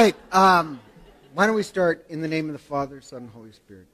right. 0.00 0.16
Um, 0.32 0.80
why 1.34 1.46
don't 1.46 1.54
we 1.54 1.62
start 1.62 2.06
in 2.08 2.22
the 2.22 2.28
name 2.28 2.46
of 2.46 2.54
the 2.54 2.58
Father, 2.58 3.02
Son, 3.02 3.24
and 3.24 3.30
Holy 3.30 3.52
Spirit? 3.52 3.86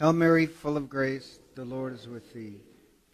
Hail 0.00 0.12
Mary, 0.12 0.46
full 0.46 0.76
of 0.76 0.88
grace, 0.88 1.38
the 1.54 1.64
Lord 1.64 1.94
is 1.94 2.08
with 2.08 2.32
thee. 2.32 2.56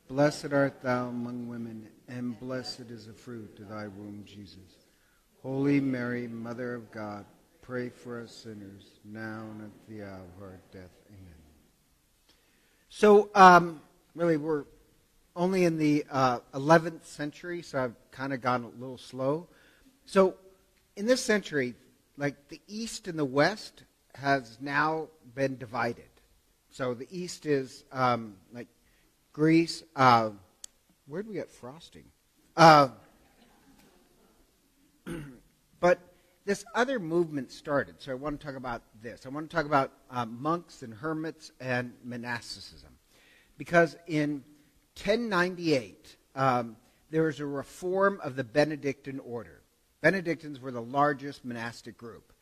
Blessed 0.09 0.51
art 0.51 0.80
thou 0.80 1.09
among 1.09 1.46
women, 1.46 1.88
and 2.09 2.40
blessed 2.40 2.87
is 2.88 3.06
the 3.06 3.12
fruit 3.12 3.59
of 3.61 3.69
thy 3.69 3.87
womb, 3.88 4.22
Jesus. 4.24 4.87
Holy 5.43 5.79
Mary, 5.79 6.27
Mother 6.27 6.74
of 6.76 6.90
God, 6.90 7.26
pray 7.60 7.90
for 7.90 8.22
us 8.22 8.34
sinners, 8.34 8.98
now 9.04 9.44
and 9.50 9.64
at 9.64 9.88
the 9.90 10.04
hour 10.04 10.22
of 10.36 10.42
our 10.42 10.60
death. 10.72 10.90
Amen. 11.10 11.34
So, 12.88 13.28
um, 13.34 13.82
really, 14.14 14.38
we're 14.38 14.64
only 15.36 15.64
in 15.64 15.76
the 15.76 16.06
uh, 16.10 16.38
11th 16.55 17.05
century, 17.05 17.60
so 17.60 17.84
I've 17.84 18.10
kind 18.10 18.32
of 18.32 18.41
gone 18.41 18.64
a 18.64 18.80
little 18.80 18.96
slow. 18.96 19.48
So, 20.06 20.36
in 20.98 21.06
this 21.06 21.24
century, 21.24 21.77
like 22.16 22.48
the 22.48 22.61
East 22.66 23.07
and 23.07 23.16
the 23.16 23.25
West 23.25 23.84
has 24.16 24.59
now 24.61 25.07
been 25.37 25.57
divided. 25.57 26.11
So 26.71 26.93
the 26.93 27.07
East 27.09 27.47
is 27.47 27.84
um, 27.93 28.34
like 28.52 28.66
Greece. 29.33 29.84
Uh, 29.95 30.30
where 31.07 31.23
do 31.23 31.29
we 31.29 31.37
get 31.37 31.52
frosting? 31.52 32.02
Uh, 32.57 32.88
but 35.80 36.01
this 36.45 36.65
other 36.74 36.99
movement 36.99 37.52
started. 37.52 37.95
So 37.99 38.10
I 38.10 38.16
want 38.16 38.41
to 38.41 38.45
talk 38.45 38.57
about 38.57 38.83
this. 39.01 39.24
I 39.24 39.29
want 39.29 39.49
to 39.49 39.57
talk 39.57 39.66
about 39.66 39.93
uh, 40.10 40.27
monks 40.27 40.83
and 40.83 40.93
hermits 40.93 41.52
and 41.60 41.93
monasticism. 42.02 42.91
Because 43.57 43.96
in 44.09 44.43
1098, 44.96 46.16
um, 46.35 46.77
there 47.10 47.23
was 47.23 47.38
a 47.38 47.46
reform 47.46 48.21
of 48.24 48.35
the 48.35 48.43
Benedictine 48.43 49.21
order. 49.21 49.58
Benedictines 50.01 50.61
were 50.61 50.70
the 50.70 50.83
largest 50.83 51.45
monastic 51.45 51.97
group. 51.97 52.33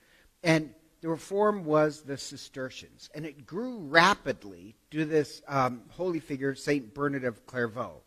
And 0.43 0.75
the 1.01 1.09
reform 1.09 1.65
was 1.65 2.03
the 2.03 2.19
Cistercians. 2.19 3.11
And 3.15 3.25
it 3.25 3.47
grew 3.47 3.79
rapidly 3.79 4.77
to 4.91 5.05
this 5.05 5.43
um, 5.49 5.83
holy 5.91 6.21
figure, 6.21 6.55
St. 6.55 6.93
Bernard 6.95 7.25
of 7.25 7.47
Clairvaux. 7.47 8.03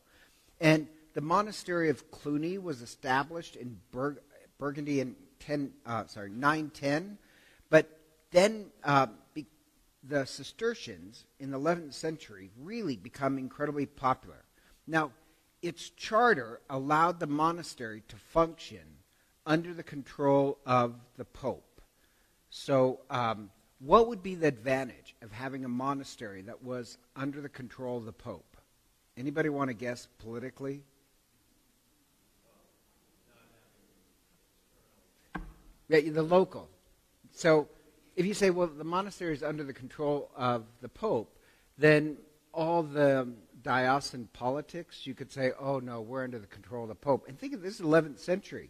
And 0.59 0.87
the 1.13 1.21
monastery 1.21 1.89
of 1.89 2.11
Cluny 2.11 2.57
was 2.57 2.81
established 2.81 3.55
in 3.55 3.79
Bur- 3.91 4.21
Burgundy 4.57 4.99
in 4.99 5.15
10, 5.39 5.71
uh, 5.85 6.05
sorry, 6.07 6.29
910. 6.29 7.17
But 7.69 7.99
then 8.31 8.67
uh, 8.83 9.07
be- 9.33 9.47
the 10.03 10.25
Cistercians 10.25 11.25
in 11.39 11.51
the 11.51 11.59
11th 11.59 11.93
century 11.93 12.51
really 12.59 12.95
become 12.95 13.37
incredibly 13.37 13.85
popular. 13.85 14.43
Now, 14.85 15.11
its 15.61 15.89
charter 15.89 16.61
allowed 16.69 17.19
the 17.19 17.27
monastery 17.27 18.03
to 18.07 18.15
function 18.15 18.98
under 19.45 19.73
the 19.73 19.83
control 19.83 20.57
of 20.65 20.95
the 21.17 21.25
Pope. 21.25 21.81
So, 22.49 22.99
um, 23.09 23.49
what 23.79 24.07
would 24.07 24.21
be 24.21 24.35
the 24.35 24.47
advantage 24.47 25.15
of 25.21 25.31
having 25.31 25.63
a 25.63 25.69
monastery 25.69 26.41
that 26.43 26.63
was 26.63 26.97
under 27.15 27.39
the 27.41 27.49
control 27.49 27.97
of 27.97 28.05
the 28.05 28.11
Pope? 28.13 28.57
Anybody 29.17 29.49
want 29.49 29.69
to 29.69 29.73
guess 29.73 30.07
politically? 30.19 30.83
Yeah, 35.87 36.01
the 36.11 36.23
local. 36.23 36.69
So, 37.31 37.67
if 38.15 38.25
you 38.25 38.33
say, 38.33 38.49
well, 38.49 38.67
the 38.67 38.83
monastery 38.83 39.33
is 39.33 39.43
under 39.43 39.63
the 39.63 39.73
control 39.73 40.29
of 40.35 40.65
the 40.81 40.89
Pope, 40.89 41.37
then 41.77 42.17
all 42.53 42.83
the 42.83 43.29
diocesan 43.63 44.27
politics, 44.33 45.05
you 45.07 45.13
could 45.13 45.31
say, 45.31 45.51
oh 45.59 45.79
no, 45.79 46.01
we're 46.01 46.23
under 46.23 46.39
the 46.39 46.47
control 46.47 46.83
of 46.83 46.89
the 46.89 46.95
Pope. 46.95 47.25
And 47.27 47.39
think 47.39 47.53
of 47.53 47.61
this 47.61 47.79
11th 47.79 48.19
century. 48.19 48.69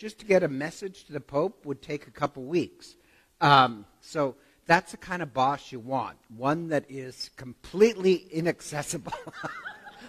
Just 0.00 0.20
to 0.20 0.24
get 0.24 0.42
a 0.42 0.48
message 0.48 1.04
to 1.04 1.12
the 1.12 1.20
Pope 1.20 1.66
would 1.66 1.82
take 1.82 2.06
a 2.06 2.10
couple 2.10 2.42
weeks. 2.44 2.96
Um, 3.42 3.84
so 4.00 4.34
that's 4.64 4.92
the 4.92 4.96
kind 4.96 5.20
of 5.20 5.34
boss 5.34 5.72
you 5.72 5.78
want 5.78 6.16
one 6.34 6.68
that 6.68 6.86
is 6.88 7.28
completely 7.36 8.14
inaccessible. 8.14 9.12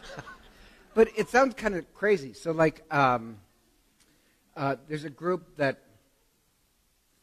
but 0.93 1.09
it 1.17 1.27
sounds 1.27 1.55
kind 1.55 1.75
of 1.75 1.93
crazy. 1.93 2.31
So, 2.31 2.53
like, 2.53 2.85
um, 2.89 3.39
uh, 4.55 4.77
there's 4.87 5.03
a 5.03 5.09
group 5.09 5.57
that, 5.57 5.81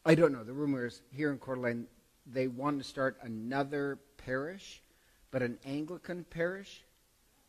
I 0.05 0.13
don't 0.13 0.31
know, 0.31 0.43
the 0.43 0.53
rumor 0.53 0.85
is 0.85 1.01
here 1.11 1.31
in 1.31 1.39
Coeur 1.39 1.55
d'Alene, 1.55 1.87
they 2.27 2.47
want 2.47 2.77
to 2.83 2.87
start 2.87 3.17
another 3.23 3.97
parish, 4.17 4.83
but 5.31 5.41
an 5.41 5.57
Anglican 5.65 6.23
parish. 6.23 6.83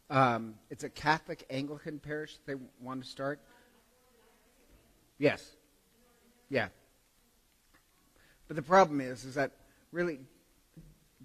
Um, 0.09 0.55
it's 0.71 0.83
a 0.83 0.89
Catholic 0.89 1.45
Anglican 1.51 1.99
parish 1.99 2.39
they 2.47 2.55
want 2.81 3.05
to 3.05 3.07
start. 3.07 3.39
Yes. 5.21 5.49
Yeah. 6.49 6.69
But 8.49 8.57
the 8.57 8.63
problem 8.63 9.01
is, 9.01 9.25
is 9.25 9.35
that 9.35 9.53
really, 9.93 10.19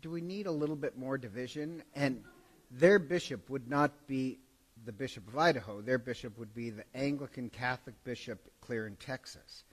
do 0.01 0.11
we 0.11 0.21
need 0.21 0.45
a 0.45 0.51
little 0.51 0.75
bit 0.75 0.97
more 0.97 1.17
division? 1.17 1.81
And 1.95 2.21
their 2.69 2.99
bishop 2.99 3.49
would 3.49 3.67
not 3.69 3.91
be 4.05 4.37
the 4.85 4.91
Bishop 4.91 5.27
of 5.29 5.37
Idaho. 5.37 5.81
Their 5.81 5.97
bishop 5.97 6.37
would 6.37 6.53
be 6.53 6.69
the 6.69 6.83
Anglican 6.93 7.49
Catholic 7.49 7.95
bishop 8.03 8.39
clear 8.61 8.85
in 8.85 8.97
Texas. 8.97 9.63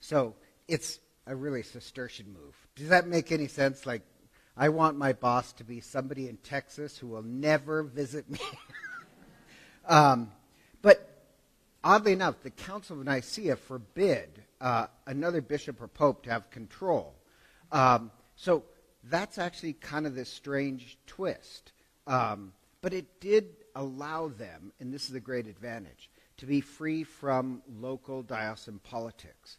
So 0.00 0.34
it's 0.66 0.98
a 1.26 1.36
really 1.36 1.62
Cistercian 1.62 2.32
move. 2.32 2.56
Does 2.74 2.88
that 2.88 3.06
make 3.06 3.30
any 3.30 3.48
sense? 3.48 3.84
Like, 3.84 4.02
I 4.56 4.70
want 4.70 4.96
my 4.96 5.12
boss 5.12 5.52
to 5.54 5.64
be 5.64 5.80
somebody 5.80 6.28
in 6.28 6.38
Texas 6.38 6.96
who 6.96 7.08
will 7.08 7.22
never 7.22 7.82
visit 7.82 8.28
me. 8.30 8.40
um, 9.86 10.32
oddly 11.82 12.12
enough, 12.12 12.42
the 12.42 12.50
Council 12.50 12.98
of 12.98 13.06
Nicaea 13.06 13.56
forbid 13.56 14.42
uh, 14.60 14.86
another 15.06 15.40
bishop 15.40 15.80
or 15.80 15.88
pope 15.88 16.22
to 16.24 16.30
have 16.30 16.50
control. 16.50 17.14
Um, 17.72 18.10
so 18.36 18.64
that's 19.04 19.38
actually 19.38 19.74
kind 19.74 20.06
of 20.06 20.14
this 20.14 20.28
strange 20.28 20.98
twist. 21.06 21.72
Um, 22.06 22.52
but 22.80 22.92
it 22.92 23.20
did 23.20 23.46
allow 23.74 24.28
them, 24.28 24.72
and 24.80 24.92
this 24.92 25.08
is 25.08 25.14
a 25.14 25.20
great 25.20 25.46
advantage, 25.46 26.10
to 26.38 26.46
be 26.46 26.60
free 26.60 27.04
from 27.04 27.62
local 27.80 28.22
diocesan 28.22 28.78
politics. 28.78 29.58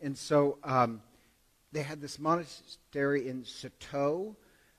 And 0.00 0.16
so 0.16 0.58
um, 0.64 1.00
they 1.72 1.82
had 1.82 2.00
this 2.00 2.18
monastery 2.18 3.28
in 3.28 3.44
Citeaux, 3.44 4.36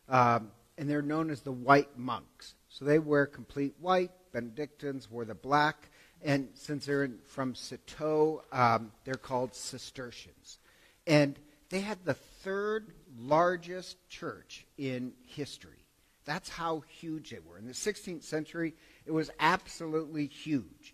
um, 0.09 0.51
and 0.77 0.89
they're 0.89 1.01
known 1.01 1.29
as 1.29 1.41
the 1.41 1.51
white 1.51 1.97
monks. 1.97 2.55
So 2.69 2.85
they 2.85 2.99
wear 2.99 3.25
complete 3.25 3.75
white. 3.79 4.11
Benedictines 4.31 5.09
wore 5.09 5.25
the 5.25 5.35
black. 5.35 5.89
And 6.23 6.49
since 6.55 6.85
they're 6.85 7.03
in, 7.03 7.19
from 7.25 7.55
Citeaux, 7.55 8.43
um, 8.51 8.91
they're 9.05 9.15
called 9.15 9.53
Cistercians. 9.53 10.59
And 11.05 11.37
they 11.69 11.81
had 11.81 12.03
the 12.05 12.13
third 12.13 12.93
largest 13.19 13.97
church 14.09 14.65
in 14.77 15.13
history. 15.25 15.85
That's 16.25 16.49
how 16.49 16.83
huge 16.87 17.29
they 17.29 17.39
were. 17.39 17.57
In 17.57 17.65
the 17.65 17.73
16th 17.73 18.23
century, 18.23 18.73
it 19.05 19.11
was 19.11 19.31
absolutely 19.39 20.27
huge. 20.27 20.93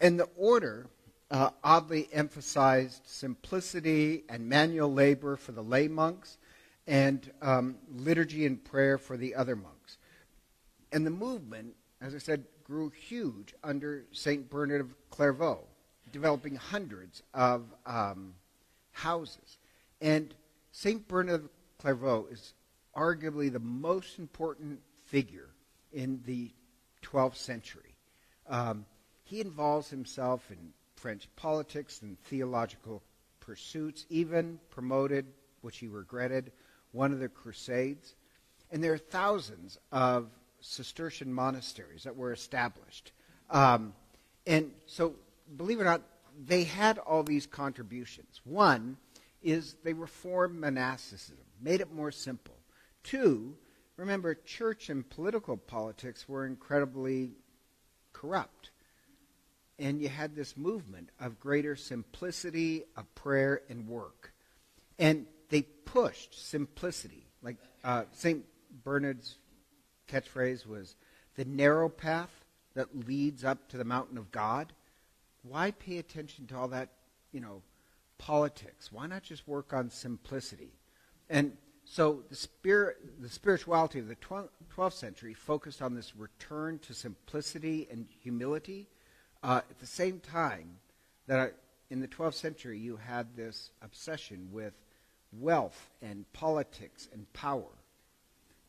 And 0.00 0.18
the 0.18 0.28
order 0.36 0.88
uh, 1.30 1.50
oddly 1.62 2.08
emphasized 2.12 3.02
simplicity 3.06 4.24
and 4.28 4.48
manual 4.48 4.92
labor 4.92 5.36
for 5.36 5.52
the 5.52 5.62
lay 5.62 5.88
monks 5.88 6.38
and 6.86 7.30
um, 7.40 7.76
liturgy 7.90 8.44
and 8.44 8.62
prayer 8.62 8.98
for 8.98 9.16
the 9.16 9.34
other 9.34 9.56
monks. 9.56 9.96
And 10.92 11.06
the 11.06 11.10
movement, 11.10 11.74
as 12.00 12.14
I 12.14 12.18
said, 12.18 12.44
grew 12.64 12.90
huge 12.90 13.54
under 13.62 14.04
St. 14.12 14.48
Bernard 14.48 14.80
of 14.80 14.94
Clairvaux, 15.10 15.60
developing 16.12 16.56
hundreds 16.56 17.22
of 17.32 17.64
um, 17.86 18.34
houses. 18.92 19.58
And 20.00 20.34
St. 20.72 21.06
Bernard 21.06 21.44
of 21.44 21.48
Clairvaux 21.78 22.26
is 22.30 22.54
arguably 22.96 23.52
the 23.52 23.60
most 23.60 24.18
important 24.18 24.80
figure 25.04 25.50
in 25.92 26.20
the 26.26 26.50
12th 27.02 27.36
century. 27.36 27.94
Um, 28.48 28.86
he 29.24 29.40
involves 29.40 29.88
himself 29.88 30.50
in 30.50 30.72
French 30.96 31.28
politics 31.36 32.02
and 32.02 32.18
theological 32.24 33.02
pursuits, 33.40 34.06
even 34.08 34.58
promoted, 34.70 35.26
which 35.60 35.78
he 35.78 35.86
regretted, 35.86 36.50
one 36.92 37.12
of 37.12 37.20
the 37.20 37.28
Crusades. 37.28 38.14
And 38.70 38.82
there 38.82 38.92
are 38.92 38.98
thousands 38.98 39.78
of 39.92 40.30
Cistercian 40.64 41.32
monasteries 41.32 42.04
that 42.04 42.16
were 42.16 42.32
established. 42.32 43.12
Um, 43.50 43.92
and 44.46 44.72
so, 44.86 45.14
believe 45.56 45.78
it 45.78 45.82
or 45.82 45.84
not, 45.84 46.02
they 46.46 46.64
had 46.64 46.98
all 46.98 47.22
these 47.22 47.46
contributions. 47.46 48.40
One 48.44 48.96
is 49.42 49.76
they 49.84 49.92
reformed 49.92 50.58
monasticism, 50.58 51.44
made 51.60 51.80
it 51.80 51.92
more 51.92 52.10
simple. 52.10 52.54
Two, 53.02 53.56
remember, 53.96 54.34
church 54.34 54.88
and 54.88 55.08
political 55.08 55.56
politics 55.56 56.28
were 56.28 56.46
incredibly 56.46 57.32
corrupt. 58.12 58.70
And 59.78 60.00
you 60.00 60.08
had 60.08 60.34
this 60.34 60.56
movement 60.56 61.10
of 61.20 61.38
greater 61.40 61.76
simplicity 61.76 62.84
of 62.96 63.12
prayer 63.14 63.60
and 63.68 63.86
work. 63.86 64.32
And 64.98 65.26
they 65.50 65.62
pushed 65.62 66.48
simplicity. 66.48 67.26
Like 67.42 67.56
uh, 67.82 68.04
St. 68.12 68.44
Bernard's 68.82 69.36
catchphrase 70.10 70.66
was 70.66 70.96
the 71.36 71.44
narrow 71.44 71.88
path 71.88 72.44
that 72.74 73.06
leads 73.06 73.44
up 73.44 73.68
to 73.68 73.76
the 73.76 73.84
mountain 73.84 74.18
of 74.18 74.30
God. 74.32 74.72
Why 75.42 75.70
pay 75.70 75.98
attention 75.98 76.46
to 76.48 76.56
all 76.56 76.68
that, 76.68 76.90
you 77.32 77.40
know, 77.40 77.62
politics? 78.18 78.92
Why 78.92 79.06
not 79.06 79.22
just 79.22 79.46
work 79.46 79.72
on 79.72 79.90
simplicity? 79.90 80.72
And 81.28 81.56
so 81.84 82.22
the, 82.28 82.36
spirit, 82.36 82.96
the 83.20 83.28
spirituality 83.28 83.98
of 83.98 84.08
the 84.08 84.16
12th 84.16 84.92
century 84.92 85.34
focused 85.34 85.82
on 85.82 85.94
this 85.94 86.16
return 86.16 86.78
to 86.80 86.94
simplicity 86.94 87.86
and 87.90 88.06
humility. 88.22 88.88
Uh, 89.42 89.60
at 89.68 89.78
the 89.78 89.86
same 89.86 90.20
time 90.20 90.78
that 91.26 91.54
in 91.90 92.00
the 92.00 92.08
12th 92.08 92.34
century 92.34 92.78
you 92.78 92.96
had 92.96 93.36
this 93.36 93.70
obsession 93.82 94.48
with 94.50 94.72
wealth 95.32 95.90
and 96.00 96.24
politics 96.32 97.08
and 97.12 97.30
power. 97.32 97.68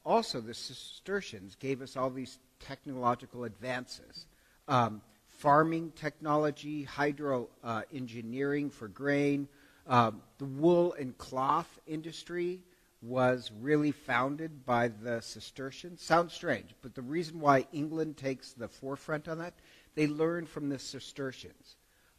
Also, 0.06 0.40
the 0.40 0.54
Cistercians 0.54 1.56
gave 1.56 1.82
us 1.82 1.98
all 1.98 2.10
these 2.10 2.38
technological 2.60 3.44
advances. 3.44 4.28
Um, 4.68 5.02
farming 5.28 5.92
technology, 5.96 6.84
hydro 6.84 7.50
uh, 7.64 7.82
engineering 7.94 8.70
for 8.70 8.88
grain, 8.88 9.48
um, 9.88 10.22
the 10.38 10.46
wool 10.46 10.94
and 10.94 11.18
cloth 11.18 11.80
industry 11.88 12.62
was 13.02 13.52
really 13.62 13.92
founded 13.92 14.66
by 14.66 14.88
the 14.88 15.22
Cistercians. 15.22 16.02
Sounds 16.02 16.34
strange, 16.34 16.74
but 16.82 16.96
the 16.96 17.02
reason 17.02 17.40
why 17.40 17.68
England 17.72 18.18
takes 18.18 18.54
the 18.54 18.68
forefront 18.68 19.28
on 19.28 19.38
that, 19.40 19.54
they 19.96 20.08
learned 20.08 20.50
from 20.50 20.70
the 20.70 20.80
Cistercians. 20.80 21.76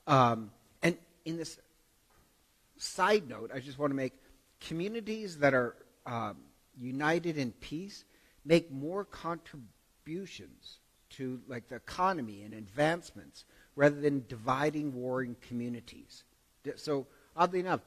Um, 0.06 0.50
and 0.82 0.96
in 1.24 1.36
this 1.36 1.58
side 2.76 3.28
note, 3.28 3.50
I 3.52 3.58
just 3.58 3.78
want 3.78 3.90
to 3.90 3.96
make 3.96 4.12
communities 4.60 5.38
that 5.38 5.54
are 5.54 5.74
um, 6.04 6.36
united 6.78 7.38
in 7.38 7.52
peace 7.52 8.04
make 8.44 8.70
more 8.70 9.04
contributions 9.04 10.78
to 11.10 11.40
like 11.48 11.68
the 11.68 11.76
economy 11.76 12.42
and 12.42 12.54
advancements 12.54 13.44
rather 13.74 14.00
than 14.00 14.24
dividing 14.28 14.94
warring 14.94 15.36
communities. 15.46 16.24
So 16.76 17.06
oddly 17.36 17.60
enough, 17.60 17.80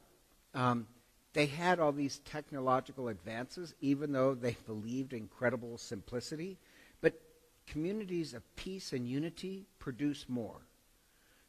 um, 0.53 0.87
they 1.33 1.45
had 1.45 1.79
all 1.79 1.91
these 1.91 2.19
technological 2.19 3.07
advances, 3.07 3.73
even 3.81 4.11
though 4.11 4.33
they 4.33 4.57
believed 4.65 5.13
incredible 5.13 5.77
simplicity. 5.77 6.57
But 7.01 7.19
communities 7.67 8.33
of 8.33 8.55
peace 8.55 8.93
and 8.93 9.07
unity 9.07 9.65
produce 9.79 10.25
more. 10.27 10.61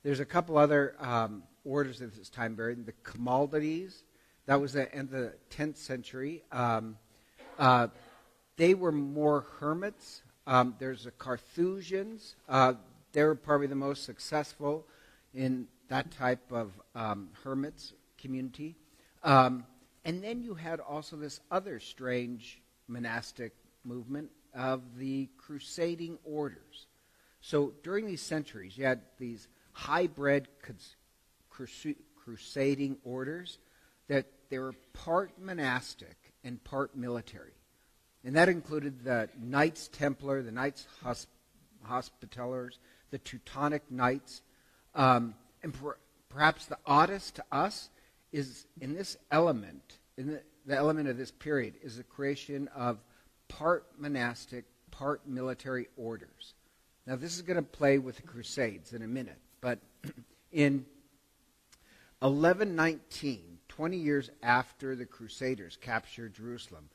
There's 0.03 0.21
a 0.21 0.25
couple 0.25 0.57
other 0.57 0.95
um, 0.99 1.43
orders 1.65 2.01
at 2.01 2.15
this 2.15 2.31
time 2.31 2.57
period. 2.57 2.87
The 2.87 2.93
Camaldines, 3.05 4.05
that 4.47 4.61
was 4.61 4.73
the 4.73 4.93
end 4.95 5.13
of 5.13 5.21
the 5.21 5.35
10th 5.51 5.77
century. 5.77 6.43
Um, 6.51 6.97
uh, 7.61 7.89
they 8.57 8.75
were 8.75 8.91
more 8.91 9.47
hermits. 9.61 10.23
Um, 10.47 10.75
there's 10.79 11.05
the 11.05 11.13
Carthusians. 11.13 12.35
Uh, 12.49 12.75
they 13.13 13.23
were 13.23 13.35
probably 13.35 13.67
the 13.67 13.75
most 13.75 14.05
successful 14.05 14.87
in 15.35 15.69
that 15.89 16.11
type 16.11 16.51
of 16.51 16.73
um, 16.95 17.29
hermits 17.45 17.93
community. 18.19 18.77
Um, 19.23 19.65
and 20.05 20.25
then 20.25 20.43
you 20.43 20.55
had 20.55 20.81
also 20.81 21.17
this 21.17 21.41
other 21.51 21.79
strange 21.81 22.63
monastic 22.89 23.53
movement 23.85 24.31
of 24.55 24.81
the 24.97 25.29
crusading 25.37 26.19
orders. 26.25 26.87
So 27.43 27.75
during 27.83 28.07
these 28.07 28.23
centuries, 28.23 28.77
you 28.77 28.87
had 28.87 29.03
these 29.19 29.49
hybrid 29.73 30.49
crusading 32.17 32.97
orders 33.05 33.59
that 34.09 34.27
they 34.49 34.59
were 34.59 34.75
part 34.93 35.33
monastic 35.41 36.17
and 36.45 36.63
part 36.65 36.97
military. 36.97 37.53
And 38.25 38.37
that 38.37 38.49
included 38.49 39.05
the 39.05 39.29
Knights 39.41 39.89
Templar, 39.89 40.43
the 40.43 40.53
Knights 40.53 40.87
Hosp- 41.05 41.27
Hospitallers, 41.89 42.79
the 43.11 43.19
Teutonic 43.19 43.91
Knights. 43.91 44.43
Um, 44.95 45.35
and 45.63 45.73
per- 45.73 45.97
perhaps 46.29 46.67
the 46.67 46.79
oddest 46.87 47.37
to 47.37 47.45
us 47.51 47.91
is 48.33 48.67
in 48.81 48.95
this 48.95 49.17
element, 49.31 49.99
in 50.17 50.29
the, 50.29 50.43
the 50.67 50.77
element 50.77 51.09
of 51.09 51.17
this 51.17 51.31
period, 51.31 51.75
is 51.83 51.97
the 51.97 52.05
creation 52.05 52.69
of 52.69 52.99
part 53.49 53.87
monastic, 53.99 54.65
part 54.91 55.27
military 55.27 55.89
orders. 55.97 56.55
Now, 57.07 57.17
this 57.17 57.35
is 57.35 57.43
going 57.43 57.57
to 57.57 57.63
play 57.63 57.99
with 57.99 58.17
the 58.17 58.23
Crusades 58.23 58.93
in 58.93 59.03
a 59.03 59.07
minute, 59.07 59.39
but 59.61 59.79
in 60.53 60.85
1119, 62.21 63.50
20 63.81 63.97
years 63.97 64.29
after 64.43 64.95
the 64.95 65.07
Crusaders 65.07 65.79
captured 65.81 66.35
Jerusalem, 66.35 66.91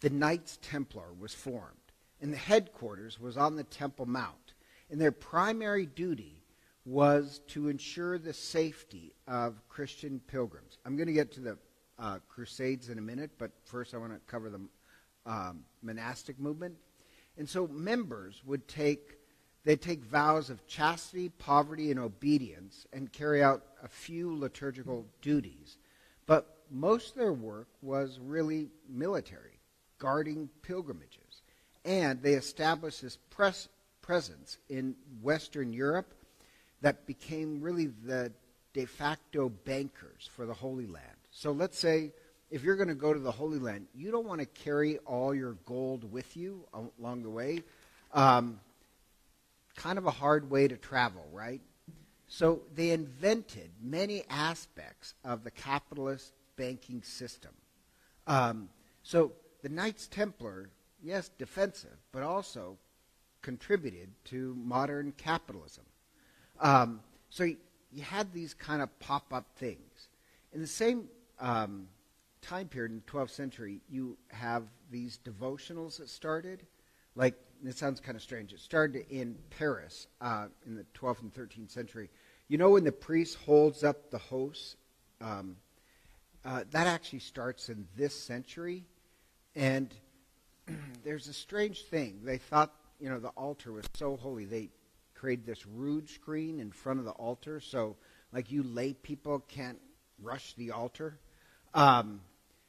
the 0.00 0.10
Knights 0.10 0.58
Templar 0.62 1.12
was 1.16 1.32
formed, 1.32 1.92
and 2.20 2.32
the 2.32 2.36
headquarters 2.36 3.20
was 3.20 3.36
on 3.36 3.54
the 3.54 3.62
Temple 3.62 4.06
Mount. 4.06 4.54
And 4.90 5.00
their 5.00 5.12
primary 5.12 5.86
duty 5.86 6.42
was 6.84 7.40
to 7.50 7.68
ensure 7.68 8.18
the 8.18 8.32
safety 8.32 9.12
of 9.28 9.62
Christian 9.68 10.20
pilgrims. 10.26 10.78
I'm 10.84 10.96
going 10.96 11.06
to 11.06 11.12
get 11.12 11.30
to 11.34 11.40
the 11.40 11.56
uh, 12.00 12.18
Crusades 12.28 12.88
in 12.88 12.98
a 12.98 13.00
minute, 13.00 13.30
but 13.38 13.52
first 13.62 13.94
I 13.94 13.98
want 13.98 14.12
to 14.12 14.18
cover 14.26 14.50
the 14.50 14.60
um, 15.26 15.60
monastic 15.82 16.40
movement. 16.40 16.74
And 17.38 17.48
so 17.48 17.68
members 17.68 18.42
would 18.44 18.66
take 18.66 19.18
they 19.62 19.76
take 19.76 20.02
vows 20.02 20.50
of 20.50 20.66
chastity, 20.66 21.28
poverty, 21.28 21.92
and 21.92 21.98
obedience 21.98 22.86
and 22.92 23.10
carry 23.12 23.42
out 23.42 23.62
a 23.82 23.88
few 23.88 24.36
liturgical 24.36 25.06
duties. 25.22 25.78
But 26.26 26.46
most 26.70 27.10
of 27.10 27.18
their 27.18 27.32
work 27.32 27.68
was 27.82 28.18
really 28.18 28.70
military, 28.88 29.58
guarding 29.98 30.48
pilgrimages. 30.62 31.42
And 31.84 32.22
they 32.22 32.34
established 32.34 33.02
this 33.02 33.18
pres- 33.30 33.68
presence 34.00 34.58
in 34.68 34.94
Western 35.22 35.72
Europe 35.72 36.14
that 36.80 37.06
became 37.06 37.60
really 37.60 37.86
the 37.86 38.32
de 38.72 38.84
facto 38.84 39.48
bankers 39.48 40.28
for 40.30 40.46
the 40.46 40.54
Holy 40.54 40.86
Land. 40.86 41.16
So 41.30 41.52
let's 41.52 41.78
say 41.78 42.12
if 42.50 42.62
you're 42.62 42.76
going 42.76 42.88
to 42.88 42.94
go 42.94 43.12
to 43.12 43.20
the 43.20 43.32
Holy 43.32 43.58
Land, 43.58 43.86
you 43.94 44.10
don't 44.10 44.26
want 44.26 44.40
to 44.40 44.46
carry 44.46 44.98
all 44.98 45.34
your 45.34 45.52
gold 45.64 46.10
with 46.12 46.36
you 46.36 46.64
along 46.98 47.22
the 47.22 47.30
way. 47.30 47.62
Um, 48.12 48.60
kind 49.76 49.98
of 49.98 50.06
a 50.06 50.10
hard 50.10 50.50
way 50.50 50.68
to 50.68 50.76
travel, 50.76 51.26
right? 51.32 51.60
So 52.34 52.62
they 52.74 52.90
invented 52.90 53.70
many 53.80 54.24
aspects 54.28 55.14
of 55.24 55.44
the 55.44 55.52
capitalist 55.52 56.32
banking 56.56 57.00
system. 57.04 57.52
Um, 58.26 58.70
so 59.04 59.30
the 59.62 59.68
Knights 59.68 60.08
Templar, 60.08 60.68
yes, 61.00 61.30
defensive, 61.38 61.96
but 62.10 62.24
also 62.24 62.76
contributed 63.40 64.08
to 64.24 64.52
modern 64.58 65.12
capitalism. 65.16 65.84
Um, 66.58 67.02
so 67.30 67.44
you, 67.44 67.56
you, 67.92 68.02
had 68.02 68.32
these 68.32 68.52
kind 68.52 68.82
of 68.82 68.98
pop 68.98 69.32
up 69.32 69.46
things. 69.54 70.08
In 70.52 70.60
the 70.60 70.66
same 70.66 71.04
um, 71.38 71.86
time 72.42 72.66
period 72.66 72.90
in 72.90 72.96
the 73.06 73.12
12th 73.12 73.30
century, 73.30 73.80
you 73.88 74.18
have 74.32 74.64
these 74.90 75.20
devotionals 75.24 75.98
that 75.98 76.08
started. 76.08 76.66
Like, 77.14 77.36
it 77.64 77.78
sounds 77.78 78.00
kind 78.00 78.16
of 78.16 78.22
strange. 78.22 78.52
It 78.52 78.58
started 78.58 79.06
in 79.08 79.36
Paris 79.56 80.08
uh, 80.20 80.46
in 80.66 80.74
the 80.74 80.84
12th 80.94 81.22
and 81.22 81.32
13th 81.32 81.70
century. 81.70 82.10
You 82.48 82.58
know, 82.58 82.70
when 82.70 82.84
the 82.84 82.92
priest 82.92 83.38
holds 83.46 83.82
up 83.82 84.10
the 84.10 84.18
host, 84.18 84.76
um, 85.20 85.56
uh, 86.44 86.64
that 86.72 86.86
actually 86.86 87.20
starts 87.20 87.68
in 87.68 87.86
this 87.96 88.14
century. 88.14 88.84
And 89.56 89.94
there's 91.04 91.28
a 91.28 91.32
strange 91.32 91.84
thing. 91.84 92.20
They 92.22 92.38
thought, 92.38 92.72
you 93.00 93.08
know, 93.08 93.18
the 93.18 93.28
altar 93.28 93.72
was 93.72 93.86
so 93.94 94.16
holy. 94.16 94.44
They 94.44 94.70
created 95.14 95.46
this 95.46 95.66
rood 95.66 96.08
screen 96.08 96.60
in 96.60 96.70
front 96.70 96.98
of 96.98 97.06
the 97.06 97.12
altar 97.12 97.58
so 97.58 97.96
like 98.32 98.50
you 98.50 98.62
lay 98.62 98.92
people 98.92 99.38
can't 99.48 99.78
rush 100.20 100.54
the 100.54 100.72
altar. 100.72 101.18
Um, 101.72 102.20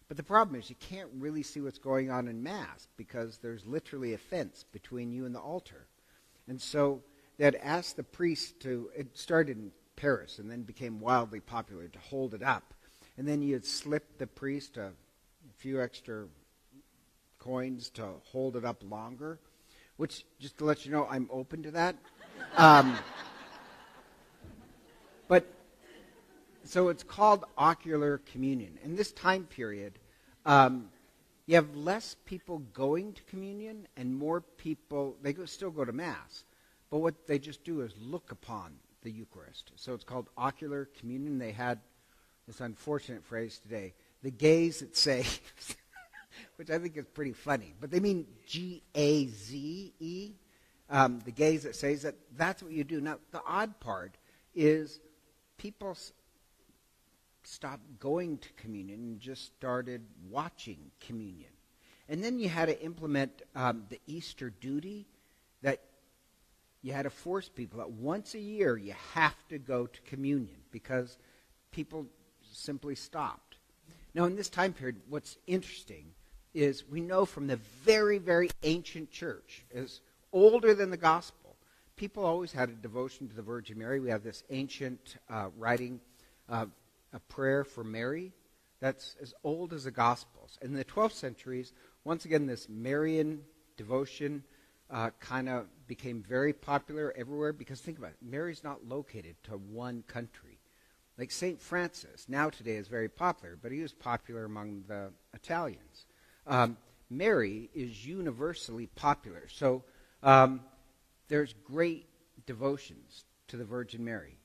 but 0.08 0.16
the 0.16 0.24
problem 0.24 0.60
is 0.60 0.70
you 0.70 0.76
can't 0.80 1.10
really 1.18 1.44
see 1.44 1.60
what's 1.60 1.80
going 1.80 2.12
on 2.12 2.28
in 2.28 2.44
Mass 2.44 2.88
because 2.96 3.40
there's 3.40 3.66
literally 3.66 4.14
a 4.14 4.18
fence 4.18 4.64
between 4.72 5.12
you 5.12 5.26
and 5.26 5.34
the 5.34 5.40
altar. 5.40 5.88
And 6.48 6.62
so 6.62 7.02
they'd 7.38 7.56
asked 7.56 7.98
the 7.98 8.04
priest 8.04 8.60
to, 8.62 8.90
it 8.96 9.18
started 9.18 9.58
in 9.58 9.72
Paris 9.96 10.40
and 10.40 10.50
then 10.50 10.64
became 10.64 11.00
wildly 11.00 11.40
popular, 11.40 11.88
to 11.88 12.00
hold 12.00 12.34
it 12.34 12.44
up. 12.44 12.74
And 13.18 13.28
then 13.28 13.42
you'd 13.42 13.66
slip 13.66 14.18
the 14.18 14.28
priest 14.28 14.78
a 14.78 14.92
few 15.58 15.82
extra 15.82 16.26
coins 17.40 17.90
to 17.92 18.06
hold 18.24 18.56
it 18.56 18.66
up 18.66 18.84
longer, 18.84 19.40
which, 19.98 20.26
just 20.40 20.58
to 20.58 20.66
let 20.66 20.86
you 20.86 20.92
know, 20.92 21.08
I'm 21.10 21.30
open 21.32 21.64
to 21.64 21.72
that. 21.72 21.96
Um, 22.58 22.98
but 25.28 25.46
so 26.64 26.90
it's 26.90 27.04
called 27.04 27.46
ocular 27.58 28.18
communion. 28.32 28.78
In 28.84 28.96
this 28.96 29.12
time 29.12 29.46
period, 29.46 30.00
um, 30.46 30.90
you 31.46 31.56
have 31.56 31.76
less 31.76 32.16
people 32.26 32.60
going 32.74 33.14
to 33.14 33.24
communion 33.24 33.88
and 33.96 34.16
more 34.16 34.42
people, 34.42 35.16
they 35.22 35.32
go, 35.32 35.46
still 35.46 35.70
go 35.70 35.86
to 35.86 35.94
Mass, 35.94 36.44
but 36.90 37.00
what 37.00 37.28
they 37.28 37.40
just 37.40 37.64
do 37.64 37.82
is 37.82 37.94
look 38.00 38.32
upon 38.32 38.74
the 39.02 39.12
Eucharist. 39.12 39.72
So 39.76 39.94
it's 39.94 40.04
called 40.04 40.30
ocular 40.38 40.90
communion. 41.00 41.38
They 41.38 41.52
had 41.52 41.80
this 42.48 42.62
unfortunate 42.62 43.24
phrase 43.24 43.60
today 43.60 43.94
the 44.24 44.32
gaze 44.32 44.80
that 44.80 44.96
saves, 44.98 45.40
which 46.56 46.72
I 46.72 46.80
think 46.80 46.98
is 46.98 47.06
pretty 47.06 47.34
funny, 47.34 47.74
but 47.80 47.92
they 47.92 48.00
mean 48.00 48.26
G 48.48 48.82
A 48.96 49.28
Z 49.28 49.94
E 50.00 50.32
um, 50.90 51.20
the 51.26 51.32
gaze 51.32 51.64
that 51.64 51.76
says 51.76 52.04
that 52.04 52.16
that's 52.38 52.62
what 52.62 52.72
you 52.72 52.84
do. 52.84 53.02
Now, 53.02 53.18
the 53.32 53.42
odd 53.46 53.80
part 53.80 54.18
is 54.54 55.00
people 55.58 55.96
stop 55.96 56.14
stopped 57.44 58.00
going 58.00 58.40
to 58.40 58.50
communion 58.54 59.00
and 59.02 59.20
just 59.20 59.46
started 59.46 60.02
watching 60.32 60.80
communion. 61.00 61.52
And 62.10 62.24
then 62.24 62.40
you 62.40 62.50
had 62.50 62.70
to 62.70 62.84
implement 62.84 63.44
um, 63.56 63.84
the 63.90 64.00
Easter 64.08 64.50
duty 64.50 65.06
that 65.62 65.80
you 66.86 66.94
had 66.94 67.02
to 67.02 67.10
force 67.10 67.50
people 67.50 67.80
that 67.80 67.90
once 67.90 68.36
a 68.36 68.40
year 68.40 68.78
you 68.78 68.94
have 69.16 69.36
to 69.50 69.58
go 69.58 69.88
to 69.88 70.02
communion 70.02 70.58
because 70.70 71.18
people 71.72 72.06
simply 72.44 72.94
stopped. 72.94 73.56
Now, 74.14 74.26
in 74.26 74.36
this 74.36 74.50
time 74.50 74.72
period, 74.72 74.98
what's 75.10 75.40
interesting 75.48 76.12
is 76.54 76.88
we 76.88 77.02
know 77.02 77.26
from 77.26 77.48
the 77.48 77.56
very, 77.84 78.20
very 78.20 78.52
ancient 78.62 79.10
church, 79.10 79.66
is 79.72 80.02
older 80.32 80.76
than 80.76 80.92
the 80.92 80.96
gospel, 80.96 81.56
people 81.96 82.24
always 82.24 82.52
had 82.52 82.70
a 82.70 82.74
devotion 82.74 83.28
to 83.30 83.36
the 83.36 83.42
Virgin 83.42 83.80
Mary. 83.80 84.00
We 84.00 84.12
have 84.12 84.24
this 84.24 84.44
ancient 84.52 85.16
uh, 85.28 85.48
writing, 85.58 86.00
uh, 86.48 86.68
a 87.14 87.20
prayer 87.20 87.64
for 87.64 87.84
Mary, 87.84 88.32
that's 88.80 89.16
as 89.20 89.34
old 89.44 89.74
as 89.74 89.86
the 89.86 89.92
Gospels. 89.92 90.60
In 90.62 90.74
the 90.74 90.86
12th 90.86 91.14
centuries, 91.14 91.74
once 92.04 92.26
again, 92.26 92.46
this 92.46 92.70
Marian 92.70 93.42
devotion 93.76 94.44
uh, 94.90 95.10
kind 95.20 95.50
of 95.50 95.68
became 95.88 96.22
very 96.22 96.54
popular 96.54 97.14
everywhere 97.18 97.54
because 97.54 97.80
think 97.80 97.98
about 97.98 98.12
it, 98.12 98.18
Mary's 98.22 98.64
not 98.64 98.86
located 98.88 99.36
to 99.44 99.54
one 99.54 100.04
country. 100.08 100.60
Like 101.18 101.32
St. 101.32 101.62
Francis, 101.62 102.26
now 102.28 102.50
today 102.50 102.76
is 102.76 102.88
very 102.88 103.10
popular, 103.10 103.58
but 103.62 103.72
he 103.72 103.82
was 103.82 103.94
popular 103.94 104.46
among 104.46 104.84
the 104.88 105.12
Italians. 105.34 106.06
Um, 106.46 106.78
Mary 107.10 107.70
is 107.74 108.06
universally 108.06 108.88
popular. 108.88 109.48
So 109.48 109.84
um, 110.24 110.62
there's 111.28 111.54
great 111.64 112.08
devotions 112.46 113.26
to 113.48 113.58
the 113.58 113.66
Virgin 113.66 114.04
Mary. 114.04 114.38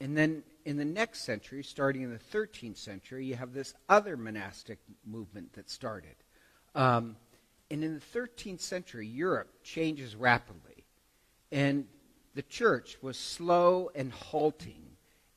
And 0.00 0.16
then 0.16 0.42
in 0.64 0.76
the 0.76 0.84
next 0.84 1.22
century, 1.22 1.62
starting 1.62 2.02
in 2.02 2.10
the 2.10 2.38
13th 2.38 2.76
century, 2.76 3.24
you 3.24 3.36
have 3.36 3.52
this 3.52 3.74
other 3.88 4.16
monastic 4.16 4.78
movement 5.04 5.52
that 5.54 5.70
started. 5.70 6.14
Um, 6.74 7.16
and 7.72 7.82
in 7.82 7.94
the 7.94 8.18
13th 8.18 8.60
century, 8.60 9.06
Europe 9.06 9.48
changes 9.64 10.14
rapidly. 10.14 10.84
And 11.50 11.86
the 12.34 12.42
church 12.42 12.98
was 13.00 13.16
slow 13.16 13.90
and 13.94 14.12
halting 14.12 14.82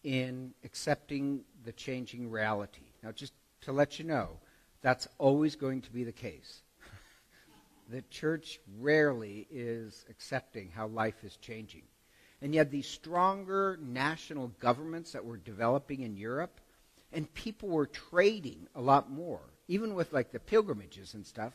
in 0.03 0.53
accepting 0.65 1.45
the 1.63 1.71
changing 1.71 2.29
reality. 2.29 2.81
Now, 3.01 3.13
just 3.13 3.31
to 3.61 3.71
let 3.71 3.99
you 3.99 4.05
know, 4.05 4.31
that's 4.81 5.07
always 5.17 5.55
going 5.55 5.81
to 5.83 5.91
be 5.93 6.03
the 6.03 6.11
case. 6.11 6.61
the 7.89 8.01
church 8.09 8.59
rarely 8.79 9.47
is 9.49 10.03
accepting 10.09 10.71
how 10.75 10.87
life 10.87 11.23
is 11.23 11.37
changing. 11.37 11.83
And 12.41 12.53
had 12.53 12.69
these 12.69 12.85
stronger 12.85 13.79
national 13.81 14.49
governments 14.59 15.13
that 15.13 15.23
were 15.23 15.37
developing 15.37 16.01
in 16.01 16.17
Europe, 16.17 16.59
and 17.13 17.33
people 17.33 17.69
were 17.69 17.87
trading 17.87 18.67
a 18.75 18.81
lot 18.81 19.09
more. 19.09 19.39
Even 19.69 19.95
with 19.95 20.11
like 20.11 20.33
the 20.33 20.39
pilgrimages 20.39 21.13
and 21.13 21.25
stuff, 21.25 21.53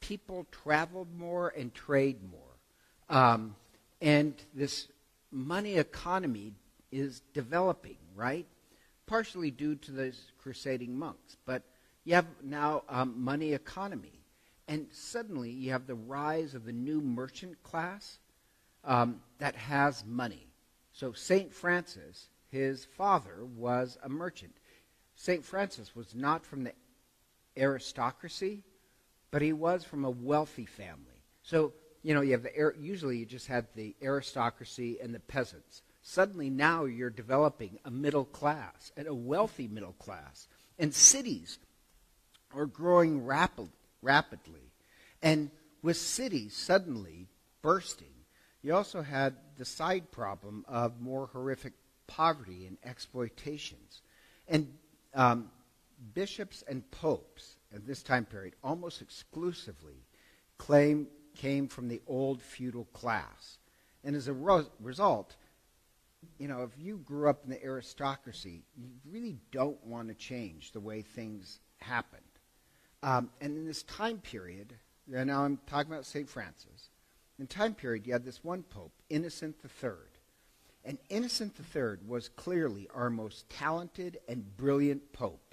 people 0.00 0.46
traveled 0.50 1.08
more 1.16 1.52
and 1.56 1.74
trade 1.74 2.18
more. 2.30 2.40
Um, 3.08 3.56
and 4.00 4.34
this 4.54 4.88
money 5.30 5.76
economy 5.76 6.52
is 6.92 7.22
developing, 7.34 7.96
right? 8.14 8.46
Partially 9.06 9.50
due 9.50 9.76
to 9.76 9.92
those 9.92 10.32
crusading 10.38 10.98
monks. 10.98 11.36
But 11.44 11.62
you 12.04 12.14
have 12.14 12.26
now 12.42 12.82
um, 12.88 13.22
money 13.22 13.52
economy. 13.52 14.12
And 14.68 14.86
suddenly 14.92 15.50
you 15.50 15.72
have 15.72 15.86
the 15.86 15.94
rise 15.94 16.54
of 16.54 16.64
the 16.64 16.72
new 16.72 17.00
merchant 17.00 17.62
class 17.62 18.18
um, 18.84 19.20
that 19.38 19.54
has 19.54 20.04
money. 20.04 20.46
So 20.92 21.12
St. 21.12 21.52
Francis, 21.52 22.28
his 22.50 22.84
father, 22.84 23.44
was 23.56 23.98
a 24.02 24.08
merchant. 24.08 24.56
St. 25.14 25.44
Francis 25.44 25.94
was 25.94 26.14
not 26.14 26.44
from 26.44 26.64
the 26.64 26.72
aristocracy, 27.56 28.62
but 29.36 29.42
he 29.42 29.52
was 29.52 29.84
from 29.84 30.06
a 30.06 30.10
wealthy 30.10 30.64
family. 30.64 31.22
So, 31.42 31.74
you 32.02 32.14
know, 32.14 32.22
you 32.22 32.32
have 32.32 32.42
the 32.42 32.72
usually 32.80 33.18
you 33.18 33.26
just 33.26 33.48
had 33.48 33.66
the 33.74 33.94
aristocracy 34.02 34.96
and 35.02 35.14
the 35.14 35.20
peasants. 35.20 35.82
Suddenly 36.00 36.48
now 36.48 36.86
you're 36.86 37.10
developing 37.10 37.78
a 37.84 37.90
middle 37.90 38.24
class 38.24 38.92
and 38.96 39.06
a 39.06 39.12
wealthy 39.12 39.68
middle 39.68 39.92
class. 39.92 40.48
And 40.78 40.94
cities 40.94 41.58
are 42.54 42.64
growing 42.64 43.26
rapid, 43.26 43.68
rapidly. 44.00 44.72
And 45.20 45.50
with 45.82 45.98
cities 45.98 46.56
suddenly 46.56 47.28
bursting, 47.60 48.14
you 48.62 48.74
also 48.74 49.02
had 49.02 49.34
the 49.58 49.66
side 49.66 50.10
problem 50.10 50.64
of 50.66 50.98
more 50.98 51.26
horrific 51.26 51.74
poverty 52.06 52.66
and 52.66 52.78
exploitations. 52.82 54.00
And 54.48 54.72
um, 55.12 55.50
bishops 56.14 56.64
and 56.66 56.90
popes 56.90 57.55
at 57.74 57.86
this 57.86 58.02
time 58.02 58.24
period 58.24 58.54
almost 58.62 59.02
exclusively 59.02 60.06
claim, 60.58 61.06
came 61.34 61.68
from 61.68 61.88
the 61.88 62.00
old 62.06 62.42
feudal 62.42 62.86
class. 62.86 63.58
And 64.04 64.14
as 64.16 64.28
a 64.28 64.32
ro- 64.32 64.66
result, 64.80 65.36
you 66.38 66.48
know, 66.48 66.62
if 66.62 66.70
you 66.78 66.98
grew 66.98 67.28
up 67.28 67.44
in 67.44 67.50
the 67.50 67.62
aristocracy, 67.62 68.64
you 68.76 68.88
really 69.04 69.38
don't 69.52 69.82
want 69.84 70.08
to 70.08 70.14
change 70.14 70.72
the 70.72 70.80
way 70.80 71.02
things 71.02 71.60
happened. 71.78 72.22
Um, 73.02 73.30
and 73.40 73.56
in 73.56 73.66
this 73.66 73.82
time 73.82 74.18
period, 74.18 74.74
and 75.12 75.28
now 75.28 75.44
I'm 75.44 75.58
talking 75.66 75.92
about 75.92 76.06
St. 76.06 76.28
Francis, 76.28 76.90
in 77.38 77.46
time 77.46 77.74
period, 77.74 78.06
you 78.06 78.12
had 78.12 78.24
this 78.24 78.42
one 78.42 78.62
pope, 78.62 78.92
Innocent 79.10 79.56
III. 79.62 79.90
And 80.84 80.98
Innocent 81.08 81.54
III 81.58 81.98
was 82.06 82.28
clearly 82.28 82.88
our 82.94 83.10
most 83.10 83.48
talented 83.50 84.18
and 84.28 84.56
brilliant 84.56 85.12
pope. 85.12 85.45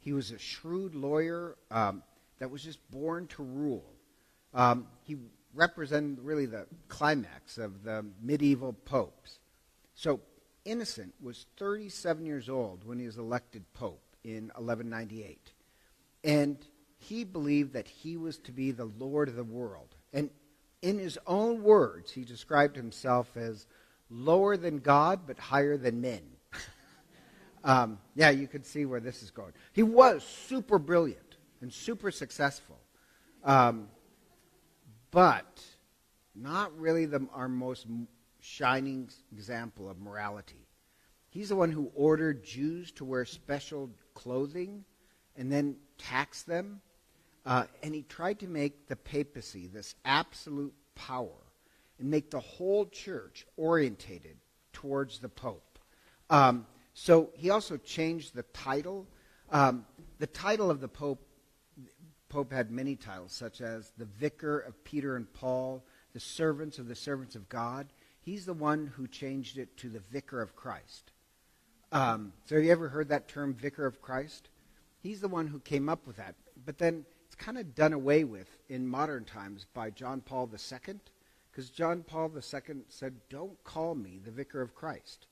He 0.00 0.12
was 0.12 0.30
a 0.30 0.38
shrewd 0.38 0.94
lawyer 0.94 1.56
um, 1.70 2.02
that 2.38 2.50
was 2.50 2.64
just 2.64 2.78
born 2.90 3.26
to 3.28 3.42
rule. 3.42 3.84
Um, 4.52 4.86
he 5.04 5.16
represented 5.54 6.20
really 6.20 6.46
the 6.46 6.66
climax 6.88 7.58
of 7.58 7.84
the 7.84 8.04
medieval 8.22 8.72
popes. 8.72 9.38
So 9.94 10.20
Innocent 10.64 11.14
was 11.20 11.46
37 11.56 12.26
years 12.26 12.48
old 12.48 12.84
when 12.84 12.98
he 12.98 13.06
was 13.06 13.16
elected 13.16 13.64
pope 13.72 14.02
in 14.24 14.50
1198. 14.56 15.52
And 16.22 16.58
he 16.98 17.24
believed 17.24 17.72
that 17.72 17.88
he 17.88 18.16
was 18.16 18.38
to 18.38 18.52
be 18.52 18.70
the 18.70 18.84
Lord 18.84 19.28
of 19.28 19.36
the 19.36 19.44
world. 19.44 19.94
And 20.12 20.28
in 20.82 20.98
his 20.98 21.18
own 21.26 21.62
words, 21.62 22.12
he 22.12 22.24
described 22.24 22.76
himself 22.76 23.36
as 23.36 23.66
lower 24.10 24.56
than 24.56 24.78
God, 24.78 25.20
but 25.26 25.38
higher 25.38 25.78
than 25.78 26.02
men. 26.02 26.22
Um, 27.64 27.98
yeah, 28.14 28.30
you 28.30 28.46
can 28.46 28.64
see 28.64 28.84
where 28.84 29.00
this 29.00 29.22
is 29.22 29.30
going. 29.30 29.52
He 29.72 29.82
was 29.82 30.24
super 30.24 30.78
brilliant 30.78 31.36
and 31.60 31.72
super 31.72 32.10
successful, 32.10 32.78
um, 33.44 33.88
but 35.10 35.62
not 36.34 36.76
really 36.78 37.06
the, 37.06 37.26
our 37.34 37.48
most 37.48 37.86
shining 38.40 39.10
example 39.32 39.90
of 39.90 39.98
morality. 40.00 40.66
He's 41.28 41.50
the 41.50 41.56
one 41.56 41.70
who 41.70 41.92
ordered 41.94 42.42
Jews 42.42 42.90
to 42.92 43.04
wear 43.04 43.24
special 43.24 43.90
clothing 44.14 44.84
and 45.36 45.52
then 45.52 45.76
tax 45.98 46.42
them 46.42 46.80
uh, 47.46 47.64
and 47.82 47.94
he 47.94 48.02
tried 48.02 48.38
to 48.40 48.46
make 48.46 48.86
the 48.88 48.96
papacy 48.96 49.66
this 49.66 49.94
absolute 50.04 50.74
power 50.94 51.52
and 51.98 52.10
make 52.10 52.30
the 52.30 52.40
whole 52.40 52.86
church 52.86 53.46
orientated 53.56 54.36
towards 54.72 55.18
the 55.18 55.28
Pope. 55.28 55.78
Um, 56.28 56.66
so 57.02 57.30
he 57.34 57.48
also 57.48 57.78
changed 57.78 58.34
the 58.34 58.42
title. 58.42 59.08
Um, 59.48 59.86
the 60.18 60.26
title 60.26 60.70
of 60.70 60.82
the 60.82 60.88
Pope, 60.88 61.26
Pope 62.28 62.52
had 62.52 62.70
many 62.70 62.94
titles, 62.94 63.32
such 63.32 63.62
as 63.62 63.90
the 63.96 64.04
Vicar 64.04 64.58
of 64.58 64.84
Peter 64.84 65.16
and 65.16 65.32
Paul, 65.32 65.82
the 66.12 66.20
Servants 66.20 66.78
of 66.78 66.88
the 66.88 66.94
Servants 66.94 67.36
of 67.36 67.48
God. 67.48 67.86
He's 68.20 68.44
the 68.44 68.52
one 68.52 68.86
who 68.86 69.08
changed 69.08 69.56
it 69.56 69.78
to 69.78 69.88
the 69.88 70.00
Vicar 70.00 70.42
of 70.42 70.54
Christ. 70.54 71.12
Um, 71.90 72.34
so 72.44 72.56
have 72.56 72.64
you 72.64 72.70
ever 72.70 72.90
heard 72.90 73.08
that 73.08 73.28
term, 73.28 73.54
Vicar 73.54 73.86
of 73.86 74.02
Christ? 74.02 74.50
He's 75.02 75.22
the 75.22 75.28
one 75.28 75.46
who 75.46 75.58
came 75.58 75.88
up 75.88 76.06
with 76.06 76.18
that. 76.18 76.34
But 76.66 76.76
then 76.76 77.06
it's 77.24 77.34
kind 77.34 77.56
of 77.56 77.74
done 77.74 77.94
away 77.94 78.24
with 78.24 78.58
in 78.68 78.86
modern 78.86 79.24
times 79.24 79.64
by 79.72 79.88
John 79.88 80.20
Paul 80.20 80.50
II, 80.52 80.96
because 81.50 81.70
John 81.70 82.02
Paul 82.02 82.30
II 82.36 82.82
said, 82.90 83.14
Don't 83.30 83.64
call 83.64 83.94
me 83.94 84.20
the 84.22 84.30
vicar 84.30 84.60
of 84.60 84.74
Christ. 84.74 85.28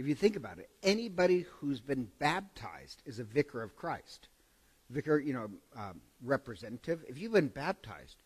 If 0.00 0.08
you 0.08 0.14
think 0.14 0.34
about 0.34 0.58
it, 0.58 0.70
anybody 0.82 1.44
who's 1.58 1.82
been 1.82 2.08
baptized 2.18 3.02
is 3.04 3.18
a 3.18 3.24
vicar 3.24 3.62
of 3.62 3.76
Christ. 3.76 4.28
Vicar, 4.88 5.18
you 5.18 5.34
know, 5.34 5.50
um, 5.76 6.00
representative. 6.24 7.04
If 7.06 7.18
you've 7.18 7.34
been 7.34 7.48
baptized, 7.48 8.16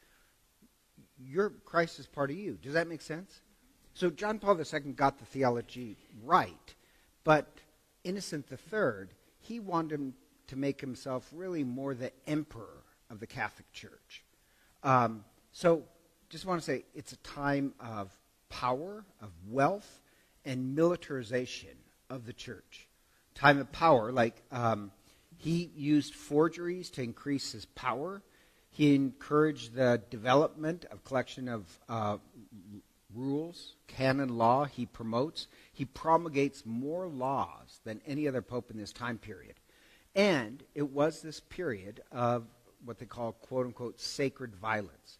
your 1.18 1.50
Christ 1.64 1.98
is 1.98 2.06
part 2.06 2.30
of 2.30 2.36
you. 2.36 2.58
Does 2.62 2.74
that 2.74 2.86
make 2.86 3.02
sense? 3.02 3.40
So 3.92 4.08
John 4.08 4.38
Paul 4.38 4.56
II 4.56 4.92
got 4.92 5.18
the 5.18 5.24
theology 5.24 5.96
right, 6.22 6.74
but 7.24 7.48
Innocent 8.04 8.46
III, 8.52 9.08
he 9.40 9.58
wanted 9.58 9.94
him 9.98 10.14
to 10.46 10.56
make 10.56 10.80
himself 10.80 11.28
really 11.32 11.64
more 11.64 11.92
the 11.92 12.12
emperor 12.28 12.84
of 13.10 13.18
the 13.18 13.26
Catholic 13.26 13.72
Church. 13.72 14.22
Um, 14.84 15.24
so, 15.50 15.82
just 16.30 16.46
want 16.46 16.60
to 16.60 16.64
say 16.64 16.84
it's 16.94 17.12
a 17.12 17.16
time 17.16 17.74
of 17.80 18.16
power, 18.48 19.04
of 19.20 19.32
wealth, 19.48 20.03
and 20.44 20.74
militarization 20.74 21.76
of 22.10 22.26
the 22.26 22.32
church. 22.32 22.88
time 23.34 23.58
of 23.58 23.72
power, 23.72 24.12
like 24.12 24.42
um, 24.52 24.92
he 25.36 25.70
used 25.74 26.14
forgeries 26.14 26.90
to 26.90 27.02
increase 27.02 27.52
his 27.52 27.64
power. 27.64 28.22
He 28.70 28.94
encouraged 28.94 29.74
the 29.74 30.02
development 30.10 30.84
of 30.90 31.04
collection 31.04 31.48
of 31.48 31.78
uh, 31.88 32.18
rules, 33.14 33.74
canon 33.86 34.36
law. 34.36 34.64
He 34.64 34.86
promotes. 34.86 35.46
He 35.72 35.84
promulgates 35.84 36.64
more 36.64 37.06
laws 37.08 37.80
than 37.84 38.00
any 38.06 38.28
other 38.28 38.42
pope 38.42 38.70
in 38.70 38.78
this 38.78 38.92
time 38.92 39.18
period. 39.18 39.54
And 40.14 40.62
it 40.74 40.90
was 40.90 41.22
this 41.22 41.40
period 41.40 42.02
of 42.12 42.44
what 42.84 42.98
they 42.98 43.06
call 43.06 43.32
quote 43.32 43.66
unquote 43.66 44.00
sacred 44.00 44.54
violence. 44.54 45.18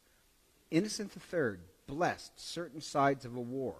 Innocent 0.71 1.13
III 1.33 1.59
blessed 1.87 2.33
certain 2.41 2.81
sides 2.81 3.25
of 3.25 3.37
a 3.37 3.41
war. 3.41 3.77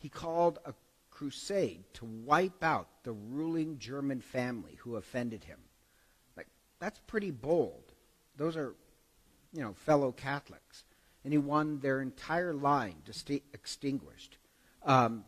He 0.00 0.08
called 0.08 0.58
a 0.64 0.74
crusade 1.10 1.84
to 1.92 2.06
wipe 2.06 2.64
out 2.64 2.88
the 3.04 3.12
ruling 3.12 3.78
German 3.78 4.22
family 4.22 4.78
who 4.80 4.96
offended 4.96 5.44
him. 5.44 5.58
Like 6.36 6.48
that's 6.78 6.98
pretty 7.06 7.30
bold. 7.30 7.92
Those 8.36 8.56
are, 8.56 8.74
you 9.52 9.60
know, 9.60 9.74
fellow 9.74 10.12
Catholics, 10.12 10.84
and 11.22 11.32
he 11.32 11.38
won 11.38 11.80
their 11.80 12.00
entire 12.00 12.54
line 12.54 12.96
st- 13.10 13.42
extinguished. 13.52 14.38
Um, 14.82 15.24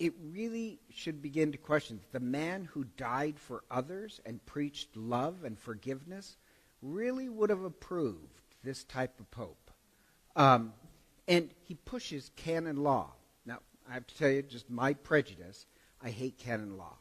it 0.00 0.12
really 0.20 0.80
should 0.90 1.22
begin 1.22 1.52
to 1.52 1.58
question 1.58 2.00
the 2.10 2.18
man 2.18 2.64
who 2.64 2.84
died 2.96 3.38
for 3.38 3.62
others 3.70 4.20
and 4.26 4.44
preached 4.44 4.96
love 4.96 5.44
and 5.44 5.56
forgiveness 5.56 6.36
really 6.82 7.28
would 7.28 7.50
have 7.50 7.62
approved 7.62 8.42
this 8.64 8.82
type 8.82 9.20
of 9.20 9.30
pope. 9.30 9.70
Um, 10.34 10.72
and 11.28 11.50
he 11.62 11.74
pushes 11.74 12.32
canon 12.34 12.78
law. 12.78 13.12
I 13.88 13.94
have 13.94 14.06
to 14.06 14.16
tell 14.16 14.28
you, 14.28 14.42
just 14.42 14.70
my 14.70 14.94
prejudice, 14.94 15.66
I 16.02 16.10
hate 16.10 16.38
canon 16.38 16.76
law. 16.76 16.96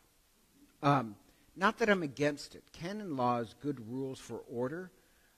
Um, 0.82 1.16
not 1.56 1.78
that 1.80 1.90
I'm 1.90 2.04
against 2.04 2.56
it. 2.56 2.64
Canon 2.74 3.16
law 3.16 3.40
is 3.40 3.56
good 3.62 3.80
rules 3.90 4.20
for 4.20 4.42
order. 4.52 4.92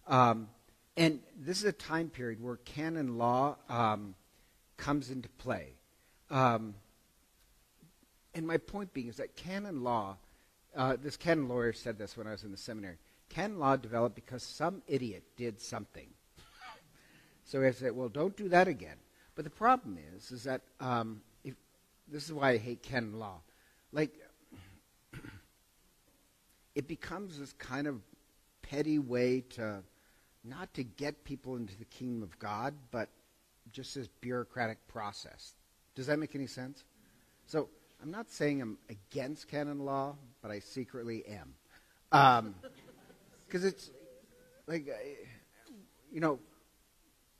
Um, 0.07 0.49
and 0.97 1.19
this 1.37 1.57
is 1.57 1.65
a 1.65 1.71
time 1.71 2.09
period 2.09 2.41
where 2.41 2.55
canon 2.57 3.17
law 3.17 3.57
um, 3.69 4.15
comes 4.77 5.09
into 5.09 5.29
play. 5.29 5.73
Um, 6.29 6.75
and 8.33 8.47
my 8.47 8.57
point 8.57 8.93
being 8.93 9.07
is 9.07 9.17
that 9.17 9.35
canon 9.35 9.83
law, 9.83 10.17
uh, 10.75 10.95
this 11.01 11.17
canon 11.17 11.47
lawyer 11.47 11.73
said 11.73 11.97
this 11.97 12.17
when 12.17 12.27
I 12.27 12.31
was 12.31 12.43
in 12.43 12.51
the 12.51 12.57
seminary. 12.57 12.97
Canon 13.29 13.59
law 13.59 13.75
developed 13.75 14.15
because 14.15 14.43
some 14.43 14.81
idiot 14.87 15.23
did 15.35 15.59
something. 15.59 16.07
so 17.45 17.61
I 17.61 17.71
said, 17.71 17.95
well, 17.95 18.09
don't 18.09 18.35
do 18.37 18.49
that 18.49 18.67
again. 18.67 18.97
But 19.35 19.43
the 19.43 19.51
problem 19.51 19.97
is, 20.15 20.31
is 20.31 20.43
that 20.43 20.61
um, 20.79 21.21
this 22.07 22.25
is 22.25 22.33
why 22.33 22.51
I 22.51 22.57
hate 22.57 22.83
canon 22.83 23.19
law. 23.19 23.41
Like, 23.91 24.13
it 26.75 26.87
becomes 26.87 27.39
this 27.39 27.53
kind 27.53 27.87
of 27.87 28.01
petty 28.61 28.99
way 28.99 29.41
to 29.51 29.83
not 30.43 30.73
to 30.75 30.83
get 30.83 31.23
people 31.23 31.55
into 31.55 31.75
the 31.77 31.85
kingdom 31.85 32.21
of 32.21 32.37
God, 32.37 32.75
but 32.91 33.09
just 33.71 33.95
this 33.95 34.07
bureaucratic 34.21 34.87
process. 34.87 35.53
Does 35.95 36.07
that 36.07 36.19
make 36.19 36.35
any 36.35 36.47
sense? 36.47 36.83
So 37.47 37.69
I'm 38.01 38.11
not 38.11 38.29
saying 38.29 38.61
I'm 38.61 38.77
against 38.89 39.47
canon 39.47 39.79
law, 39.79 40.15
but 40.41 40.51
I 40.51 40.59
secretly 40.59 41.23
am. 41.25 41.55
Because 42.11 43.63
um, 43.63 43.67
it's 43.67 43.89
like, 44.67 44.87
you 46.11 46.19
know, 46.19 46.39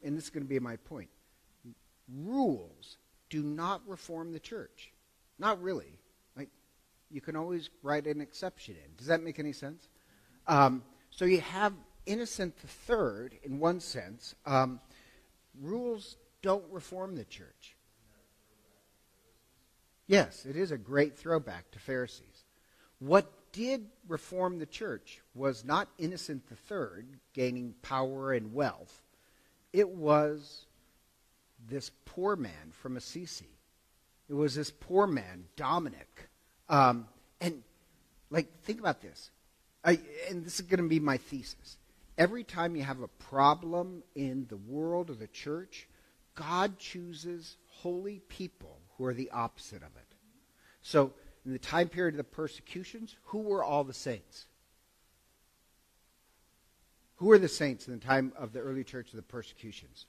and 0.03 0.17
this 0.17 0.25
is 0.25 0.29
going 0.29 0.43
to 0.43 0.49
be 0.49 0.59
my 0.59 0.77
point. 0.77 1.09
Rules 2.07 2.97
do 3.35 3.43
not 3.43 3.81
reform 3.85 4.31
the 4.31 4.39
church. 4.39 4.93
Not 5.37 5.61
really. 5.61 5.99
Like, 6.37 6.47
you 7.11 7.19
can 7.19 7.35
always 7.35 7.69
write 7.83 8.07
an 8.07 8.21
exception 8.21 8.75
in. 8.75 8.95
Does 8.95 9.07
that 9.07 9.21
make 9.21 9.39
any 9.39 9.51
sense? 9.51 9.89
Um, 10.47 10.83
so 11.09 11.25
you 11.25 11.41
have 11.41 11.73
Innocent 12.05 12.55
Third, 12.57 13.37
in 13.43 13.59
one 13.59 13.81
sense. 13.81 14.35
Um, 14.45 14.79
rules 15.61 16.15
don't 16.41 16.63
reform 16.71 17.17
the 17.17 17.25
church. 17.25 17.75
Yes, 20.07 20.45
it 20.45 20.55
is 20.55 20.71
a 20.71 20.77
great 20.77 21.17
throwback 21.17 21.71
to 21.71 21.79
Pharisees. 21.79 22.45
What 22.99 23.51
did 23.51 23.87
reform 24.07 24.59
the 24.59 24.65
church 24.65 25.21
was 25.33 25.65
not 25.65 25.89
Innocent 25.97 26.43
III 26.49 27.03
gaining 27.33 27.75
power 27.81 28.31
and 28.31 28.53
wealth. 28.53 29.01
It 29.73 29.89
was 29.89 30.67
this 31.69 31.91
poor 32.05 32.35
man 32.35 32.71
from 32.71 32.97
Assisi. 32.97 33.49
It 34.29 34.33
was 34.33 34.55
this 34.55 34.71
poor 34.71 35.07
man, 35.07 35.45
Dominic. 35.55 36.29
Um, 36.69 37.07
and, 37.39 37.63
like, 38.29 38.61
think 38.63 38.79
about 38.79 39.01
this. 39.01 39.31
I, 39.83 39.99
and 40.29 40.43
this 40.43 40.55
is 40.55 40.61
going 40.61 40.81
to 40.81 40.89
be 40.89 40.99
my 40.99 41.17
thesis. 41.17 41.77
Every 42.17 42.43
time 42.43 42.75
you 42.75 42.83
have 42.83 43.01
a 43.01 43.07
problem 43.07 44.03
in 44.15 44.47
the 44.49 44.57
world 44.57 45.09
or 45.09 45.15
the 45.15 45.27
church, 45.27 45.87
God 46.33 46.79
chooses 46.79 47.57
holy 47.67 48.19
people 48.27 48.79
who 48.97 49.05
are 49.05 49.13
the 49.13 49.29
opposite 49.31 49.83
of 49.83 49.95
it. 49.95 50.15
So, 50.81 51.13
in 51.45 51.51
the 51.51 51.59
time 51.59 51.89
period 51.89 52.15
of 52.15 52.17
the 52.17 52.23
persecutions, 52.23 53.15
who 53.25 53.39
were 53.39 53.63
all 53.63 53.83
the 53.83 53.93
saints? 53.93 54.47
Who 57.17 57.27
were 57.27 57.37
the 57.37 57.47
saints 57.47 57.87
in 57.87 57.93
the 57.93 58.05
time 58.05 58.33
of 58.37 58.53
the 58.53 58.59
early 58.59 58.83
church 58.83 59.09
of 59.11 59.17
the 59.17 59.21
persecutions? 59.21 60.07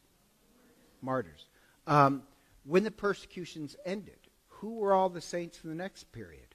Martyrs. 1.02 1.46
Um, 1.86 2.22
when 2.64 2.82
the 2.82 2.90
persecutions 2.90 3.76
ended, 3.84 4.18
who 4.48 4.74
were 4.74 4.92
all 4.92 5.08
the 5.08 5.20
saints 5.20 5.60
in 5.62 5.70
the 5.70 5.76
next 5.76 6.10
period? 6.12 6.54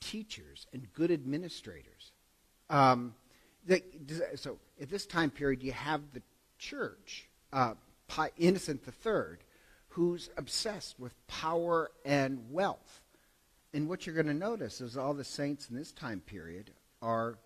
Teachers 0.00 0.66
and 0.72 0.92
good 0.92 1.10
administrators. 1.10 2.12
Um, 2.70 3.14
so 4.34 4.58
at 4.80 4.90
this 4.90 5.06
time 5.06 5.30
period, 5.30 5.62
you 5.62 5.72
have 5.72 6.00
the 6.12 6.22
church, 6.58 7.28
uh, 7.52 7.74
Innocent 8.38 8.82
III, 8.86 9.38
who's 9.88 10.30
obsessed 10.36 10.98
with 10.98 11.14
power 11.26 11.90
and 12.04 12.50
wealth. 12.50 13.02
And 13.74 13.88
what 13.88 14.06
you're 14.06 14.14
going 14.14 14.26
to 14.26 14.34
notice 14.34 14.80
is 14.80 14.96
all 14.96 15.14
the 15.14 15.24
saints 15.24 15.70
in 15.70 15.76
this 15.76 15.92
time 15.92 16.20
period 16.20 16.70
are, 17.00 17.38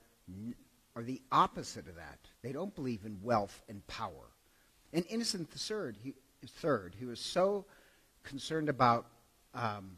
are 0.95 1.03
the 1.03 1.21
opposite 1.31 1.89
of 1.89 1.97
that. 1.97 2.19
They 2.43 2.53
don't 2.53 2.75
believe 2.75 3.05
in 3.05 3.19
wealth 3.23 3.63
and 3.69 3.87
power. 3.87 4.31
And 4.93 5.05
Innocent 5.09 5.49
III, 5.53 5.93
he, 6.03 6.15
third, 6.47 6.95
he 6.99 7.05
was 7.05 7.21
so 7.21 7.65
concerned 8.23 8.69
about 8.69 9.07
um, 9.55 9.97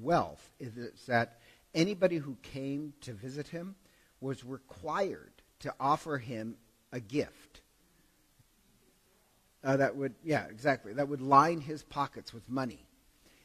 wealth 0.00 0.50
is 0.58 0.72
that 1.06 1.38
anybody 1.74 2.16
who 2.16 2.36
came 2.42 2.94
to 3.02 3.12
visit 3.12 3.48
him 3.48 3.74
was 4.20 4.44
required 4.44 5.32
to 5.60 5.74
offer 5.78 6.18
him 6.18 6.56
a 6.92 7.00
gift 7.00 7.60
uh, 9.64 9.78
that 9.78 9.96
would, 9.96 10.14
yeah, 10.22 10.44
exactly, 10.50 10.92
that 10.92 11.08
would 11.08 11.22
line 11.22 11.60
his 11.60 11.82
pockets 11.82 12.34
with 12.34 12.48
money. 12.48 12.86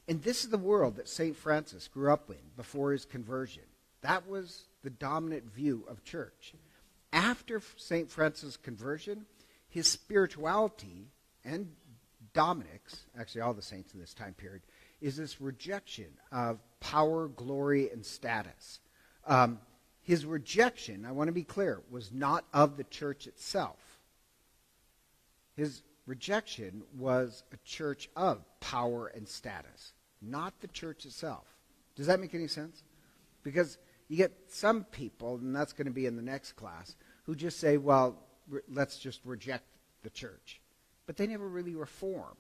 And 0.07 0.21
this 0.21 0.43
is 0.43 0.49
the 0.49 0.57
world 0.57 0.97
that 0.97 1.07
St. 1.07 1.35
Francis 1.35 1.87
grew 1.87 2.11
up 2.11 2.29
in 2.29 2.37
before 2.57 2.91
his 2.91 3.05
conversion. 3.05 3.63
That 4.01 4.27
was 4.27 4.65
the 4.83 4.89
dominant 4.89 5.45
view 5.53 5.85
of 5.87 6.03
church. 6.03 6.53
After 7.13 7.61
St. 7.77 8.09
Francis' 8.09 8.57
conversion, 8.57 9.25
his 9.69 9.87
spirituality 9.87 11.07
and 11.45 11.71
Dominic's, 12.33 13.05
actually 13.17 13.41
all 13.41 13.53
the 13.53 13.61
saints 13.61 13.93
in 13.93 13.99
this 13.99 14.13
time 14.13 14.33
period, 14.33 14.61
is 15.01 15.15
this 15.15 15.39
rejection 15.39 16.09
of 16.31 16.59
power, 16.79 17.27
glory, 17.27 17.89
and 17.89 18.05
status. 18.05 18.79
Um, 19.25 19.59
his 20.01 20.25
rejection, 20.25 21.05
I 21.05 21.11
want 21.11 21.27
to 21.27 21.33
be 21.33 21.43
clear, 21.43 21.81
was 21.89 22.11
not 22.11 22.45
of 22.53 22.77
the 22.77 22.83
church 22.83 23.27
itself. 23.27 23.79
His 25.55 25.83
rejection 26.05 26.83
was 26.97 27.43
a 27.53 27.57
church 27.57 28.09
of 28.15 28.43
power 28.59 29.07
and 29.07 29.27
status, 29.27 29.93
not 30.21 30.59
the 30.61 30.67
church 30.67 31.05
itself. 31.05 31.45
Does 31.95 32.07
that 32.07 32.19
make 32.19 32.33
any 32.33 32.47
sense? 32.47 32.83
Because 33.43 33.77
you 34.07 34.17
get 34.17 34.33
some 34.47 34.83
people, 34.85 35.35
and 35.35 35.55
that's 35.55 35.73
going 35.73 35.87
to 35.87 35.93
be 35.93 36.05
in 36.05 36.15
the 36.15 36.21
next 36.21 36.53
class, 36.53 36.95
who 37.23 37.35
just 37.35 37.59
say, 37.59 37.77
well, 37.77 38.17
re- 38.49 38.61
let's 38.69 38.97
just 38.97 39.19
reject 39.25 39.65
the 40.03 40.09
church. 40.09 40.61
But 41.05 41.17
they 41.17 41.27
never 41.27 41.47
really 41.47 41.75
reform. 41.75 42.35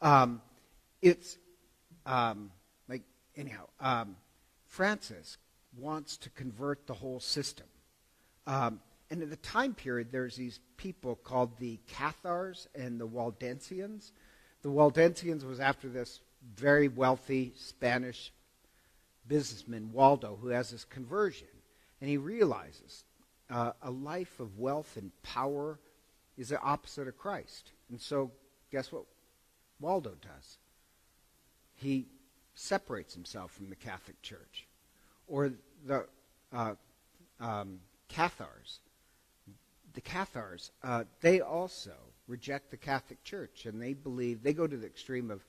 Um, 0.00 0.42
it's 1.00 1.38
um, 2.06 2.50
like, 2.88 3.02
anyhow, 3.36 3.68
um, 3.80 4.16
Francis 4.66 5.38
wants 5.78 6.16
to 6.18 6.30
convert 6.30 6.86
the 6.86 6.94
whole 6.94 7.20
system. 7.20 7.66
Um, 8.46 8.80
and 9.10 9.22
in 9.22 9.30
the 9.30 9.36
time 9.36 9.74
period, 9.74 10.08
there's 10.10 10.36
these 10.36 10.60
people 10.76 11.16
called 11.16 11.58
the 11.58 11.78
Cathars 11.86 12.66
and 12.74 13.00
the 13.00 13.06
Waldensians. 13.06 14.10
The 14.62 14.70
Waldensians 14.70 15.44
was 15.46 15.60
after 15.60 15.88
this 15.88 16.20
very 16.54 16.88
wealthy 16.88 17.52
Spanish 17.56 18.32
businessman, 19.28 19.92
Waldo, 19.92 20.38
who 20.40 20.48
has 20.48 20.70
this 20.70 20.84
conversion. 20.84 21.48
And 22.00 22.10
he 22.10 22.16
realizes 22.16 23.04
uh, 23.50 23.72
a 23.82 23.90
life 23.90 24.40
of 24.40 24.58
wealth 24.58 24.96
and 24.96 25.10
power 25.22 25.78
is 26.36 26.48
the 26.48 26.60
opposite 26.60 27.08
of 27.08 27.18
Christ. 27.18 27.72
And 27.90 28.00
so, 28.00 28.30
guess 28.70 28.90
what 28.90 29.04
Waldo 29.80 30.12
does? 30.20 30.58
He 31.74 32.06
separates 32.54 33.14
himself 33.14 33.50
from 33.52 33.68
the 33.70 33.76
Catholic 33.76 34.20
Church. 34.22 34.66
or 35.26 35.52
the 35.86 36.06
uh, 36.52 36.74
um, 37.40 37.80
Cathars. 38.08 38.80
The 39.94 40.00
Cathars, 40.00 40.70
uh, 40.82 41.04
they 41.20 41.40
also 41.40 41.94
reject 42.28 42.70
the 42.70 42.76
Catholic 42.76 43.22
Church, 43.24 43.66
and 43.66 43.80
they 43.80 43.94
believe, 43.94 44.42
they 44.42 44.52
go 44.52 44.66
to 44.66 44.76
the 44.76 44.86
extreme 44.86 45.30
of 45.30 45.44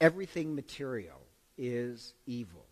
everything 0.00 0.54
material 0.54 1.20
is 1.56 2.14
evil. 2.26 2.66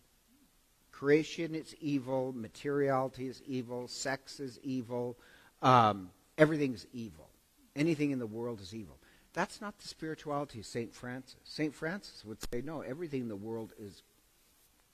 Creation 1.01 1.55
is 1.55 1.73
evil, 1.81 2.31
materiality 2.31 3.25
is 3.25 3.41
evil, 3.47 3.87
sex 3.87 4.39
is 4.39 4.59
evil, 4.61 5.17
um, 5.63 6.11
everything's 6.37 6.85
evil. 6.93 7.27
Anything 7.75 8.11
in 8.11 8.19
the 8.19 8.27
world 8.27 8.61
is 8.61 8.75
evil. 8.75 8.99
That's 9.33 9.61
not 9.61 9.79
the 9.79 9.87
spirituality 9.87 10.59
of 10.59 10.67
St. 10.67 10.93
Francis. 10.93 11.39
St. 11.43 11.73
Francis 11.73 12.23
would 12.23 12.37
say, 12.53 12.61
no, 12.63 12.81
everything 12.81 13.21
in 13.21 13.29
the 13.29 13.35
world 13.35 13.73
is 13.79 14.03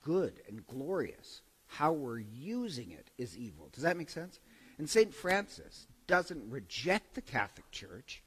good 0.02 0.32
and 0.48 0.66
glorious. 0.66 1.42
How 1.66 1.92
we're 1.92 2.20
using 2.20 2.90
it 2.90 3.10
is 3.18 3.36
evil. 3.36 3.68
Does 3.74 3.82
that 3.82 3.98
make 3.98 4.08
sense? 4.08 4.40
And 4.78 4.88
St. 4.88 5.12
Francis 5.12 5.88
doesn't 6.06 6.50
reject 6.50 7.16
the 7.16 7.20
Catholic 7.20 7.70
Church, 7.70 8.22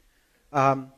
um, 0.54 0.92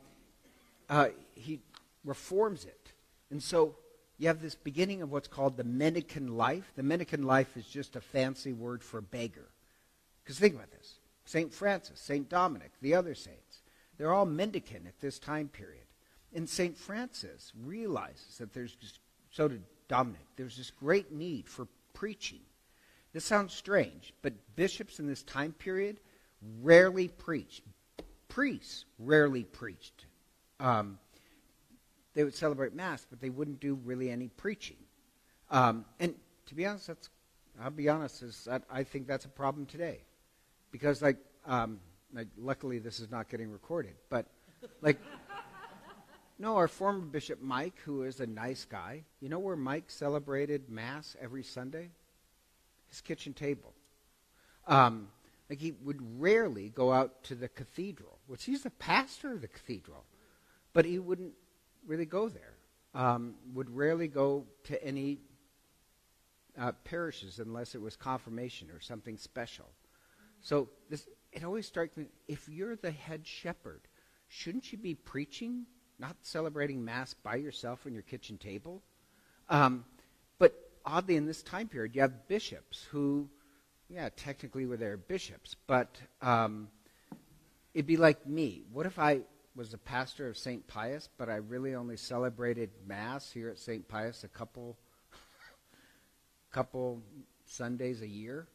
uh, 0.89 1.08
he 1.34 1.62
reforms 2.04 2.65
it. 2.65 2.91
And 3.32 3.41
so 3.41 3.78
you 4.17 4.28
have 4.28 4.41
this 4.41 4.56
beginning 4.56 5.02
of 5.02 5.12
what's 5.12 5.28
called 5.28 5.58
the 5.58 5.63
Mendicant 5.63 6.30
life. 6.30 6.71
The 6.76 6.84
Mendicant 6.84 7.26
life 7.26 7.58
is 7.58 7.65
just 7.65 7.95
a 7.95 8.02
fancy 8.02 8.54
word 8.54 8.84
for 8.84 9.02
beggar. 9.02 9.49
Because 10.23 10.39
think 10.39 10.56
about 10.56 10.71
this 10.71 10.99
St. 11.26 11.54
Francis, 11.54 11.99
St. 11.99 12.30
Dominic, 12.30 12.71
the 12.82 12.95
other 12.95 13.15
saints, 13.15 13.62
they're 13.97 14.13
all 14.13 14.26
mendicant 14.26 14.88
at 14.88 14.99
this 14.99 15.19
time 15.19 15.47
period. 15.47 15.86
And 16.34 16.49
St. 16.49 16.78
Francis 16.78 17.52
realizes 17.63 18.38
that 18.39 18.54
there's 18.54 18.76
just, 18.76 18.99
so 19.32 19.47
did 19.47 19.63
Dominic, 19.88 20.26
there's 20.36 20.58
this 20.58 20.71
great 20.71 21.12
need 21.12 21.47
for 21.47 21.67
preaching. 21.93 22.39
This 23.13 23.26
sounds 23.26 23.54
strange, 23.54 24.13
but 24.21 24.34
bishops 24.56 24.99
in 24.99 25.08
this 25.08 25.21
time 25.23 25.54
period 25.54 25.99
rarely 26.62 27.08
preached. 27.08 27.62
Priests 28.28 28.86
rarely 28.97 29.43
preached. 29.43 30.06
Um, 30.60 30.97
they 32.13 32.23
would 32.23 32.36
celebrate 32.36 32.73
Mass, 32.73 33.06
but 33.10 33.19
they 33.19 33.30
wouldn't 33.30 33.60
do 33.60 33.76
really 33.84 34.10
any 34.10 34.28
preaching. 34.28 34.78
Um, 35.49 35.86
and 35.99 36.15
to 36.47 36.56
be 36.56 36.65
honest, 36.65 36.88
that's, 36.88 37.10
I'll 37.62 37.71
be 37.71 37.89
honest, 37.89 38.21
is 38.21 38.45
that 38.45 38.63
I 38.69 38.84
think 38.84 39.08
that's 39.08 39.26
a 39.26 39.30
problem 39.30 39.65
today. 39.65 40.02
Because, 40.71 41.02
like, 41.02 41.17
um, 41.45 41.80
like, 42.13 42.28
luckily 42.38 42.80
this 42.80 42.99
is 42.99 43.12
not 43.12 43.30
getting 43.30 43.52
recorded, 43.52 43.93
but, 44.10 44.26
like, 44.82 44.99
no, 46.39 46.58
our 46.58 46.67
former 46.67 47.02
Bishop 47.02 47.41
Mike, 47.41 47.80
who 47.86 48.04
is 48.04 48.19
a 48.19 48.28
nice 48.28 48.65
guy, 48.65 49.04
you 49.19 49.30
know 49.30 49.39
where 49.39 49.56
Mike 49.56 49.89
celebrated 49.89 50.69
Mass 50.69 51.15
every 51.21 51.43
Sunday? 51.43 51.89
His 52.89 53.02
kitchen 53.02 53.34
table. 53.34 53.73
Um, 54.67 55.10
like 55.49 55.60
he 55.60 55.73
would 55.84 55.99
rarely 56.19 56.69
go 56.69 56.91
out 56.91 57.23
to 57.26 57.36
the 57.36 57.47
cathedral, 57.47 58.17
which 58.28 58.45
he's 58.45 58.63
the 58.63 58.69
pastor 58.71 59.34
of 59.34 59.41
the 59.41 59.47
cathedral, 59.47 60.06
but 60.73 60.86
he 60.86 60.99
wouldn't 60.99 61.34
really 61.88 62.06
go 62.06 62.30
there. 62.30 62.54
Um, 62.96 63.36
would 63.54 63.76
rarely 63.76 64.08
go 64.08 64.46
to 64.65 64.84
any 64.84 65.17
uh, 66.60 66.74
parishes 66.84 67.39
unless 67.39 67.74
it 67.74 67.82
was 67.82 67.96
confirmation 67.96 68.69
or 68.69 68.80
something 68.80 69.17
special. 69.17 69.65
So 70.41 70.69
this, 70.89 71.08
it 71.32 71.43
always 71.43 71.65
strikes 71.65 71.98
me: 71.98 72.06
if 72.28 72.48
you're 72.48 72.76
the 72.76 72.91
head 72.91 73.26
shepherd, 73.26 73.82
shouldn't 74.28 74.72
you 74.72 74.78
be 74.78 74.93
preaching, 74.93 75.65
not 75.98 76.15
celebrating 76.22 76.86
mass 76.86 77.15
by 77.15 77.36
yourself 77.36 77.86
on 77.88 77.93
your 77.93 78.04
kitchen 78.04 78.38
table? 78.38 78.84
Um, 79.50 79.86
but 80.38 80.54
oddly, 80.86 81.15
in 81.15 81.26
this 81.26 81.41
time 81.41 81.67
period, 81.67 81.96
you 81.96 82.02
have 82.02 82.28
bishops 82.28 82.86
who 82.91 83.28
yeah, 83.89 84.10
technically 84.15 84.65
we're 84.65 84.78
their 84.78 84.98
bishops, 84.98 85.56
but 85.67 85.96
um, 86.22 86.67
it'd 87.74 87.86
be 87.86 87.98
like 87.98 88.26
me. 88.26 88.63
What 88.72 88.86
if 88.86 88.98
I 88.98 89.22
was 89.56 89.74
a 89.74 89.78
pastor 89.78 90.28
of 90.28 90.38
St. 90.38 90.66
Pius, 90.68 91.10
but 91.18 91.30
I 91.30 91.36
really 91.36 91.76
only 91.76 91.98
celebrated 91.98 92.72
Mass 92.88 93.32
here 93.32 93.50
at 93.50 93.60
St. 93.60 93.88
Pius 93.88 94.24
a 94.24 94.28
couple, 94.28 94.78
couple 96.52 97.02
Sundays 97.46 98.02
a 98.02 98.08
year? 98.08 98.48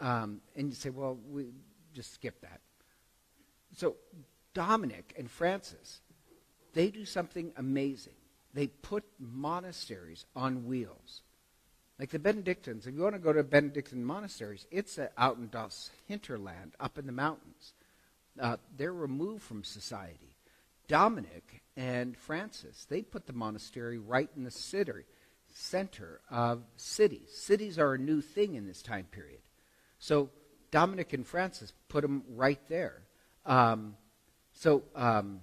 Um, 0.00 0.40
and 0.54 0.68
you 0.68 0.74
say, 0.74 0.90
well, 0.90 1.18
we 1.30 1.48
just 1.94 2.14
skip 2.14 2.40
that. 2.42 2.60
So 3.76 3.96
Dominic 4.54 5.14
and 5.18 5.30
Francis, 5.30 6.00
they 6.72 6.88
do 6.90 7.04
something 7.04 7.52
amazing. 7.56 8.14
They 8.54 8.68
put 8.68 9.04
monasteries 9.18 10.24
on 10.34 10.66
wheels. 10.66 11.22
Like 11.98 12.10
the 12.10 12.18
Benedictines, 12.18 12.86
if 12.86 12.94
you 12.94 13.02
want 13.02 13.14
to 13.14 13.18
go 13.18 13.32
to 13.32 13.42
Benedictine 13.42 14.04
monasteries, 14.04 14.66
it's 14.70 14.98
out 15.16 15.38
in 15.38 15.48
das 15.48 15.90
Hinterland, 16.06 16.74
up 16.78 16.98
in 16.98 17.06
the 17.06 17.12
mountains. 17.12 17.72
Uh, 18.40 18.56
they're 18.76 18.92
removed 18.92 19.42
from 19.42 19.64
society. 19.64 20.36
Dominic 20.88 21.62
and 21.76 22.16
Francis, 22.16 22.86
they 22.88 23.02
put 23.02 23.26
the 23.26 23.32
monastery 23.32 23.98
right 23.98 24.30
in 24.36 24.44
the 24.44 24.50
city, 24.50 25.04
center 25.52 26.20
of 26.30 26.62
cities. 26.76 27.28
Cities 27.32 27.78
are 27.78 27.94
a 27.94 27.98
new 27.98 28.20
thing 28.20 28.54
in 28.54 28.66
this 28.66 28.82
time 28.82 29.06
period. 29.10 29.40
So 29.98 30.30
Dominic 30.70 31.12
and 31.12 31.26
Francis 31.26 31.72
put 31.88 32.02
them 32.02 32.22
right 32.28 32.60
there. 32.68 33.02
Um, 33.44 33.96
so, 34.52 34.82
um, 34.94 35.40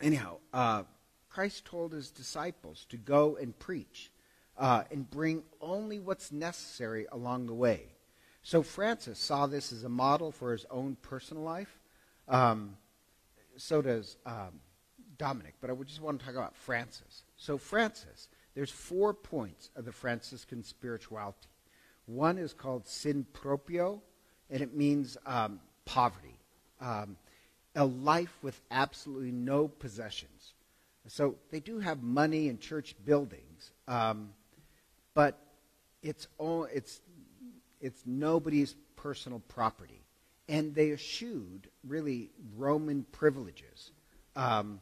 anyhow, 0.00 0.38
uh, 0.52 0.82
Christ 1.30 1.64
told 1.64 1.92
his 1.92 2.10
disciples 2.10 2.86
to 2.90 2.96
go 2.96 3.36
and 3.36 3.58
preach 3.58 4.10
uh, 4.56 4.84
and 4.90 5.08
bring 5.08 5.42
only 5.60 5.98
what's 5.98 6.30
necessary 6.30 7.06
along 7.10 7.46
the 7.46 7.54
way. 7.54 7.93
So 8.44 8.62
Francis 8.62 9.18
saw 9.18 9.46
this 9.46 9.72
as 9.72 9.84
a 9.84 9.88
model 9.88 10.30
for 10.30 10.52
his 10.52 10.66
own 10.70 10.98
personal 11.00 11.42
life. 11.42 11.80
Um, 12.28 12.76
so 13.56 13.80
does 13.80 14.18
um, 14.26 14.60
Dominic. 15.16 15.54
But 15.62 15.70
I 15.70 15.74
just 15.82 16.02
want 16.02 16.20
to 16.20 16.26
talk 16.26 16.34
about 16.34 16.54
Francis. 16.54 17.24
So 17.38 17.56
Francis, 17.56 18.28
there's 18.54 18.70
four 18.70 19.14
points 19.14 19.70
of 19.76 19.86
the 19.86 19.92
Franciscan 19.92 20.62
spirituality. 20.62 21.48
One 22.04 22.36
is 22.36 22.52
called 22.52 22.86
sin 22.86 23.26
proprio, 23.32 24.02
and 24.50 24.60
it 24.60 24.76
means 24.76 25.16
um, 25.24 25.58
poverty, 25.86 26.38
um, 26.82 27.16
a 27.74 27.86
life 27.86 28.36
with 28.42 28.60
absolutely 28.70 29.32
no 29.32 29.68
possessions. 29.68 30.52
So 31.06 31.36
they 31.50 31.60
do 31.60 31.78
have 31.78 32.02
money 32.02 32.50
and 32.50 32.60
church 32.60 32.94
buildings, 33.06 33.72
um, 33.88 34.34
but 35.14 35.38
it's 36.02 36.28
all, 36.36 36.64
it's 36.64 37.00
it's 37.84 38.02
nobody's 38.06 38.74
personal 38.96 39.40
property, 39.40 40.00
and 40.48 40.74
they 40.74 40.92
eschewed 40.92 41.68
really 41.86 42.30
Roman 42.56 43.04
privileges. 43.12 43.90
Um, 44.34 44.80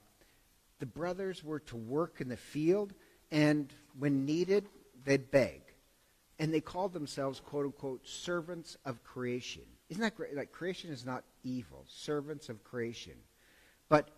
the 0.79 0.87
brothers 0.87 1.43
were 1.43 1.59
to 1.61 1.77
work 1.77 2.21
in 2.21 2.29
the 2.29 2.37
field, 2.37 2.95
and 3.31 3.73
when 3.99 4.25
needed, 4.25 4.69
they'd 5.05 5.31
beg, 5.31 5.63
and 6.39 6.55
they 6.55 6.61
called 6.61 6.93
themselves 6.93 7.41
"quote 7.41 7.67
unquote" 7.67 8.07
servants 8.07 8.77
of 8.85 9.03
creation. 9.03 9.65
Isn't 9.89 10.03
that 10.03 10.17
great? 10.17 10.37
Like 10.37 10.53
creation 10.53 10.91
is 10.91 11.05
not 11.05 11.25
evil; 11.43 11.85
servants 11.89 12.49
of 12.49 12.63
creation. 12.63 13.15
But 13.89 14.11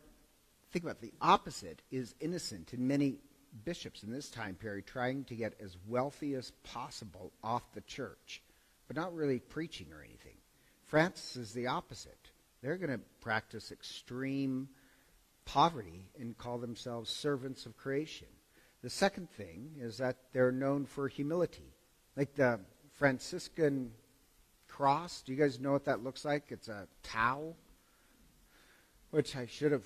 think 0.72 0.84
about 0.84 0.96
it, 0.96 1.10
the 1.10 1.14
opposite 1.22 1.80
is 1.90 2.14
innocent 2.20 2.74
in 2.74 2.86
many 2.86 3.16
bishops 3.64 4.02
in 4.02 4.10
this 4.10 4.28
time 4.28 4.56
period 4.56 4.86
trying 4.86 5.24
to 5.24 5.34
get 5.34 5.54
as 5.60 5.76
wealthy 5.86 6.34
as 6.34 6.50
possible 6.64 7.32
off 7.42 7.62
the 7.72 7.80
church, 7.82 8.42
but 8.86 8.96
not 8.96 9.14
really 9.14 9.38
preaching 9.38 9.86
or 9.92 10.02
anything. 10.02 10.36
Francis 10.84 11.36
is 11.36 11.52
the 11.52 11.66
opposite. 11.66 12.30
They're 12.62 12.76
going 12.76 12.90
to 12.90 13.00
practice 13.20 13.72
extreme 13.72 14.68
poverty 15.44 16.10
and 16.18 16.36
call 16.36 16.58
themselves 16.58 17.10
servants 17.10 17.66
of 17.66 17.76
creation. 17.76 18.28
The 18.82 18.90
second 18.90 19.30
thing 19.30 19.72
is 19.78 19.98
that 19.98 20.16
they're 20.32 20.52
known 20.52 20.86
for 20.86 21.08
humility. 21.08 21.74
Like 22.16 22.34
the 22.34 22.60
Franciscan 22.92 23.92
cross, 24.68 25.22
do 25.22 25.32
you 25.32 25.38
guys 25.38 25.58
know 25.60 25.72
what 25.72 25.86
that 25.86 26.02
looks 26.02 26.24
like? 26.24 26.44
It's 26.50 26.68
a 26.68 26.86
tau, 27.02 27.54
which 29.10 29.36
I 29.36 29.46
should 29.46 29.72
have 29.72 29.84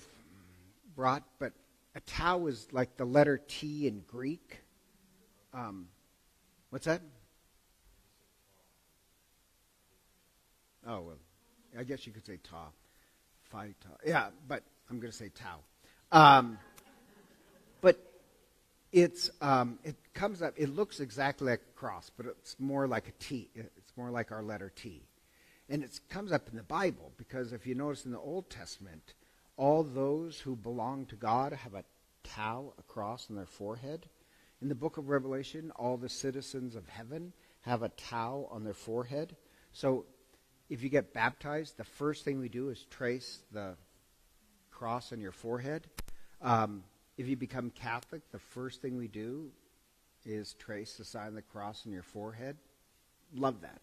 brought, 0.95 1.23
but 1.39 1.53
a 1.95 2.01
tau 2.01 2.47
is 2.47 2.67
like 2.71 2.97
the 2.97 3.05
letter 3.05 3.39
T 3.47 3.87
in 3.87 4.03
Greek. 4.07 4.59
Um, 5.53 5.87
what's 6.69 6.85
that? 6.85 7.01
Oh, 10.89 11.01
well, 11.01 11.17
I 11.77 11.83
guess 11.83 12.07
you 12.07 12.13
could 12.13 12.25
say 12.25 12.39
ta. 12.43 12.69
Phi 13.43 13.75
ta. 13.79 13.89
Yeah, 14.03 14.29
but 14.47 14.63
I'm 14.89 14.99
going 14.99 15.11
to 15.11 15.17
say 15.17 15.29
tau. 15.29 15.59
Um, 16.11 16.57
but 17.79 17.99
it's 18.91 19.29
um, 19.39 19.77
it 19.83 19.95
comes 20.15 20.41
up. 20.41 20.55
It 20.57 20.75
looks 20.75 20.99
exactly 20.99 21.51
like 21.51 21.61
a 21.61 21.79
cross, 21.79 22.09
but 22.17 22.25
it's 22.25 22.55
more 22.59 22.87
like 22.87 23.07
a 23.07 23.11
T. 23.23 23.49
It's 23.53 23.95
more 23.95 24.09
like 24.09 24.31
our 24.31 24.41
letter 24.41 24.71
T, 24.75 25.03
and 25.69 25.83
it 25.83 25.99
comes 26.09 26.31
up 26.31 26.49
in 26.49 26.57
the 26.57 26.63
Bible 26.63 27.11
because 27.17 27.53
if 27.53 27.67
you 27.67 27.75
notice 27.75 28.05
in 28.05 28.11
the 28.11 28.17
Old 28.17 28.49
Testament, 28.49 29.13
all 29.57 29.83
those 29.83 30.39
who 30.39 30.55
belong 30.55 31.05
to 31.07 31.15
God 31.15 31.53
have 31.53 31.75
a 31.75 31.83
tau, 32.23 32.73
a 32.79 32.83
cross 32.83 33.27
on 33.29 33.35
their 33.35 33.45
forehead. 33.45 34.09
In 34.61 34.69
the 34.69 34.75
book 34.75 34.97
of 34.97 35.07
Revelation, 35.07 35.71
all 35.75 35.97
the 35.97 36.09
citizens 36.09 36.75
of 36.75 36.87
heaven 36.89 37.31
have 37.61 37.83
a 37.83 37.89
tau 37.89 38.47
on 38.51 38.63
their 38.63 38.73
forehead. 38.73 39.35
So 39.71 40.05
if 40.69 40.83
you 40.83 40.89
get 40.89 41.13
baptized, 41.13 41.77
the 41.77 41.83
first 41.83 42.23
thing 42.23 42.39
we 42.39 42.49
do 42.49 42.69
is 42.69 42.85
trace 42.89 43.39
the 43.51 43.75
cross 44.71 45.11
on 45.11 45.19
your 45.19 45.31
forehead. 45.31 45.87
Um, 46.41 46.83
if 47.17 47.27
you 47.27 47.35
become 47.35 47.71
Catholic, 47.71 48.21
the 48.31 48.39
first 48.39 48.81
thing 48.81 48.95
we 48.95 49.07
do 49.07 49.49
is 50.25 50.53
trace 50.53 50.95
the 50.95 51.03
sign 51.03 51.27
of 51.27 51.33
the 51.33 51.41
cross 51.41 51.83
on 51.85 51.91
your 51.91 52.03
forehead. 52.03 52.57
Love 53.35 53.61
that. 53.61 53.81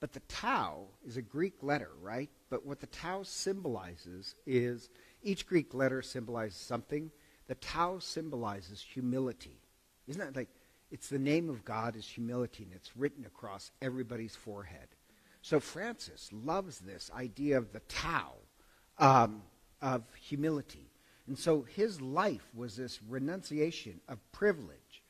But 0.00 0.12
the 0.12 0.20
tau 0.28 0.84
is 1.04 1.16
a 1.16 1.22
Greek 1.22 1.54
letter, 1.62 1.90
right? 2.00 2.30
But 2.50 2.64
what 2.64 2.80
the 2.80 2.86
tau 2.86 3.22
symbolizes 3.24 4.36
is 4.46 4.90
each 5.22 5.46
Greek 5.46 5.74
letter 5.74 6.02
symbolizes 6.02 6.58
something. 6.58 7.10
The 7.48 7.56
tau 7.56 7.98
symbolizes 7.98 8.80
humility. 8.80 9.60
Isn't 10.06 10.20
that 10.20 10.36
like 10.36 10.50
it's 10.90 11.08
the 11.08 11.18
name 11.18 11.50
of 11.50 11.64
God 11.64 11.96
is 11.96 12.06
humility 12.06 12.62
and 12.64 12.72
it's 12.72 12.96
written 12.96 13.26
across 13.26 13.72
everybody's 13.82 14.36
forehead. 14.36 14.88
So 15.42 15.60
Francis 15.60 16.30
loves 16.32 16.80
this 16.80 17.10
idea 17.14 17.58
of 17.58 17.72
the 17.72 17.80
tau, 17.80 18.34
um, 18.98 19.42
of 19.80 20.02
humility. 20.14 20.90
And 21.26 21.38
so 21.38 21.62
his 21.62 22.00
life 22.00 22.48
was 22.54 22.76
this 22.76 23.00
renunciation 23.08 24.00
of 24.08 24.18
privilege, 24.32 25.02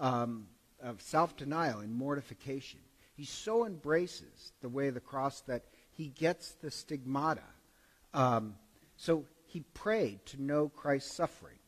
um, 0.00 0.46
of 0.82 1.00
self 1.00 1.36
denial 1.36 1.80
and 1.80 1.94
mortification. 1.94 2.80
He 3.14 3.24
so 3.24 3.64
embraces 3.64 4.52
the 4.60 4.68
way 4.68 4.88
of 4.88 4.94
the 4.94 5.00
cross 5.00 5.40
that 5.42 5.64
he 5.90 6.08
gets 6.08 6.52
the 6.52 6.70
stigmata. 6.70 7.42
Um, 8.12 8.56
so 8.96 9.24
he 9.46 9.60
prayed 9.74 10.24
to 10.26 10.42
know 10.42 10.68
Christ's 10.68 11.14
suffering. 11.14 11.58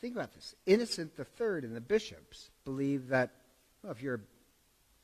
Think 0.00 0.14
about 0.14 0.34
this. 0.34 0.54
Innocent 0.66 1.12
III 1.18 1.64
and 1.64 1.74
the 1.74 1.80
bishops 1.80 2.50
believe 2.64 3.08
that 3.08 3.30
well, 3.82 3.92
if 3.92 4.02
you're 4.02 4.20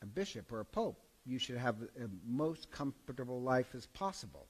a 0.01 0.05
bishop 0.05 0.51
or 0.51 0.59
a 0.59 0.65
pope, 0.65 0.99
you 1.25 1.39
should 1.39 1.57
have 1.57 1.79
the 1.79 2.09
most 2.25 2.71
comfortable 2.71 3.41
life 3.41 3.73
as 3.75 3.87
possible. 3.87 4.47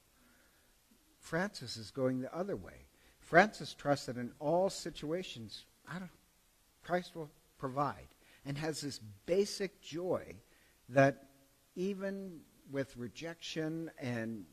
Francis 1.20 1.78
is 1.78 1.92
going 1.92 2.22
the 2.22 2.36
other 2.36 2.56
way. 2.56 2.86
Francis 3.20 3.74
trusts 3.74 4.06
that 4.06 4.18
in 4.18 4.32
all 4.40 4.70
situations, 4.70 5.66
I 5.90 6.00
don't, 6.00 6.12
Christ 6.84 7.16
will 7.16 7.32
provide, 7.58 8.08
and 8.46 8.58
has 8.58 8.82
this 8.82 9.00
basic 9.26 9.82
joy 9.82 10.36
that 10.90 11.24
even 11.76 12.42
with 12.72 12.96
rejection 12.98 13.90
and 14.00 14.46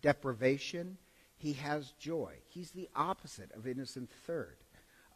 deprivation, 0.00 0.98
he 1.36 1.52
has 1.54 1.92
joy. 1.98 2.34
He's 2.48 2.70
the 2.70 2.88
opposite 2.94 3.52
of 3.52 3.66
Innocent 3.66 4.10
III. 4.28 4.44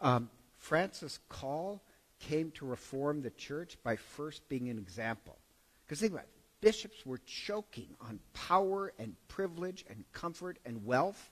Um, 0.00 0.30
Francis' 0.56 1.18
call 1.28 1.82
came 2.18 2.50
to 2.52 2.66
reform 2.66 3.22
the 3.22 3.30
church 3.30 3.76
by 3.82 3.96
first 3.96 4.48
being 4.48 4.68
an 4.68 4.78
example. 4.78 5.38
Because 5.86 6.00
think 6.00 6.12
about 6.12 6.24
it. 6.24 6.30
Bishops 6.60 7.04
were 7.06 7.20
choking 7.26 7.94
on 8.00 8.18
power 8.32 8.92
and 8.98 9.14
privilege 9.28 9.84
and 9.88 10.04
comfort 10.12 10.58
and 10.64 10.84
wealth. 10.84 11.30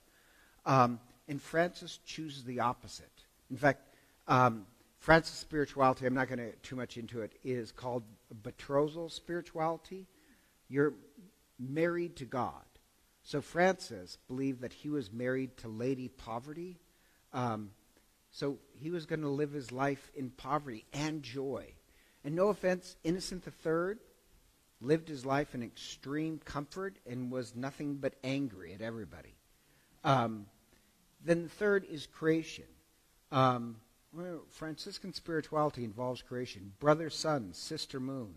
Um, 0.64 1.01
and 1.29 1.40
Francis 1.40 1.99
chooses 2.05 2.45
the 2.45 2.61
opposite. 2.61 3.25
In 3.51 3.57
fact, 3.57 3.81
um, 4.29 4.67
Francis' 4.99 5.38
spirituality, 5.38 6.07
I'm 6.07 6.14
not 6.14 6.29
going 6.29 6.38
to 6.38 6.47
get 6.47 6.62
too 6.62 6.77
much 6.77 6.97
into 6.97 7.23
it, 7.23 7.33
is 7.43 7.73
called 7.73 8.05
betrothal 8.43 9.09
spirituality. 9.09 10.07
You're 10.69 10.95
married 11.59 12.17
to 12.17 12.25
God. 12.25 12.64
So 13.23 13.40
Francis 13.40 14.19
believed 14.29 14.61
that 14.61 14.73
he 14.73 14.90
was 14.90 15.12
married 15.12 15.57
to 15.59 15.69
Lady 15.69 16.09
Poverty. 16.09 16.79
Um, 17.33 17.71
so 18.31 18.59
he 18.79 18.90
was 18.90 19.07
going 19.07 19.23
to 19.23 19.29
live 19.29 19.53
his 19.53 19.73
life 19.73 20.11
in 20.14 20.31
poverty 20.31 20.85
and 20.93 21.23
joy. 21.23 21.73
And 22.23 22.35
no 22.35 22.49
offense, 22.49 22.97
Innocent 23.05 23.45
III 23.47 23.97
lived 24.81 25.09
his 25.09 25.25
life 25.25 25.55
in 25.55 25.63
extreme 25.63 26.41
comfort 26.45 26.97
and 27.07 27.31
was 27.31 27.55
nothing 27.55 27.97
but 27.97 28.15
angry 28.23 28.73
at 28.75 28.81
everybody. 28.81 29.35
Um, 30.05 30.47
then 31.25 31.45
the 31.45 31.49
third 31.49 31.87
is 31.91 32.07
creation. 32.07 32.65
Um, 33.33 33.77
Franciscan 34.51 35.13
spirituality 35.13 35.85
involves 35.85 36.23
creation. 36.23 36.73
Brother, 36.79 37.11
sun, 37.11 37.53
sister, 37.53 37.99
moon, 37.99 38.35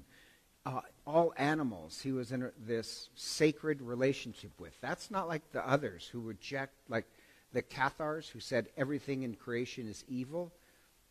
uh, 0.65 0.81
all 1.05 1.33
animals 1.37 2.01
he 2.01 2.11
was 2.11 2.31
in 2.31 2.51
this 2.65 3.09
sacred 3.15 3.81
relationship 3.81 4.51
with. 4.59 4.79
That's 4.81 5.11
not 5.11 5.27
like 5.27 5.51
the 5.51 5.67
others 5.67 6.09
who 6.11 6.19
reject, 6.19 6.73
like 6.89 7.05
the 7.53 7.61
Cathars 7.61 8.27
who 8.27 8.39
said 8.39 8.67
everything 8.75 9.23
in 9.23 9.35
creation 9.35 9.87
is 9.87 10.03
evil. 10.07 10.51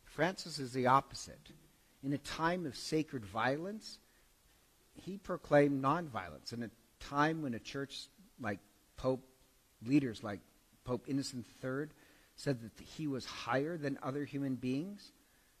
Francis 0.03 0.59
is 0.59 0.73
the 0.73 0.87
opposite. 0.87 1.51
In 2.03 2.13
a 2.13 2.19
time 2.19 2.65
of 2.65 2.75
sacred 2.75 3.25
violence, 3.25 3.99
he 4.99 5.17
proclaimed 5.17 5.83
nonviolence. 5.83 6.53
In 6.53 6.63
a 6.63 6.69
time 6.99 7.41
when 7.41 7.53
a 7.53 7.59
church 7.59 8.07
like 8.39 8.59
Pope, 8.97 9.23
leaders 9.85 10.23
like 10.23 10.39
Pope 10.83 11.05
Innocent 11.07 11.45
III 11.63 11.87
said 12.35 12.61
that 12.61 12.83
he 12.83 13.07
was 13.07 13.25
higher 13.25 13.77
than 13.77 13.97
other 14.01 14.25
human 14.25 14.55
beings, 14.55 15.11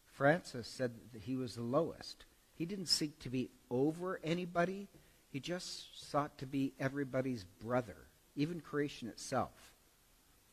Francis 0.05 0.67
said 0.67 0.91
that 1.13 1.23
he 1.23 1.35
was 1.35 1.55
the 1.55 1.61
lowest. 1.61 2.25
He 2.55 2.65
didn't 2.65 2.87
seek 2.87 3.19
to 3.19 3.29
be 3.29 3.49
over 3.69 4.19
anybody. 4.23 4.87
He 5.29 5.39
just 5.39 6.09
sought 6.09 6.37
to 6.39 6.45
be 6.45 6.73
everybody's 6.79 7.43
brother, 7.43 7.97
even 8.35 8.61
creation 8.61 9.07
itself. 9.07 9.73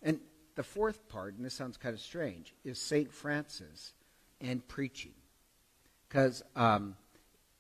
And 0.03 0.21
the 0.55 0.63
fourth 0.63 1.09
part, 1.09 1.35
and 1.35 1.45
this 1.45 1.55
sounds 1.55 1.77
kind 1.77 1.95
of 1.95 2.01
strange, 2.01 2.55
is 2.65 2.79
St. 2.79 3.11
Francis 3.13 3.95
and 4.41 4.67
preaching. 4.69 5.15
Because 6.09 6.43
um, 6.55 6.97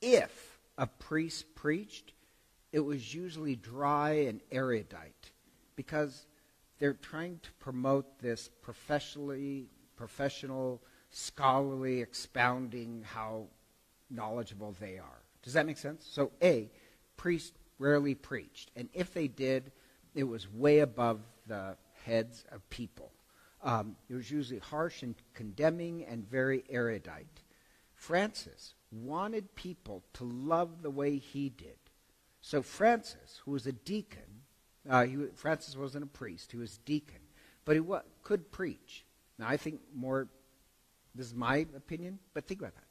if 0.03 0.54
a 0.77 0.87
priest 0.87 1.55
preached, 1.55 2.13
it 2.73 2.81
was 2.81 3.15
usually 3.15 3.57
dry 3.57 4.11
and 4.29 4.41
erudite 4.51 5.31
because 5.77 6.27
they're 6.79 6.95
trying 6.95 7.39
to 7.43 7.53
promote 7.55 8.19
this 8.21 8.51
professionally, 8.63 9.69
professional, 9.97 10.83
scholarly 11.11 12.01
expounding 12.01 13.05
how 13.07 13.47
knowledgeable 14.11 14.75
they 14.81 14.99
are. 14.99 15.23
Does 15.43 15.53
that 15.53 15.67
make 15.67 15.79
sense? 15.79 16.05
So, 16.11 16.33
A, 16.43 16.71
priests 17.17 17.57
rarely 17.79 18.15
preached. 18.15 18.71
And 18.77 18.89
if 18.93 19.15
they 19.15 19.29
did, 19.29 19.71
it 20.15 20.25
was 20.25 20.51
way 20.53 20.81
above 20.81 21.21
the 21.47 21.77
heads 22.05 22.45
of 22.51 22.69
people. 22.71 23.13
Um, 23.63 23.97
it 24.09 24.15
was 24.15 24.31
usually 24.31 24.59
harsh 24.59 25.03
and 25.03 25.15
condemning 25.33 26.05
and 26.05 26.29
very 26.29 26.65
erudite. 26.69 27.43
Francis 27.95 28.75
wanted 28.95 29.55
people 29.55 30.03
to 30.15 30.25
love 30.25 30.83
the 30.83 30.91
way 30.91 31.19
he 31.19 31.49
did. 31.49 31.79
So 32.41 32.63
Francis, 32.63 33.41
who 33.45 33.53
was 33.53 33.67
a 33.67 33.73
deacon, 33.73 34.43
uh, 34.89 35.05
he, 35.05 35.17
Francis 35.35 35.77
wasn't 35.77 36.05
a 36.05 36.09
priest, 36.09 36.53
he 36.53 36.59
was 36.59 36.77
a 36.77 36.87
deacon, 36.87 37.21
but 37.65 37.75
he 37.75 37.81
wa- 37.81 38.03
could 38.23 38.53
preach. 38.53 39.05
Now, 39.39 39.49
I 39.49 39.57
think 39.57 39.81
more, 39.95 40.29
this 41.15 41.27
is 41.27 41.35
my 41.35 41.67
opinion, 41.75 42.19
but 42.35 42.47
think 42.47 42.61
about 42.61 42.75
that. 42.75 42.85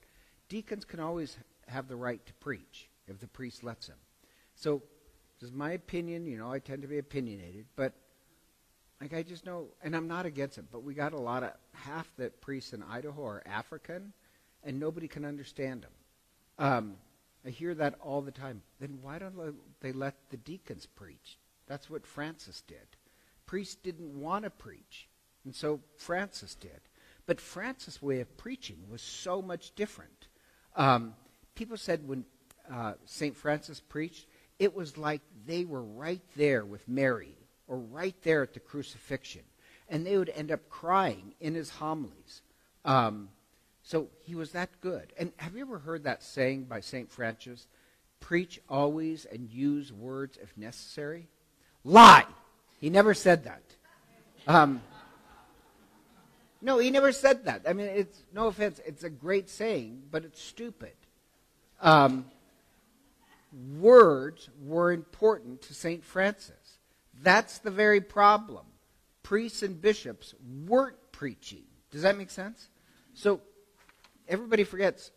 Deacons 0.49 0.85
can 0.85 0.99
always 0.99 1.37
have 1.67 1.87
the 1.87 1.95
right 1.95 2.25
to 2.25 2.33
preach 2.35 2.89
if 3.07 3.19
the 3.19 3.27
priest 3.27 3.63
lets 3.63 3.87
them. 3.87 3.97
So, 4.55 4.83
this 5.39 5.49
is 5.49 5.55
my 5.55 5.71
opinion. 5.71 6.25
You 6.25 6.37
know, 6.37 6.51
I 6.51 6.59
tend 6.59 6.81
to 6.83 6.87
be 6.87 6.99
opinionated, 6.99 7.65
but 7.75 7.93
like 9.01 9.13
I 9.13 9.23
just 9.23 9.45
know, 9.45 9.67
and 9.83 9.95
I'm 9.95 10.07
not 10.07 10.25
against 10.25 10.57
it, 10.57 10.65
but 10.71 10.83
we 10.83 10.93
got 10.93 11.11
a 11.11 11.19
lot 11.19 11.43
of 11.43 11.51
half 11.73 12.09
the 12.15 12.29
priests 12.29 12.71
in 12.71 12.81
Idaho 12.81 13.25
are 13.25 13.43
African, 13.45 14.13
and 14.63 14.79
nobody 14.79 15.07
can 15.07 15.25
understand 15.25 15.83
them. 15.83 15.91
Um, 16.57 16.95
I 17.45 17.49
hear 17.49 17.73
that 17.75 17.95
all 18.01 18.21
the 18.21 18.31
time. 18.31 18.61
Then 18.79 18.99
why 19.01 19.19
don't 19.19 19.55
they 19.81 19.91
let 19.91 20.15
the 20.29 20.37
deacons 20.37 20.85
preach? 20.85 21.37
That's 21.67 21.89
what 21.89 22.05
Francis 22.05 22.61
did. 22.67 22.77
Priests 23.45 23.75
didn't 23.75 24.19
want 24.19 24.45
to 24.45 24.49
preach, 24.49 25.07
and 25.43 25.53
so 25.53 25.81
Francis 25.97 26.55
did. 26.55 26.79
But 27.25 27.41
Francis' 27.41 28.01
way 28.01 28.19
of 28.19 28.37
preaching 28.37 28.77
was 28.89 29.01
so 29.01 29.41
much 29.41 29.75
different. 29.75 30.27
Um, 30.75 31.15
people 31.55 31.77
said 31.77 32.07
when 32.07 32.25
uh, 32.71 32.93
St. 33.05 33.35
Francis 33.35 33.79
preached, 33.79 34.27
it 34.59 34.73
was 34.73 34.97
like 34.97 35.21
they 35.45 35.65
were 35.65 35.83
right 35.83 36.21
there 36.35 36.65
with 36.65 36.87
Mary 36.87 37.35
or 37.67 37.77
right 37.77 38.15
there 38.23 38.43
at 38.43 38.53
the 38.53 38.59
crucifixion. 38.59 39.43
And 39.89 40.05
they 40.05 40.17
would 40.17 40.29
end 40.29 40.51
up 40.51 40.69
crying 40.69 41.33
in 41.39 41.55
his 41.55 41.69
homilies. 41.69 42.41
Um, 42.85 43.29
so 43.83 44.07
he 44.23 44.33
was 44.33 44.53
that 44.53 44.69
good. 44.81 45.13
And 45.19 45.33
have 45.37 45.55
you 45.55 45.61
ever 45.61 45.77
heard 45.77 46.05
that 46.05 46.23
saying 46.23 46.63
by 46.63 46.79
St. 46.79 47.11
Francis? 47.11 47.67
Preach 48.21 48.61
always 48.69 49.25
and 49.25 49.49
use 49.49 49.91
words 49.91 50.37
if 50.41 50.57
necessary? 50.57 51.27
Lie! 51.83 52.25
He 52.79 52.89
never 52.89 53.13
said 53.13 53.43
that. 53.43 53.61
Um, 54.47 54.81
no, 56.61 56.77
he 56.79 56.91
never 56.91 57.11
said 57.11 57.45
that. 57.45 57.63
I 57.67 57.73
mean, 57.73 57.87
it's 57.87 58.23
no 58.33 58.47
offense. 58.47 58.79
It's 58.85 59.03
a 59.03 59.09
great 59.09 59.49
saying, 59.49 60.03
but 60.09 60.23
it's 60.23 60.41
stupid. 60.41 60.93
Um, 61.81 62.25
words 63.77 64.49
were 64.63 64.93
important 64.93 65.61
to 65.63 65.73
St. 65.73 66.05
Francis. 66.05 66.79
That's 67.21 67.59
the 67.59 67.71
very 67.71 67.99
problem. 67.99 68.65
Priests 69.23 69.61
and 69.61 69.81
bishops 69.81 70.33
weren't 70.65 70.95
preaching. 71.11 71.63
Does 71.91 72.03
that 72.03 72.17
make 72.17 72.29
sense? 72.29 72.69
So 73.13 73.41
everybody 74.27 74.63
forgets 74.63 75.11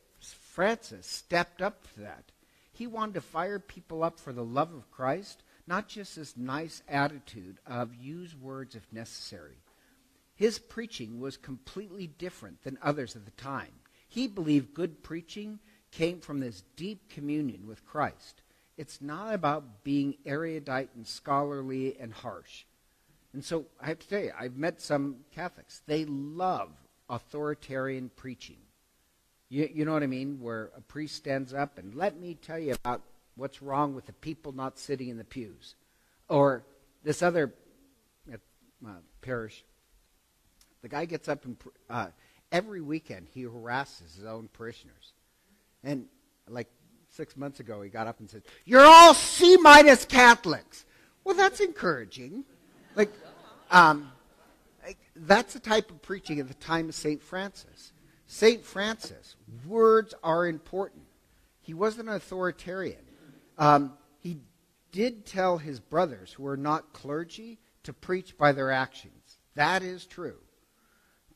Francis 0.56 1.06
stepped 1.06 1.60
up 1.60 1.82
to 1.94 2.00
that. 2.00 2.32
He 2.72 2.86
wanted 2.86 3.14
to 3.14 3.20
fire 3.20 3.58
people 3.58 4.02
up 4.02 4.18
for 4.18 4.32
the 4.32 4.44
love 4.44 4.72
of 4.72 4.90
Christ, 4.90 5.42
not 5.66 5.88
just 5.88 6.16
this 6.16 6.36
nice 6.36 6.82
attitude 6.88 7.58
of 7.66 7.94
use 7.94 8.34
words 8.34 8.74
if 8.74 8.90
necessary. 8.92 9.58
His 10.34 10.58
preaching 10.58 11.20
was 11.20 11.36
completely 11.36 12.06
different 12.06 12.62
than 12.62 12.78
others 12.82 13.16
at 13.16 13.24
the 13.24 13.30
time. 13.32 13.72
He 14.08 14.28
believed 14.28 14.74
good 14.74 15.02
preaching 15.02 15.58
came 15.90 16.20
from 16.20 16.40
this 16.40 16.62
deep 16.76 17.08
communion 17.10 17.66
with 17.66 17.86
Christ. 17.86 18.42
It's 18.76 19.00
not 19.00 19.32
about 19.32 19.84
being 19.84 20.16
erudite 20.26 20.90
and 20.94 21.06
scholarly 21.06 21.96
and 21.98 22.12
harsh. 22.12 22.64
And 23.32 23.44
so 23.44 23.66
I 23.80 23.86
have 23.86 23.98
to 23.98 24.08
tell 24.08 24.22
you, 24.22 24.32
I've 24.38 24.56
met 24.56 24.80
some 24.80 25.16
Catholics. 25.34 25.82
They 25.86 26.04
love 26.04 26.70
authoritarian 27.08 28.10
preaching. 28.16 28.58
You, 29.48 29.68
you 29.72 29.84
know 29.84 29.92
what 29.92 30.02
I 30.02 30.06
mean? 30.06 30.38
Where 30.40 30.70
a 30.76 30.80
priest 30.80 31.16
stands 31.16 31.54
up 31.54 31.78
and 31.78 31.94
let 31.94 32.18
me 32.18 32.34
tell 32.34 32.58
you 32.58 32.74
about 32.74 33.02
what's 33.36 33.62
wrong 33.62 33.94
with 33.94 34.06
the 34.06 34.12
people 34.12 34.52
not 34.52 34.78
sitting 34.78 35.08
in 35.08 35.18
the 35.18 35.24
pews. 35.24 35.74
Or 36.28 36.64
this 37.04 37.22
other 37.22 37.54
uh, 38.32 38.90
parish, 39.20 39.64
the 40.82 40.88
guy 40.88 41.04
gets 41.04 41.28
up 41.28 41.44
and 41.44 41.56
uh, 41.88 42.08
every 42.50 42.80
weekend 42.80 43.28
he 43.32 43.42
harasses 43.42 44.16
his 44.16 44.24
own 44.24 44.48
parishioners. 44.52 45.12
And 45.84 46.06
like 46.48 46.68
six 47.10 47.36
months 47.36 47.60
ago, 47.60 47.82
he 47.82 47.88
got 47.88 48.06
up 48.06 48.18
and 48.18 48.28
said, 48.28 48.42
You're 48.64 48.84
all 48.84 49.14
C 49.14 49.56
minus 49.56 50.04
Catholics. 50.04 50.84
Well, 51.24 51.34
that's 51.34 51.60
encouraging. 51.60 52.44
Like, 52.94 53.12
um, 53.70 54.10
that's 55.14 55.54
the 55.54 55.60
type 55.60 55.90
of 55.90 56.02
preaching 56.02 56.40
at 56.40 56.48
the 56.48 56.54
time 56.54 56.88
of 56.88 56.94
St. 56.94 57.22
Francis. 57.22 57.92
St. 58.26 58.64
Francis, 58.64 59.36
words 59.66 60.14
are 60.22 60.46
important. 60.46 61.04
He 61.60 61.74
wasn't 61.74 62.08
an 62.08 62.14
authoritarian. 62.14 63.04
Um, 63.58 63.94
he 64.20 64.38
did 64.92 65.26
tell 65.26 65.58
his 65.58 65.80
brothers 65.80 66.32
who 66.32 66.42
were 66.42 66.56
not 66.56 66.92
clergy 66.92 67.58
to 67.84 67.92
preach 67.92 68.36
by 68.36 68.52
their 68.52 68.70
actions. 68.70 69.38
That 69.54 69.82
is 69.82 70.06
true. 70.06 70.38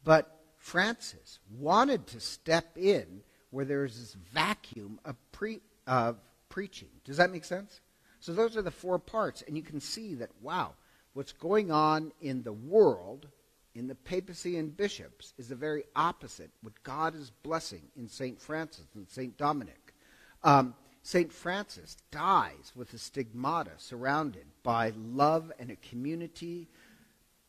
But 0.05 0.41
Francis 0.57 1.39
wanted 1.59 2.07
to 2.09 2.21
step 2.21 2.77
in 2.77 3.23
where 3.51 3.65
there's 3.65 3.99
this 3.99 4.15
vacuum 4.33 5.01
of, 5.05 5.17
pre, 5.33 5.61
of 5.87 6.19
preaching. 6.49 6.89
Does 7.05 7.17
that 7.17 7.33
make 7.33 7.45
sense? 7.45 7.81
So 8.21 8.33
those 8.33 8.57
are 8.57 8.63
the 8.63 8.71
four 8.71 8.99
parts, 8.99 9.43
and 9.47 9.57
you 9.57 9.63
can 9.63 9.81
see 9.81 10.15
that, 10.17 10.31
wow, 10.43 10.75
what's 11.15 11.33
going 11.33 11.71
on 11.71 12.13
in 12.21 12.43
the 12.43 12.53
world, 12.53 13.29
in 13.75 13.87
the 13.87 13.95
papacy 13.95 14.57
and 14.57 14.77
bishops, 14.77 15.33
is 15.39 15.49
the 15.49 15.55
very 15.55 15.85
opposite 15.95 16.51
what 16.63 16.83
God 16.83 17.15
is 17.15 17.31
blessing 17.31 17.83
in 17.97 18.09
St. 18.09 18.41
Francis 18.41 18.87
and 18.95 19.09
St. 19.09 19.37
Dominic. 19.37 19.95
Um, 20.43 20.75
St. 21.03 21.33
Francis 21.33 21.97
dies 22.11 22.73
with 22.75 22.93
a 22.93 22.99
stigmata 22.99 23.73
surrounded 23.79 24.47
by 24.63 24.93
love 24.97 25.51
and 25.59 25.71
a 25.71 25.77
community, 25.77 26.69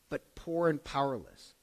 but 0.10 0.36
poor 0.36 0.70
and 0.70 0.84
powerless. 0.84 1.56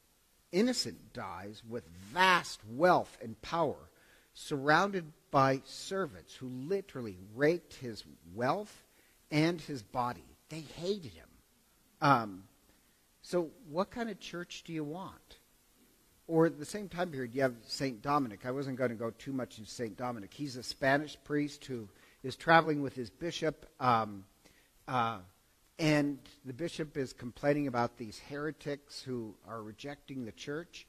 Innocent 0.52 1.12
dies 1.12 1.62
with 1.68 1.86
vast 2.12 2.60
wealth 2.66 3.16
and 3.22 3.40
power, 3.42 3.90
surrounded 4.34 5.12
by 5.30 5.60
servants 5.64 6.34
who 6.34 6.48
literally 6.48 7.18
raked 7.34 7.74
his 7.74 8.04
wealth 8.34 8.84
and 9.30 9.60
his 9.60 9.82
body. 9.82 10.24
They 10.48 10.60
hated 10.60 11.12
him. 11.12 11.28
Um, 12.00 12.44
so, 13.28 13.50
what 13.68 13.90
kind 13.90 14.08
of 14.08 14.18
church 14.18 14.62
do 14.64 14.72
you 14.72 14.82
want? 14.82 15.36
Or 16.28 16.46
at 16.46 16.58
the 16.58 16.64
same 16.64 16.88
time 16.88 17.10
period, 17.10 17.34
you 17.34 17.42
have 17.42 17.56
St. 17.66 18.00
Dominic. 18.00 18.46
I 18.46 18.50
wasn't 18.52 18.78
going 18.78 18.88
to 18.88 18.96
go 18.96 19.10
too 19.10 19.34
much 19.34 19.58
into 19.58 19.70
St. 19.70 19.98
Dominic. 19.98 20.32
He's 20.32 20.56
a 20.56 20.62
Spanish 20.62 21.14
priest 21.24 21.62
who 21.66 21.90
is 22.22 22.36
traveling 22.36 22.80
with 22.80 22.94
his 22.94 23.10
bishop, 23.10 23.66
um, 23.80 24.24
uh, 24.86 25.18
and 25.78 26.18
the 26.46 26.54
bishop 26.54 26.96
is 26.96 27.12
complaining 27.12 27.66
about 27.66 27.98
these 27.98 28.18
heretics 28.30 29.02
who 29.02 29.34
are 29.46 29.62
rejecting 29.62 30.24
the 30.24 30.32
church. 30.32 30.86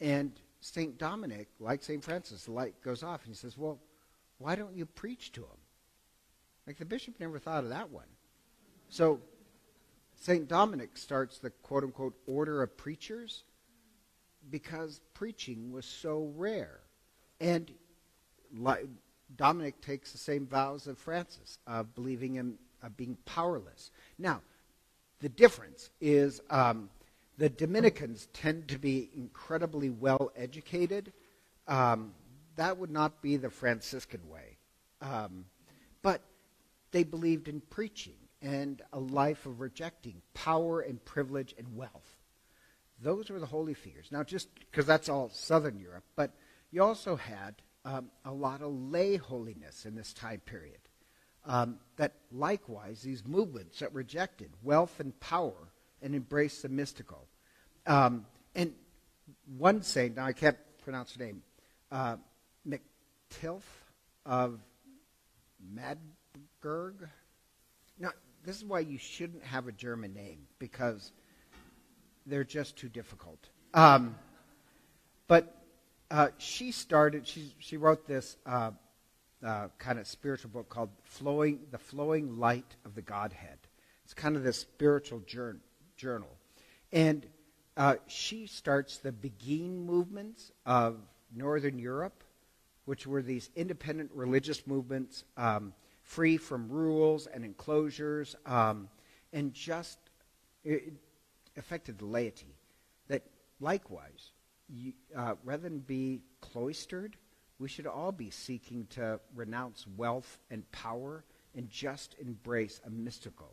And 0.00 0.30
St. 0.60 0.96
Dominic, 0.96 1.48
like 1.58 1.82
St. 1.82 2.04
Francis, 2.04 2.44
the 2.44 2.52
light 2.52 2.80
goes 2.84 3.02
off, 3.02 3.24
and 3.24 3.34
he 3.34 3.36
says, 3.36 3.58
Well, 3.58 3.80
why 4.38 4.54
don't 4.54 4.76
you 4.76 4.86
preach 4.86 5.32
to 5.32 5.40
them? 5.40 5.60
Like 6.64 6.78
the 6.78 6.84
bishop 6.84 7.18
never 7.18 7.40
thought 7.40 7.64
of 7.64 7.70
that 7.70 7.90
one. 7.90 8.06
So 8.88 9.18
St. 10.22 10.46
Dominic 10.46 10.96
starts 10.96 11.38
the 11.38 11.50
quote 11.50 11.82
unquote 11.82 12.14
order 12.28 12.62
of 12.62 12.76
preachers 12.76 13.42
because 14.50 15.00
preaching 15.14 15.72
was 15.72 15.84
so 15.84 16.32
rare. 16.36 16.78
And 17.40 17.72
Dominic 19.34 19.80
takes 19.80 20.12
the 20.12 20.18
same 20.18 20.46
vows 20.46 20.86
of 20.86 20.96
Francis 20.96 21.58
of 21.66 21.92
believing 21.96 22.36
in 22.36 22.56
of 22.84 22.96
being 22.96 23.16
powerless. 23.24 23.90
Now, 24.16 24.42
the 25.18 25.28
difference 25.28 25.90
is 26.00 26.40
um, 26.50 26.88
the 27.38 27.48
Dominicans 27.48 28.28
tend 28.32 28.68
to 28.68 28.78
be 28.78 29.10
incredibly 29.16 29.90
well 29.90 30.30
educated. 30.36 31.12
Um, 31.66 32.14
that 32.54 32.78
would 32.78 32.90
not 32.92 33.22
be 33.22 33.36
the 33.38 33.50
Franciscan 33.50 34.28
way. 34.28 34.56
Um, 35.00 35.46
but 36.00 36.22
they 36.92 37.02
believed 37.02 37.48
in 37.48 37.60
preaching 37.70 38.14
and 38.42 38.82
a 38.92 38.98
life 38.98 39.46
of 39.46 39.60
rejecting 39.60 40.20
power 40.34 40.80
and 40.80 41.02
privilege 41.04 41.54
and 41.56 41.76
wealth. 41.76 42.16
Those 43.00 43.30
were 43.30 43.40
the 43.40 43.46
holy 43.46 43.74
figures. 43.74 44.08
Now, 44.10 44.22
just 44.22 44.48
because 44.54 44.86
that's 44.86 45.08
all 45.08 45.28
Southern 45.30 45.78
Europe, 45.78 46.04
but 46.16 46.32
you 46.70 46.82
also 46.82 47.16
had 47.16 47.54
um, 47.84 48.10
a 48.24 48.32
lot 48.32 48.62
of 48.62 48.72
lay 48.72 49.16
holiness 49.16 49.86
in 49.86 49.94
this 49.94 50.12
time 50.12 50.40
period. 50.40 50.78
Um, 51.44 51.80
that 51.96 52.12
likewise, 52.30 53.02
these 53.02 53.24
movements 53.26 53.80
that 53.80 53.92
rejected 53.92 54.50
wealth 54.62 55.00
and 55.00 55.18
power 55.18 55.72
and 56.00 56.14
embraced 56.14 56.62
the 56.62 56.68
mystical. 56.68 57.26
Um, 57.84 58.26
and 58.54 58.74
one 59.58 59.82
saint, 59.82 60.16
now 60.16 60.26
I 60.26 60.32
can't 60.32 60.58
pronounce 60.84 61.16
her 61.16 61.24
name, 61.24 61.42
uh, 61.90 62.16
Mechthild 62.64 63.62
of 64.24 64.60
Magdeburg. 65.74 67.08
This 68.44 68.56
is 68.56 68.64
why 68.64 68.80
you 68.80 68.98
shouldn't 68.98 69.44
have 69.44 69.68
a 69.68 69.72
German 69.72 70.14
name 70.14 70.46
because 70.58 71.12
they're 72.26 72.44
just 72.44 72.76
too 72.76 72.88
difficult. 72.88 73.48
Um, 73.74 74.16
but 75.28 75.62
uh, 76.10 76.28
she 76.38 76.72
started. 76.72 77.26
She 77.26 77.54
she 77.58 77.76
wrote 77.76 78.06
this 78.06 78.36
uh, 78.44 78.72
uh, 79.44 79.68
kind 79.78 79.98
of 79.98 80.06
spiritual 80.06 80.50
book 80.50 80.68
called 80.68 80.90
"Flowing 81.04 81.60
the 81.70 81.78
Flowing 81.78 82.38
Light 82.38 82.76
of 82.84 82.94
the 82.94 83.02
Godhead." 83.02 83.58
It's 84.04 84.14
kind 84.14 84.36
of 84.36 84.42
this 84.42 84.58
spiritual 84.58 85.20
jour- 85.20 85.60
journal, 85.96 86.36
and 86.92 87.26
uh, 87.76 87.96
she 88.08 88.46
starts 88.46 88.98
the 88.98 89.12
Beguine 89.12 89.86
movements 89.86 90.52
of 90.66 90.98
Northern 91.34 91.78
Europe, 91.78 92.24
which 92.84 93.06
were 93.06 93.22
these 93.22 93.48
independent 93.56 94.10
religious 94.12 94.66
movements. 94.66 95.24
Um, 95.36 95.72
free 96.12 96.36
from 96.36 96.68
rules 96.68 97.26
and 97.26 97.42
enclosures, 97.42 98.36
um, 98.44 98.88
and 99.32 99.54
just 99.54 99.98
it 100.62 100.92
affected 101.56 101.98
the 101.98 102.04
laity. 102.04 102.54
That 103.08 103.22
likewise, 103.60 104.32
you, 104.68 104.92
uh, 105.16 105.34
rather 105.42 105.62
than 105.62 105.78
be 105.78 106.20
cloistered, 106.40 107.16
we 107.58 107.68
should 107.68 107.86
all 107.86 108.12
be 108.12 108.30
seeking 108.30 108.86
to 108.90 109.20
renounce 109.34 109.86
wealth 109.96 110.38
and 110.50 110.70
power 110.70 111.24
and 111.56 111.70
just 111.70 112.14
embrace 112.20 112.80
a 112.86 112.90
mystical. 112.90 113.52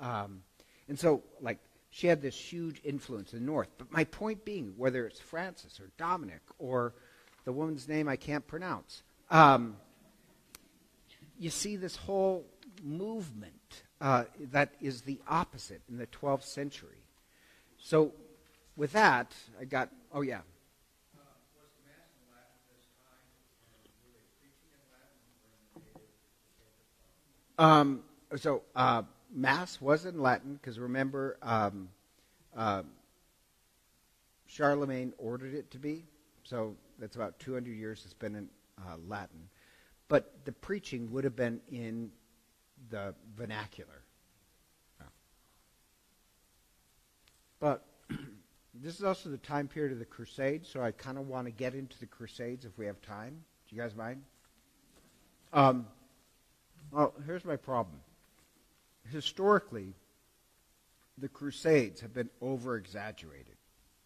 Um, 0.00 0.42
and 0.88 0.98
so, 0.98 1.22
like, 1.40 1.58
she 1.90 2.08
had 2.08 2.20
this 2.20 2.36
huge 2.36 2.80
influence 2.82 3.32
in 3.32 3.40
the 3.40 3.44
North. 3.44 3.68
But 3.78 3.92
my 3.92 4.04
point 4.04 4.44
being, 4.44 4.74
whether 4.76 5.06
it's 5.06 5.20
Francis 5.20 5.78
or 5.78 5.90
Dominic 5.98 6.42
or 6.58 6.94
the 7.44 7.52
woman's 7.52 7.86
name 7.86 8.08
I 8.08 8.16
can't 8.16 8.46
pronounce, 8.46 9.02
um, 9.30 9.76
you 11.42 11.50
see 11.50 11.74
this 11.74 11.96
whole 11.96 12.46
movement 12.84 13.82
uh, 14.00 14.24
that 14.52 14.74
is 14.80 15.02
the 15.02 15.20
opposite 15.28 15.82
in 15.88 15.98
the 15.98 16.06
12th 16.06 16.44
century. 16.44 17.02
So, 17.78 18.12
with 18.76 18.92
that, 18.92 19.34
I 19.60 19.64
got, 19.64 19.90
oh 20.12 20.20
yeah. 20.20 20.42
Um, 27.58 28.02
so 28.36 28.62
uh, 28.74 29.02
Mass 29.34 29.80
was 29.80 30.06
in 30.06 30.20
Latin 30.20 30.54
because 30.54 30.78
remember, 30.78 31.38
um, 31.42 31.88
uh, 32.56 32.82
Charlemagne 34.46 35.12
ordered 35.18 35.54
it 35.54 35.70
to 35.72 35.78
be. 35.78 36.04
So 36.44 36.76
that's 36.98 37.16
about 37.16 37.38
200 37.40 37.70
years 37.70 38.02
it's 38.04 38.14
been 38.14 38.36
in 38.36 38.48
uh, 38.78 38.96
Latin 39.08 39.48
but 40.12 40.44
the 40.44 40.52
preaching 40.52 41.10
would 41.10 41.24
have 41.24 41.34
been 41.34 41.58
in 41.70 42.10
the 42.90 43.14
vernacular. 43.34 44.02
But 47.58 47.86
this 48.74 48.98
is 48.98 49.04
also 49.04 49.30
the 49.30 49.38
time 49.38 49.68
period 49.68 49.90
of 49.90 49.98
the 49.98 50.04
Crusades, 50.04 50.68
so 50.68 50.82
I 50.82 50.90
kind 50.90 51.16
of 51.16 51.28
want 51.28 51.46
to 51.46 51.50
get 51.50 51.74
into 51.74 51.98
the 51.98 52.04
Crusades 52.04 52.66
if 52.66 52.76
we 52.76 52.84
have 52.84 53.00
time. 53.00 53.42
Do 53.66 53.74
you 53.74 53.80
guys 53.80 53.94
mind? 53.94 54.20
Um, 55.50 55.86
well, 56.90 57.14
here's 57.24 57.46
my 57.46 57.56
problem. 57.56 57.96
Historically, 59.10 59.94
the 61.16 61.28
Crusades 61.28 62.02
have 62.02 62.12
been 62.12 62.28
over 62.42 62.76
exaggerated 62.76 63.56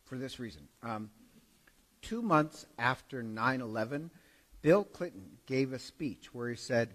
for 0.05 0.19
this 0.19 0.39
reason. 0.39 0.69
Um, 0.85 1.11
two 2.01 2.23
months 2.23 2.65
after 2.79 3.25
9 3.25 3.61
11, 3.61 4.13
Bill 4.63 4.85
Clinton 4.85 5.39
gave 5.47 5.73
a 5.73 5.79
speech 5.79 6.35
where 6.35 6.49
he 6.49 6.57
said, 6.57 6.95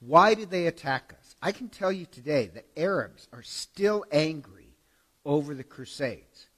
Why 0.00 0.34
did 0.34 0.50
they 0.50 0.66
attack 0.66 1.14
us? 1.18 1.36
I 1.40 1.52
can 1.52 1.68
tell 1.68 1.92
you 1.92 2.06
today 2.06 2.50
that 2.54 2.66
Arabs 2.76 3.28
are 3.32 3.42
still 3.42 4.04
angry 4.10 4.68
over 5.24 5.54
the 5.54 5.64
Crusades. 5.64 6.48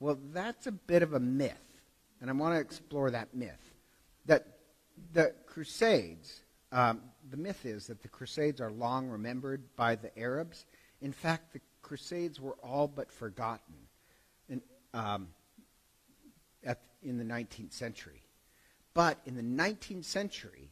Well, 0.00 0.18
that's 0.32 0.66
a 0.66 0.72
bit 0.72 1.02
of 1.02 1.14
a 1.14 1.20
myth, 1.20 1.80
and 2.20 2.28
I 2.28 2.32
want 2.34 2.54
to 2.54 2.60
explore 2.60 3.10
that 3.10 3.34
myth. 3.34 3.74
That 4.26 4.46
the 5.12 5.34
Crusades, 5.46 6.42
um, 6.72 7.00
the 7.30 7.36
myth 7.36 7.64
is 7.64 7.86
that 7.86 8.02
the 8.02 8.08
Crusades 8.08 8.60
are 8.60 8.70
long 8.70 9.08
remembered 9.08 9.62
by 9.76 9.94
the 9.94 10.16
Arabs. 10.18 10.66
In 11.00 11.12
fact, 11.12 11.52
the 11.52 11.60
Crusades 11.82 12.40
were 12.40 12.56
all 12.62 12.88
but 12.88 13.10
forgotten 13.10 13.74
in, 14.48 14.60
um, 14.92 15.28
at, 16.64 16.80
in 17.02 17.16
the 17.16 17.24
19th 17.24 17.72
century. 17.72 18.22
But 18.96 19.18
in 19.26 19.36
the 19.36 19.42
19th 19.42 20.06
century, 20.06 20.70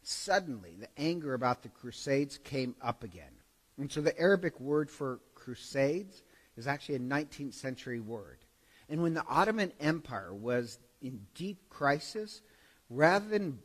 suddenly 0.00 0.76
the 0.78 0.88
anger 0.96 1.34
about 1.34 1.64
the 1.64 1.68
Crusades 1.68 2.38
came 2.38 2.76
up 2.80 3.02
again. 3.02 3.32
And 3.76 3.90
so 3.90 4.00
the 4.00 4.16
Arabic 4.20 4.60
word 4.60 4.88
for 4.88 5.18
Crusades 5.34 6.22
is 6.56 6.68
actually 6.68 6.94
a 6.94 7.00
19th 7.00 7.54
century 7.54 7.98
word. 7.98 8.38
And 8.88 9.02
when 9.02 9.14
the 9.14 9.26
Ottoman 9.26 9.72
Empire 9.80 10.32
was 10.32 10.78
in 11.02 11.26
deep 11.34 11.68
crisis, 11.68 12.40
rather 12.88 13.28
than 13.28 13.58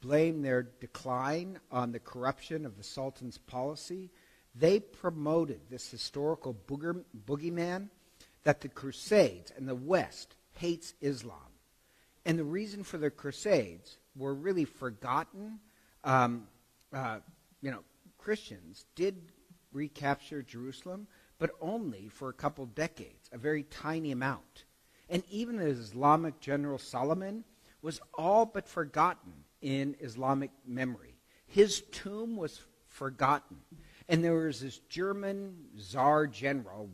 blame 0.00 0.42
their 0.42 0.62
decline 0.62 1.58
on 1.72 1.90
the 1.90 1.98
corruption 1.98 2.64
of 2.64 2.76
the 2.76 2.84
Sultan's 2.84 3.38
policy, 3.38 4.12
they 4.54 4.78
promoted 4.78 5.58
this 5.68 5.90
historical 5.90 6.54
booger, 6.68 7.02
boogeyman 7.26 7.88
that 8.44 8.60
the 8.60 8.68
Crusades 8.68 9.52
and 9.56 9.66
the 9.66 9.74
West 9.74 10.36
hates 10.52 10.94
Islam. 11.00 11.49
And 12.24 12.38
the 12.38 12.44
reason 12.44 12.82
for 12.82 12.98
the 12.98 13.10
Crusades 13.10 13.98
were 14.16 14.34
really 14.34 14.64
forgotten. 14.64 15.58
Um, 16.04 16.46
uh, 16.92 17.18
you 17.62 17.70
know, 17.70 17.82
Christians 18.18 18.86
did 18.94 19.32
recapture 19.72 20.42
Jerusalem, 20.42 21.06
but 21.38 21.50
only 21.60 22.08
for 22.08 22.28
a 22.28 22.34
couple 22.34 22.66
decades, 22.66 23.28
a 23.32 23.38
very 23.38 23.62
tiny 23.64 24.12
amount. 24.12 24.64
And 25.08 25.22
even 25.30 25.56
the 25.56 25.66
Islamic 25.66 26.40
general 26.40 26.78
Saladin 26.78 27.44
was 27.82 28.00
all 28.14 28.46
but 28.46 28.68
forgotten 28.68 29.32
in 29.62 29.96
Islamic 30.00 30.50
memory. 30.66 31.16
His 31.46 31.82
tomb 31.90 32.36
was 32.36 32.60
forgotten. 32.86 33.56
And 34.08 34.22
there 34.22 34.34
was 34.34 34.60
this 34.60 34.78
German 34.88 35.56
Tsar 35.78 36.26
general, 36.26 36.90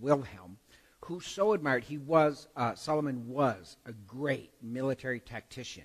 Wilhelm, 0.00 0.58
who 1.04 1.20
so 1.20 1.52
admired, 1.52 1.84
he 1.84 1.98
was, 1.98 2.48
uh, 2.56 2.74
Saladin 2.74 3.28
was 3.28 3.76
a 3.86 3.92
great 3.92 4.50
military 4.62 5.20
tactician. 5.20 5.84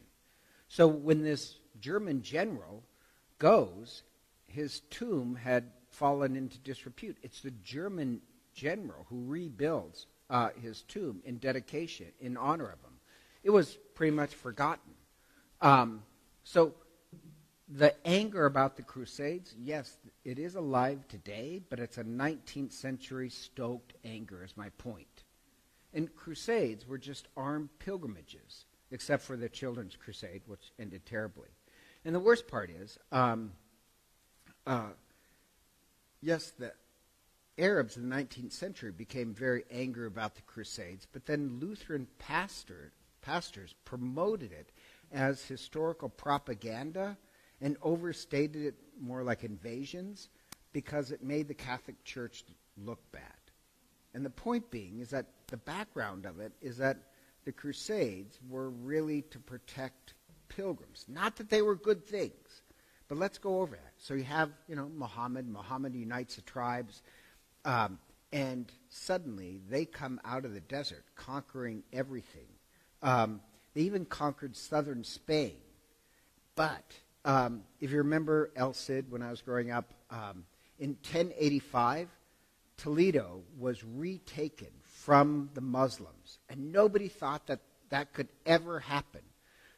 So 0.67 0.87
when 0.87 1.23
this 1.23 1.55
German 1.79 2.21
general 2.21 2.83
goes, 3.39 4.03
his 4.45 4.81
tomb 4.89 5.35
had 5.35 5.71
fallen 5.89 6.35
into 6.35 6.57
disrepute. 6.59 7.17
It's 7.23 7.41
the 7.41 7.51
German 7.51 8.21
general 8.53 9.05
who 9.09 9.23
rebuilds 9.25 10.07
uh, 10.29 10.49
his 10.61 10.83
tomb 10.83 11.21
in 11.25 11.37
dedication, 11.37 12.07
in 12.19 12.37
honor 12.37 12.65
of 12.65 12.79
him. 12.81 12.99
It 13.43 13.49
was 13.49 13.77
pretty 13.95 14.15
much 14.15 14.33
forgotten. 14.35 14.93
Um, 15.61 16.03
so 16.43 16.73
the 17.67 17.95
anger 18.05 18.45
about 18.45 18.75
the 18.75 18.83
Crusades, 18.83 19.55
yes, 19.57 19.97
it 20.27 20.37
is 20.37 20.55
alive 20.55 21.07
today, 21.07 21.61
but 21.69 21.79
it's 21.79 21.97
a 21.97 22.03
19th 22.03 22.73
century 22.73 23.29
stoked 23.29 23.93
anger, 24.03 24.43
is 24.43 24.57
my 24.57 24.67
point. 24.71 25.23
And 25.93 26.13
Crusades 26.13 26.85
were 26.85 26.97
just 26.97 27.29
armed 27.37 27.69
pilgrimages, 27.79 28.65
except 28.91 29.23
for 29.23 29.37
the 29.37 29.47
Children's 29.47 29.95
Crusade, 29.95 30.41
which 30.45 30.73
ended 30.77 31.05
terribly. 31.05 31.47
And 32.03 32.13
the 32.13 32.19
worst 32.19 32.45
part 32.45 32.69
is, 32.69 32.99
um, 33.09 33.53
uh, 34.65 34.89
yes, 36.21 36.51
the 36.59 36.73
Arabs 37.57 37.95
in 37.95 38.09
the 38.09 38.13
19th 38.13 38.51
century 38.51 38.91
became 38.91 39.33
very 39.33 39.63
angry 39.71 40.07
about 40.07 40.35
the 40.35 40.41
Crusades, 40.41 41.07
but 41.09 41.25
then 41.25 41.57
Lutheran 41.61 42.05
pastor, 42.19 42.91
pastors 43.21 43.75
promoted 43.85 44.51
it 44.51 44.71
as 45.09 45.45
historical 45.45 46.09
propaganda 46.09 47.17
and 47.61 47.77
overstated 47.81 48.65
it 48.65 48.75
more 49.01 49.23
like 49.23 49.43
invasions 49.43 50.29
because 50.73 51.11
it 51.11 51.23
made 51.23 51.47
the 51.47 51.53
Catholic 51.53 52.03
Church 52.03 52.43
look 52.77 52.99
bad. 53.11 53.21
And 54.13 54.25
the 54.25 54.29
point 54.29 54.69
being 54.71 54.99
is 54.99 55.09
that 55.09 55.27
the 55.47 55.57
background 55.57 56.25
of 56.25 56.39
it 56.39 56.51
is 56.61 56.77
that 56.77 56.97
the 57.45 57.51
Crusades 57.51 58.39
were 58.49 58.69
really 58.69 59.21
to 59.23 59.39
protect 59.39 60.13
pilgrims. 60.49 61.05
Not 61.07 61.35
that 61.37 61.49
they 61.49 61.61
were 61.61 61.75
good 61.75 62.05
things, 62.05 62.61
but 63.07 63.17
let's 63.17 63.37
go 63.37 63.61
over 63.61 63.75
that. 63.75 63.93
So 63.97 64.13
you 64.13 64.23
have, 64.23 64.51
you 64.67 64.75
know, 64.75 64.89
Muhammad. 64.95 65.47
Muhammad 65.47 65.95
unites 65.95 66.35
the 66.35 66.41
tribes. 66.41 67.01
Um, 67.63 67.99
and 68.33 68.71
suddenly 68.89 69.61
they 69.69 69.85
come 69.85 70.19
out 70.25 70.45
of 70.45 70.53
the 70.53 70.59
desert 70.59 71.05
conquering 71.15 71.83
everything. 71.93 72.47
Um, 73.01 73.41
they 73.73 73.81
even 73.81 74.05
conquered 74.05 74.55
southern 74.55 75.03
Spain. 75.03 75.57
But 76.55 76.93
um, 77.27 77.63
if 77.81 77.91
you 77.91 77.97
remember 77.97 78.51
El 78.55 78.73
Cid 78.73 79.11
when 79.11 79.21
I 79.21 79.29
was 79.29 79.41
growing 79.41 79.69
up, 79.69 79.93
um, 80.09 80.45
in 80.79 80.91
1085, 80.91 82.07
Toledo 82.77 83.41
was 83.59 83.83
retaken 83.83 84.69
from 84.81 85.49
the 85.53 85.59
Muslims. 85.61 86.39
And 86.49 86.71
nobody 86.71 87.09
thought 87.09 87.47
that 87.47 87.59
that 87.89 88.13
could 88.13 88.29
ever 88.45 88.79
happen. 88.79 89.21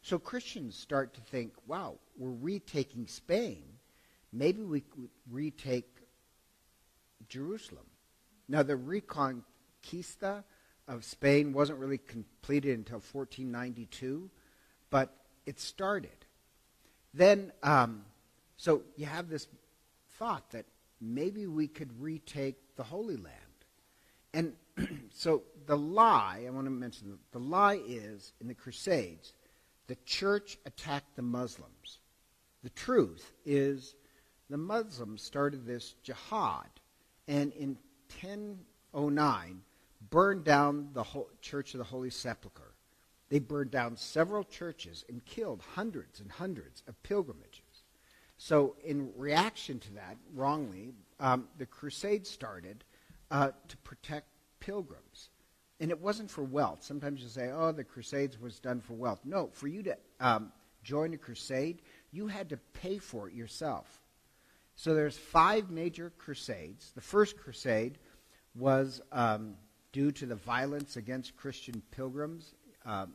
So 0.03 0.19
Christians 0.19 0.75
start 0.77 1.15
to 1.15 1.21
think, 1.21 1.53
wow, 1.65 1.95
we're 2.17 2.37
retaking 2.39 3.07
Spain. 3.07 3.63
Maybe 4.31 4.61
we 4.61 4.81
could 4.81 5.09
retake 5.31 5.89
Jerusalem. 7.29 7.85
Now, 8.47 8.61
the 8.61 8.75
Reconquista 8.75 10.43
of 10.87 11.03
Spain 11.03 11.51
wasn't 11.53 11.79
really 11.79 11.97
completed 11.97 12.77
until 12.77 13.01
1492, 13.11 14.29
but 14.91 15.15
it 15.47 15.59
started. 15.59 16.25
Then, 17.13 17.51
um, 17.63 18.03
so 18.57 18.83
you 18.95 19.05
have 19.05 19.29
this 19.29 19.47
thought 20.17 20.51
that 20.51 20.65
maybe 21.01 21.47
we 21.47 21.67
could 21.67 21.89
retake 22.01 22.57
the 22.75 22.83
Holy 22.83 23.15
Land. 23.15 23.35
And 24.33 24.53
so 25.09 25.43
the 25.65 25.77
lie, 25.77 26.43
I 26.45 26.49
want 26.51 26.65
to 26.65 26.71
mention, 26.71 27.17
the 27.31 27.39
lie 27.39 27.79
is 27.87 28.33
in 28.41 28.47
the 28.47 28.53
Crusades, 28.53 29.33
the 29.87 29.97
church 30.05 30.57
attacked 30.65 31.15
the 31.15 31.21
Muslims. 31.21 31.99
The 32.63 32.69
truth 32.69 33.31
is 33.45 33.95
the 34.49 34.57
Muslims 34.57 35.21
started 35.21 35.65
this 35.65 35.95
jihad 36.03 36.67
and 37.27 37.53
in 37.53 37.77
1009 38.21 39.61
burned 40.09 40.43
down 40.43 40.89
the 40.93 41.05
Church 41.41 41.73
of 41.73 41.77
the 41.77 41.83
Holy 41.83 42.09
Sepulchre. 42.09 42.68
They 43.29 43.39
burned 43.39 43.71
down 43.71 43.95
several 43.95 44.43
churches 44.43 45.05
and 45.07 45.23
killed 45.25 45.61
hundreds 45.75 46.19
and 46.19 46.31
hundreds 46.31 46.83
of 46.87 47.01
pilgrimages. 47.03 47.83
So, 48.37 48.75
in 48.83 49.11
reaction 49.17 49.79
to 49.79 49.93
that, 49.95 50.17
wrongly, 50.33 50.93
um, 51.19 51.47
the 51.57 51.65
Crusades 51.65 52.29
started 52.29 52.83
uh, 53.29 53.51
to 53.67 53.77
protect 53.77 54.27
pilgrims. 54.59 55.29
And 55.81 55.91
it 55.91 55.99
wasn't 55.99 56.31
for 56.31 56.43
wealth. 56.43 56.83
Sometimes 56.83 57.21
you 57.21 57.27
say, 57.27 57.51
oh, 57.51 57.71
the 57.71 57.83
Crusades 57.83 58.39
was 58.39 58.59
done 58.59 58.81
for 58.81 58.93
wealth. 58.93 59.19
No, 59.25 59.49
for 59.53 59.67
you 59.67 59.83
to 59.83 59.97
um, 60.19 60.51
join 60.83 61.13
a 61.13 61.17
crusade, 61.17 61.81
you 62.11 62.27
had 62.27 62.49
to 62.49 62.57
pay 62.73 62.97
for 62.97 63.27
it 63.27 63.35
yourself. 63.35 64.01
So 64.75 64.93
there's 64.93 65.17
five 65.17 65.69
major 65.69 66.11
crusades. 66.17 66.91
The 66.95 67.01
first 67.01 67.37
crusade 67.37 67.97
was 68.55 69.01
um, 69.11 69.55
due 69.91 70.11
to 70.13 70.25
the 70.25 70.35
violence 70.35 70.95
against 70.95 71.35
Christian 71.35 71.81
pilgrims. 71.91 72.53
Um, 72.85 73.13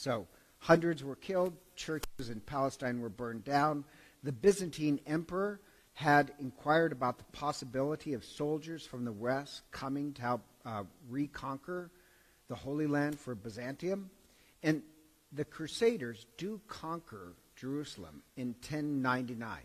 so 0.00 0.26
hundreds 0.58 1.04
were 1.04 1.16
killed, 1.16 1.52
churches 1.76 2.30
in 2.30 2.40
Palestine 2.40 3.00
were 3.00 3.10
burned 3.10 3.44
down. 3.44 3.84
The 4.22 4.32
Byzantine 4.32 4.98
emperor 5.06 5.60
had 5.92 6.32
inquired 6.38 6.92
about 6.92 7.18
the 7.18 7.24
possibility 7.32 8.14
of 8.14 8.24
soldiers 8.24 8.86
from 8.86 9.04
the 9.04 9.12
west 9.12 9.62
coming 9.70 10.14
to 10.14 10.22
help 10.22 10.40
uh, 10.64 10.84
reconquer 11.10 11.90
the 12.48 12.54
Holy 12.54 12.86
Land 12.86 13.20
for 13.20 13.34
Byzantium. 13.34 14.10
And 14.62 14.82
the 15.32 15.44
Crusaders 15.44 16.26
do 16.38 16.60
conquer 16.66 17.34
Jerusalem 17.56 18.22
in 18.36 18.48
1099 18.48 19.58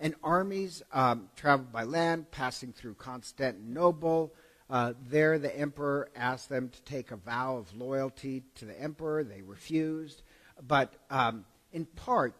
and 0.00 0.14
armies 0.22 0.82
um, 0.92 1.28
traveled 1.34 1.72
by 1.72 1.82
land, 1.82 2.30
passing 2.30 2.72
through 2.72 2.94
Constantinople, 2.94 4.32
Uh, 4.70 4.92
there, 5.08 5.38
the 5.38 5.56
emperor 5.58 6.10
asked 6.14 6.48
them 6.48 6.68
to 6.68 6.82
take 6.82 7.10
a 7.10 7.16
vow 7.16 7.56
of 7.56 7.74
loyalty 7.74 8.42
to 8.54 8.66
the 8.66 8.78
emperor. 8.80 9.24
They 9.24 9.40
refused. 9.40 10.22
But 10.66 10.94
um, 11.10 11.44
in 11.72 11.86
part, 11.86 12.34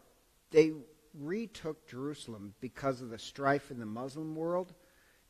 they 0.51 0.73
retook 1.15 1.89
Jerusalem 1.89 2.55
because 2.61 3.01
of 3.01 3.11
the 3.11 3.19
strife 3.19 3.71
in 3.71 3.79
the 3.79 3.87
Muslim 3.87 4.35
world. 4.35 4.75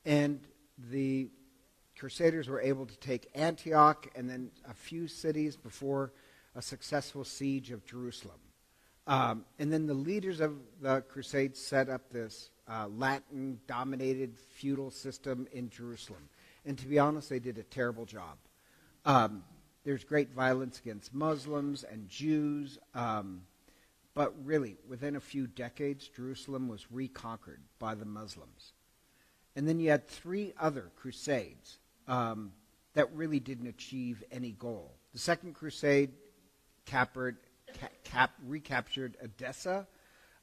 And 0.05 0.41
the 0.91 1.29
Crusaders 1.99 2.49
were 2.49 2.61
able 2.61 2.87
to 2.87 2.97
take 2.99 3.29
Antioch 3.35 4.07
and 4.15 4.31
then 4.31 4.51
a 4.69 4.75
few 4.75 5.09
cities 5.09 5.57
before 5.57 6.13
a 6.55 6.63
successful 6.63 7.25
siege 7.25 7.71
of 7.71 7.85
Jerusalem. 7.85 8.39
Um, 9.07 9.45
and 9.59 9.73
then 9.73 9.87
the 9.87 9.95
leaders 9.95 10.41
of 10.41 10.55
the 10.81 11.01
Crusades 11.01 11.61
set 11.61 11.89
up 11.89 12.11
this 12.11 12.51
uh, 12.69 12.87
Latin 12.89 13.59
dominated 13.67 14.37
feudal 14.37 14.91
system 14.91 15.49
in 15.53 15.71
Jerusalem. 15.71 16.29
And 16.69 16.77
to 16.77 16.87
be 16.87 16.99
honest, 16.99 17.31
they 17.31 17.39
did 17.39 17.57
a 17.57 17.63
terrible 17.63 18.05
job. 18.05 18.37
Um, 19.07 19.43
there's 19.85 20.05
great 20.05 20.35
violence 20.35 20.79
against 20.79 21.15
Muslims 21.15 21.83
and 21.83 22.11
Jews. 22.11 22.77
Um, 22.95 23.41
but 24.13 24.35
really, 24.45 24.77
within 24.87 25.17
a 25.17 25.21
few 25.21 25.47
decades, 25.47 26.09
Jerusalem 26.09 26.69
was 26.69 26.93
reconquered 26.93 27.63
by 27.79 27.95
the 27.95 28.05
Muslims. 28.05 28.75
And 29.57 29.67
then 29.67 29.81
you 29.81 29.89
had 29.89 30.07
three 30.07 30.53
other 30.61 30.91
crusades 30.95 31.79
um, 32.07 32.53
that 32.93 33.11
really 33.15 33.41
didn't 33.41 33.69
achieve 33.69 34.23
any 34.31 34.53
goal. 34.53 34.93
The 35.15 35.21
Second 35.21 35.55
Crusade 35.55 36.11
captured, 36.85 37.39
cap, 38.05 38.33
recaptured 38.47 39.17
Edessa. 39.23 39.87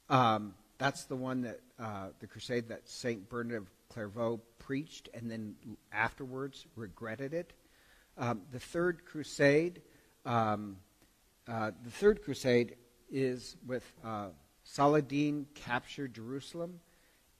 Um, 0.09 0.55
that's 0.79 1.03
the 1.03 1.15
one 1.15 1.43
that 1.43 1.59
uh, 1.79 2.07
the 2.19 2.25
crusade 2.25 2.69
that 2.69 2.89
Saint 2.89 3.29
Bernard 3.29 3.57
of 3.57 3.67
Clairvaux 3.89 4.41
preached 4.65 5.09
and 5.13 5.29
then 5.29 5.55
afterwards 5.91 6.65
regretted 6.75 7.33
it. 7.33 7.53
Um, 8.17 8.41
the 8.51 8.59
Third 8.59 9.05
Crusade, 9.05 9.81
um, 10.25 10.77
uh, 11.47 11.71
the 11.83 11.91
Third 11.91 12.23
Crusade 12.23 12.75
is 13.11 13.57
with 13.67 13.83
uh, 14.03 14.29
Saladin 14.63 15.45
captured 15.53 16.15
Jerusalem, 16.15 16.79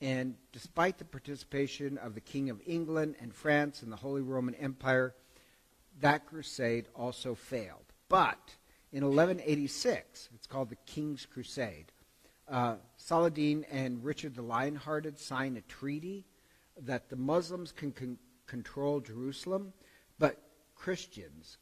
and 0.02 0.36
despite 0.52 1.00
the 1.00 1.06
participation 1.06 1.98
of 1.98 2.14
the 2.14 2.22
King 2.22 2.52
of 2.52 2.62
England 2.66 3.16
and 3.20 3.34
France 3.34 3.82
and 3.82 3.92
the 3.92 3.98
Holy 3.98 4.22
Roman 4.22 4.54
Empire, 4.56 5.16
that 6.02 6.28
crusade 6.28 6.88
also 6.96 7.34
failed. 7.34 7.86
But 8.10 8.56
in 8.92 9.04
1186, 9.04 10.30
it's 10.36 10.46
called 10.46 10.70
the 10.70 10.76
King's 10.86 11.26
Crusade. 11.26 11.92
Uh, 12.48 12.76
Saladin 12.98 13.66
and 13.72 14.04
Richard 14.04 14.36
the 14.36 14.44
Lionhearted 14.44 15.18
sign 15.18 15.58
a 15.58 15.62
treaty 15.62 16.26
that 16.82 17.10
the 17.10 17.16
Muslims 17.16 17.72
can 17.72 17.92
con- 17.92 18.18
control 18.48 19.00
Jerusalem, 19.00 19.74
but 20.20 20.42
Christians 20.76 21.58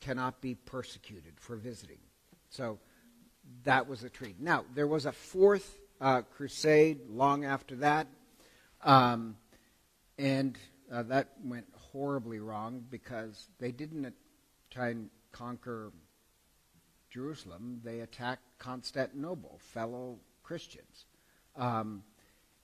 cannot 0.00 0.40
be 0.40 0.54
persecuted 0.54 1.34
for 1.38 1.56
visiting. 1.56 1.98
So 2.48 2.78
that 3.64 3.88
was 3.88 4.04
a 4.04 4.10
treaty. 4.10 4.36
Now, 4.38 4.64
there 4.74 4.86
was 4.86 5.06
a 5.06 5.12
fourth 5.12 5.78
uh, 6.00 6.22
crusade 6.22 7.00
long 7.08 7.44
after 7.44 7.76
that, 7.76 8.06
um, 8.82 9.36
and 10.18 10.56
uh, 10.92 11.02
that 11.04 11.32
went 11.44 11.66
horribly 11.92 12.40
wrong 12.40 12.84
because 12.90 13.48
they 13.58 13.72
didn't 13.72 14.14
try 14.70 14.88
and 14.88 15.10
conquer 15.32 15.92
Jerusalem, 17.10 17.80
they 17.84 18.00
attacked 18.00 18.42
Constantinople, 18.58 19.58
fellow 19.58 20.18
Christians. 20.42 21.06
Um, 21.56 22.04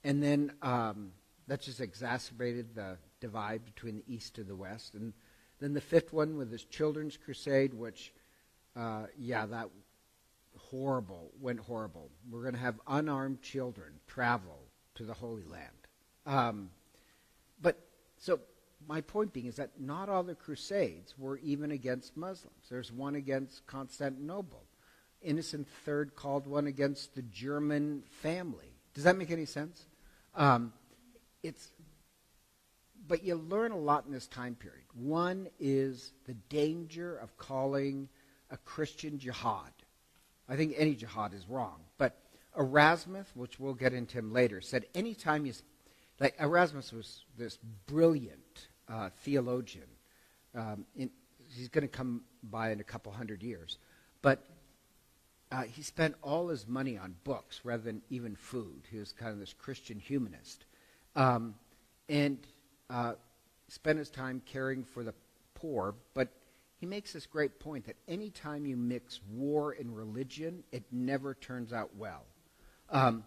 and 0.05 0.23
then 0.23 0.53
um, 0.63 1.11
that 1.49 1.61
just 1.61 1.81
exacerbated 1.81 2.75
the 2.75 2.99
divide 3.21 3.65
between 3.65 3.97
the 3.97 4.05
East 4.07 4.39
and 4.39 4.49
the 4.49 4.57
West. 4.57 4.95
And 4.95 5.13
then 5.61 5.75
the 5.75 5.81
fifth 5.81 6.13
one 6.13 6.37
with 6.37 6.51
this 6.51 6.65
Children's 6.65 7.17
Crusade, 7.17 7.73
which, 7.73 8.13
uh, 8.75 9.05
yeah, 9.19 9.47
that 9.47 9.69
horrible, 10.59 11.31
went 11.41 11.61
horrible. 11.61 12.11
We're 12.31 12.43
going 12.43 12.55
to 12.55 12.61
have 12.61 12.81
unarmed 12.87 13.43
children 13.43 13.95
travel 14.07 14.59
to 14.97 15.05
the 15.05 15.15
Holy 15.15 15.45
Land. 15.45 15.71
Um, 16.27 16.71
but 17.61 17.79
so 18.19 18.41
my 18.89 19.01
point 19.01 19.33
being 19.33 19.47
is 19.47 19.57
that 19.57 19.71
not 19.79 20.09
all 20.09 20.23
the 20.23 20.35
Crusades 20.35 21.15
were 21.17 21.39
even 21.39 21.71
against 21.71 22.17
Muslims. 22.17 22.67
There's 22.69 22.93
one 22.93 23.15
against 23.15 23.67
Constantinople. 23.67 24.65
Innocent 25.23 25.67
III 25.87 26.07
called 26.15 26.47
one 26.47 26.67
against 26.67 27.15
the 27.15 27.23
German 27.23 28.03
family. 28.11 28.73
Does 28.95 29.05
that 29.05 29.17
make 29.17 29.31
any 29.31 29.45
sense? 29.45 29.87
Um, 30.35 30.73
it's 31.47 31.71
but 33.09 33.23
you 33.23 33.37
learn 33.37 33.71
a 33.73 33.79
lot 33.79 34.05
in 34.07 34.13
this 34.13 34.27
time 34.27 34.57
period. 34.57 34.85
One 34.95 35.49
is 35.61 36.13
the 36.27 36.35
danger 36.35 37.17
of 37.17 37.37
calling 37.37 38.09
a 38.51 38.57
Christian 38.57 39.19
jihad. 39.19 39.71
I 40.49 40.57
think 40.57 40.75
any 40.77 40.95
jihad 40.95 41.33
is 41.35 41.49
wrong, 41.49 41.81
but 41.99 42.19
Erasmus, 42.59 43.29
which 43.35 43.61
we'll 43.61 43.75
get 43.75 43.93
into 43.93 44.19
him 44.19 44.33
later, 44.33 44.61
said 44.61 44.87
anytime 44.95 45.47
you 45.47 45.53
like 46.19 46.35
Erasmus 46.41 46.93
was 46.93 47.25
this 47.37 47.59
brilliant 47.87 48.69
uh, 48.89 49.11
theologian. 49.23 49.87
Um, 50.55 50.87
in, 50.97 51.11
he's 51.55 51.69
going 51.69 51.83
to 51.83 51.89
come 51.89 52.23
by 52.43 52.71
in 52.71 52.81
a 52.81 52.85
couple 52.85 53.13
hundred 53.13 53.43
years, 53.43 53.79
but 54.23 54.45
uh, 55.53 55.63
he 55.63 55.83
spent 55.83 56.15
all 56.23 56.49
his 56.49 56.67
money 56.67 56.97
on 56.97 57.15
books 57.25 57.61
rather 57.65 57.83
than 57.83 58.03
even 58.09 58.35
food. 58.35 58.83
He 58.91 58.99
was 58.99 59.13
kind 59.13 59.31
of 59.33 59.39
this 59.39 59.53
Christian 59.53 59.99
humanist. 59.99 60.65
Um, 61.17 61.57
and 62.09 62.39
uh, 62.89 63.15
spent 63.69 63.99
his 63.99 64.11
time 64.11 64.41
caring 64.47 64.85
for 64.85 65.03
the 65.03 65.15
poor. 65.55 65.95
But 66.15 66.29
he 66.79 66.87
makes 66.87 67.13
this 67.13 67.27
great 67.27 67.59
point 67.59 67.87
that 67.87 67.97
anytime 68.07 68.67
you 68.67 68.77
mix 68.77 69.21
war 69.33 69.75
and 69.79 69.97
religion, 69.97 70.63
it 70.73 70.85
never 70.93 71.35
turns 71.35 71.73
out 71.73 71.91
well. 71.97 72.25
Um, 72.91 73.25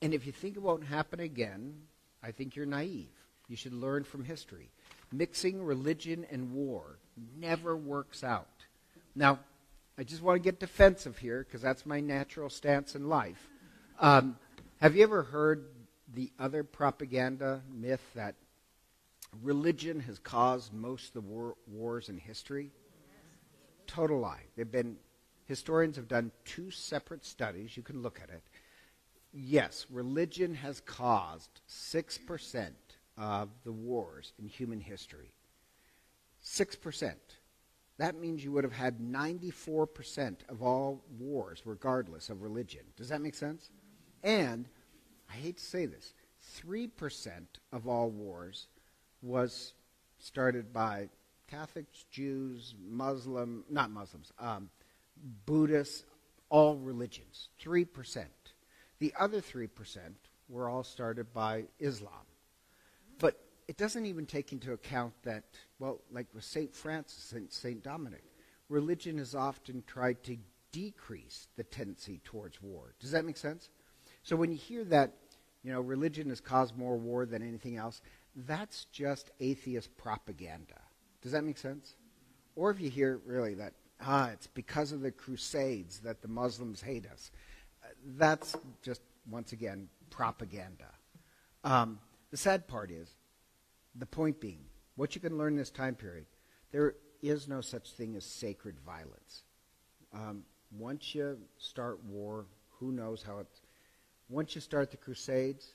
and 0.00 0.14
if 0.14 0.26
you 0.26 0.32
think 0.32 0.56
it 0.56 0.62
won't 0.62 0.84
happen 0.84 1.20
again, 1.20 1.74
I 2.22 2.30
think 2.30 2.56
you're 2.56 2.66
naive. 2.66 3.10
You 3.48 3.56
should 3.56 3.74
learn 3.74 4.04
from 4.04 4.24
history. 4.24 4.70
Mixing 5.12 5.62
religion 5.62 6.26
and 6.30 6.52
war 6.52 6.98
never 7.36 7.76
works 7.76 8.24
out. 8.24 8.48
Now, 9.14 9.40
I 9.98 10.04
just 10.04 10.22
want 10.22 10.42
to 10.42 10.42
get 10.42 10.58
defensive 10.58 11.18
here 11.18 11.44
because 11.46 11.60
that's 11.60 11.84
my 11.84 12.00
natural 12.00 12.48
stance 12.48 12.94
in 12.94 13.08
life. 13.08 13.48
Um, 14.00 14.36
have 14.80 14.96
you 14.96 15.02
ever 15.02 15.22
heard 15.22 15.66
the 16.14 16.30
other 16.38 16.62
propaganda 16.64 17.62
myth 17.72 18.02
that 18.14 18.34
religion 19.42 20.00
has 20.00 20.18
caused 20.18 20.72
most 20.72 21.08
of 21.08 21.14
the 21.14 21.20
war, 21.20 21.56
wars 21.66 22.08
in 22.08 22.18
history? 22.18 22.70
Total 23.86 24.18
lie. 24.18 24.42
They've 24.56 24.70
been 24.70 24.96
historians 25.46 25.96
have 25.96 26.08
done 26.08 26.30
two 26.44 26.70
separate 26.70 27.24
studies. 27.24 27.76
You 27.76 27.82
can 27.82 28.02
look 28.02 28.20
at 28.22 28.30
it. 28.30 28.42
Yes, 29.32 29.86
religion 29.90 30.54
has 30.54 30.80
caused 30.80 31.60
six 31.66 32.18
percent 32.18 32.76
of 33.16 33.48
the 33.64 33.72
wars 33.72 34.32
in 34.38 34.46
human 34.46 34.80
history. 34.80 35.32
Six 36.40 36.76
percent. 36.76 37.18
That 37.98 38.18
means 38.18 38.42
you 38.42 38.52
would 38.52 38.64
have 38.64 38.72
had 38.72 38.98
94% 38.98 40.36
of 40.48 40.62
all 40.62 41.04
wars, 41.18 41.62
regardless 41.64 42.30
of 42.30 42.42
religion. 42.42 42.80
Does 42.96 43.10
that 43.10 43.20
make 43.20 43.34
sense? 43.34 43.70
And 44.24 44.66
I 45.32 45.36
hate 45.36 45.56
to 45.58 45.64
say 45.64 45.86
this, 45.86 46.12
3% 46.62 47.46
of 47.72 47.88
all 47.88 48.10
wars 48.10 48.66
was 49.22 49.72
started 50.18 50.72
by 50.72 51.08
Catholics, 51.48 52.04
Jews, 52.10 52.74
Muslim, 52.86 53.64
not 53.70 53.90
Muslims, 53.90 54.32
um, 54.38 54.68
Buddhists, 55.46 56.04
all 56.50 56.76
religions. 56.76 57.48
3%. 57.62 58.26
The 58.98 59.12
other 59.18 59.40
3% 59.40 59.68
were 60.48 60.68
all 60.68 60.84
started 60.84 61.32
by 61.32 61.64
Islam. 61.78 62.26
But 63.18 63.40
it 63.68 63.76
doesn't 63.76 64.04
even 64.04 64.26
take 64.26 64.52
into 64.52 64.72
account 64.72 65.14
that, 65.22 65.44
well, 65.78 66.00
like 66.10 66.26
with 66.34 66.44
St. 66.44 66.74
Francis 66.74 67.32
and 67.32 67.50
St. 67.50 67.82
Dominic, 67.82 68.24
religion 68.68 69.18
has 69.18 69.34
often 69.34 69.82
tried 69.86 70.22
to 70.24 70.36
decrease 70.72 71.48
the 71.56 71.64
tendency 71.64 72.20
towards 72.24 72.60
war. 72.60 72.94
Does 73.00 73.12
that 73.12 73.24
make 73.24 73.36
sense? 73.36 73.70
So 74.22 74.36
when 74.36 74.50
you 74.50 74.58
hear 74.58 74.84
that 74.84 75.14
you 75.62 75.72
know, 75.72 75.80
religion 75.80 76.28
has 76.28 76.40
caused 76.40 76.76
more 76.76 76.96
war 76.96 77.24
than 77.26 77.42
anything 77.42 77.76
else. 77.76 78.00
That's 78.34 78.86
just 78.86 79.30
atheist 79.40 79.96
propaganda. 79.96 80.80
Does 81.20 81.32
that 81.32 81.44
make 81.44 81.58
sense? 81.58 81.94
Or 82.56 82.70
if 82.70 82.80
you 82.80 82.90
hear 82.90 83.20
really 83.24 83.54
that, 83.54 83.74
ah, 84.00 84.30
it's 84.30 84.46
because 84.46 84.92
of 84.92 85.00
the 85.00 85.12
Crusades 85.12 86.00
that 86.00 86.20
the 86.20 86.28
Muslims 86.28 86.82
hate 86.82 87.06
us, 87.06 87.30
uh, 87.84 87.88
that's 88.16 88.56
just, 88.82 89.00
once 89.30 89.52
again, 89.52 89.88
propaganda. 90.10 90.90
Um, 91.64 91.98
the 92.30 92.36
sad 92.36 92.66
part 92.66 92.90
is, 92.90 93.16
the 93.94 94.06
point 94.06 94.40
being, 94.40 94.64
what 94.96 95.14
you 95.14 95.20
can 95.20 95.38
learn 95.38 95.52
in 95.52 95.58
this 95.58 95.70
time 95.70 95.94
period, 95.94 96.26
there 96.72 96.94
is 97.22 97.46
no 97.46 97.60
such 97.60 97.92
thing 97.92 98.16
as 98.16 98.24
sacred 98.24 98.80
violence. 98.80 99.44
Um, 100.12 100.44
once 100.76 101.14
you 101.14 101.38
start 101.58 102.02
war, 102.04 102.46
who 102.68 102.92
knows 102.92 103.22
how 103.22 103.38
it's 103.38 103.61
once 104.32 104.54
you 104.54 104.60
start 104.60 104.90
the 104.90 104.96
Crusades, 104.96 105.74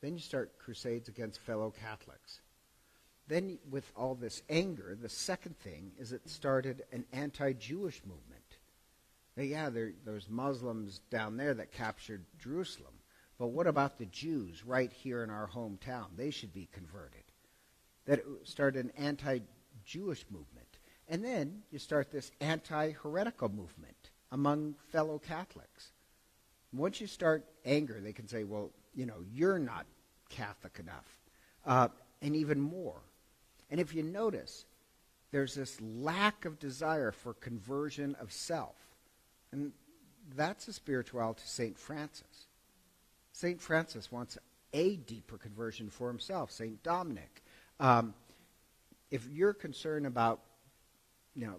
then 0.00 0.14
you 0.14 0.20
start 0.20 0.58
crusades 0.58 1.08
against 1.08 1.40
fellow 1.40 1.70
Catholics. 1.70 2.40
then 3.28 3.58
with 3.70 3.90
all 3.94 4.14
this 4.14 4.42
anger, 4.48 4.96
the 5.00 5.08
second 5.08 5.56
thing 5.58 5.92
is 5.98 6.12
it 6.12 6.28
started 6.28 6.82
an 6.92 7.04
anti-Jewish 7.12 8.00
movement. 8.04 8.42
Now, 9.36 9.42
yeah, 9.42 9.70
there, 9.70 9.92
there's 10.04 10.28
Muslims 10.28 11.00
down 11.10 11.36
there 11.36 11.54
that 11.54 11.70
captured 11.72 12.24
Jerusalem, 12.42 12.94
but 13.38 13.48
what 13.48 13.66
about 13.66 13.98
the 13.98 14.06
Jews 14.06 14.64
right 14.64 14.92
here 14.92 15.22
in 15.22 15.30
our 15.30 15.48
hometown? 15.48 16.06
They 16.16 16.30
should 16.30 16.52
be 16.54 16.68
converted. 16.72 17.22
That 18.06 18.24
started 18.44 18.86
an 18.86 18.92
anti-Jewish 18.96 20.24
movement. 20.30 20.78
And 21.06 21.22
then 21.22 21.62
you 21.70 21.78
start 21.78 22.10
this 22.10 22.32
anti-heretical 22.40 23.50
movement 23.50 24.10
among 24.32 24.74
fellow 24.90 25.18
Catholics. 25.18 25.92
Once 26.72 27.00
you 27.00 27.06
start 27.06 27.44
anger, 27.64 28.00
they 28.00 28.12
can 28.12 28.28
say, 28.28 28.44
well, 28.44 28.70
you 28.94 29.06
know, 29.06 29.22
you're 29.32 29.58
not 29.58 29.86
Catholic 30.28 30.78
enough. 30.78 31.18
Uh, 31.66 31.88
and 32.22 32.34
even 32.34 32.60
more. 32.60 33.00
And 33.70 33.80
if 33.80 33.94
you 33.94 34.02
notice, 34.02 34.64
there's 35.30 35.54
this 35.54 35.80
lack 35.80 36.44
of 36.44 36.58
desire 36.58 37.12
for 37.12 37.34
conversion 37.34 38.16
of 38.20 38.32
self. 38.32 38.76
And 39.52 39.72
that's 40.36 40.68
a 40.68 40.72
spirituality 40.72 41.42
to 41.42 41.48
St. 41.48 41.78
Francis. 41.78 42.46
St. 43.32 43.60
Francis 43.60 44.10
wants 44.10 44.38
a 44.72 44.96
deeper 44.96 45.38
conversion 45.38 45.90
for 45.90 46.08
himself. 46.08 46.50
St. 46.50 46.82
Dominic. 46.82 47.42
Um, 47.80 48.14
if 49.10 49.26
you're 49.28 49.54
concerned 49.54 50.06
about, 50.06 50.40
you 51.34 51.46
know, 51.46 51.56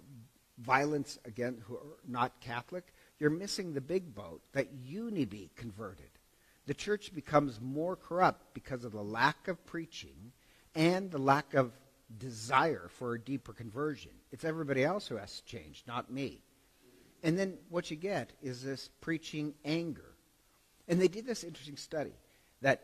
violence 0.60 1.18
against 1.26 1.62
who 1.64 1.76
are 1.76 1.98
not 2.08 2.40
Catholic, 2.42 2.94
you're 3.20 3.30
missing 3.30 3.74
the 3.74 3.82
big 3.82 4.16
boat 4.16 4.42
that 4.54 4.70
you 4.84 5.12
need 5.12 5.32
to 5.32 5.38
be 5.38 5.52
converted. 5.56 6.10
The 6.66 6.74
church 6.74 7.14
becomes 7.14 7.60
more 7.60 7.96
corrupt 7.96 8.54
because 8.54 8.84
of 8.86 8.92
the 8.92 9.04
lack 9.04 9.48
of 9.48 9.66
preaching 9.66 10.32
and 10.76 11.12
the 11.12 11.18
lack 11.18 11.54
of 11.54 11.72
desire 12.18 12.90
for 12.90 13.14
a 13.14 13.20
deeper 13.20 13.54
conversion. 13.54 14.12
It's 14.32 14.46
everybody 14.46 14.84
else 14.84 15.08
who 15.08 15.16
has 15.16 15.40
to 15.40 15.46
change, 15.46 15.84
not 15.88 16.12
me. 16.12 16.42
And 17.24 17.38
then 17.38 17.58
what 17.70 17.92
you 17.92 17.98
get 17.98 18.32
is 18.42 18.64
this 18.64 18.90
preaching 19.02 19.54
anger. 19.66 20.16
And 20.88 21.02
they 21.02 21.08
did 21.08 21.26
this 21.26 21.44
interesting 21.44 21.78
study 21.78 22.14
that 22.62 22.84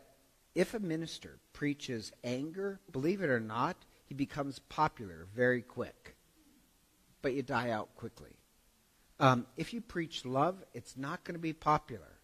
if 0.54 0.74
a 0.74 0.78
minister 0.78 1.38
preaches 1.52 2.12
anger, 2.22 2.80
believe 2.92 3.22
it 3.22 3.30
or 3.30 3.40
not, 3.40 3.76
he 4.06 4.14
becomes 4.14 4.58
popular 4.58 5.26
very 5.34 5.62
quick. 5.62 6.16
But 7.22 7.34
you 7.34 7.42
die 7.42 7.70
out 7.70 7.94
quickly. 7.96 8.36
Um, 9.18 9.46
if 9.56 9.72
you 9.72 9.80
preach 9.80 10.24
love, 10.24 10.62
it's 10.74 10.96
not 10.96 11.24
going 11.24 11.34
to 11.34 11.40
be 11.40 11.52
popular. 11.52 12.18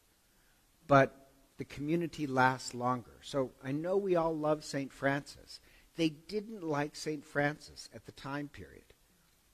But 0.86 1.22
the 1.58 1.64
community 1.64 2.26
lasts 2.26 2.74
longer. 2.74 3.18
So 3.22 3.52
I 3.64 3.72
know 3.72 3.96
we 3.96 4.16
all 4.16 4.36
love 4.36 4.64
St. 4.64 4.92
Francis. 4.92 5.60
They 5.96 6.08
didn't 6.08 6.62
like 6.62 6.96
St. 6.96 7.24
Francis 7.24 7.88
at 7.94 8.06
the 8.06 8.12
time 8.12 8.48
period. 8.48 8.84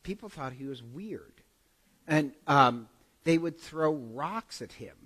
People 0.03 0.29
thought 0.29 0.53
he 0.53 0.65
was 0.65 0.83
weird. 0.83 1.43
And 2.07 2.33
um, 2.47 2.89
they 3.25 3.39
would 3.39 3.61
throw 3.61 3.93
rocks 3.93 4.63
at 4.63 4.73
him. 4.73 4.97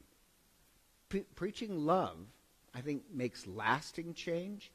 Pre- 1.09 1.26
preaching 1.35 1.85
love, 1.85 2.18
I 2.74 2.80
think, 2.80 3.03
makes 3.12 3.47
lasting 3.47 4.14
change. 4.14 4.70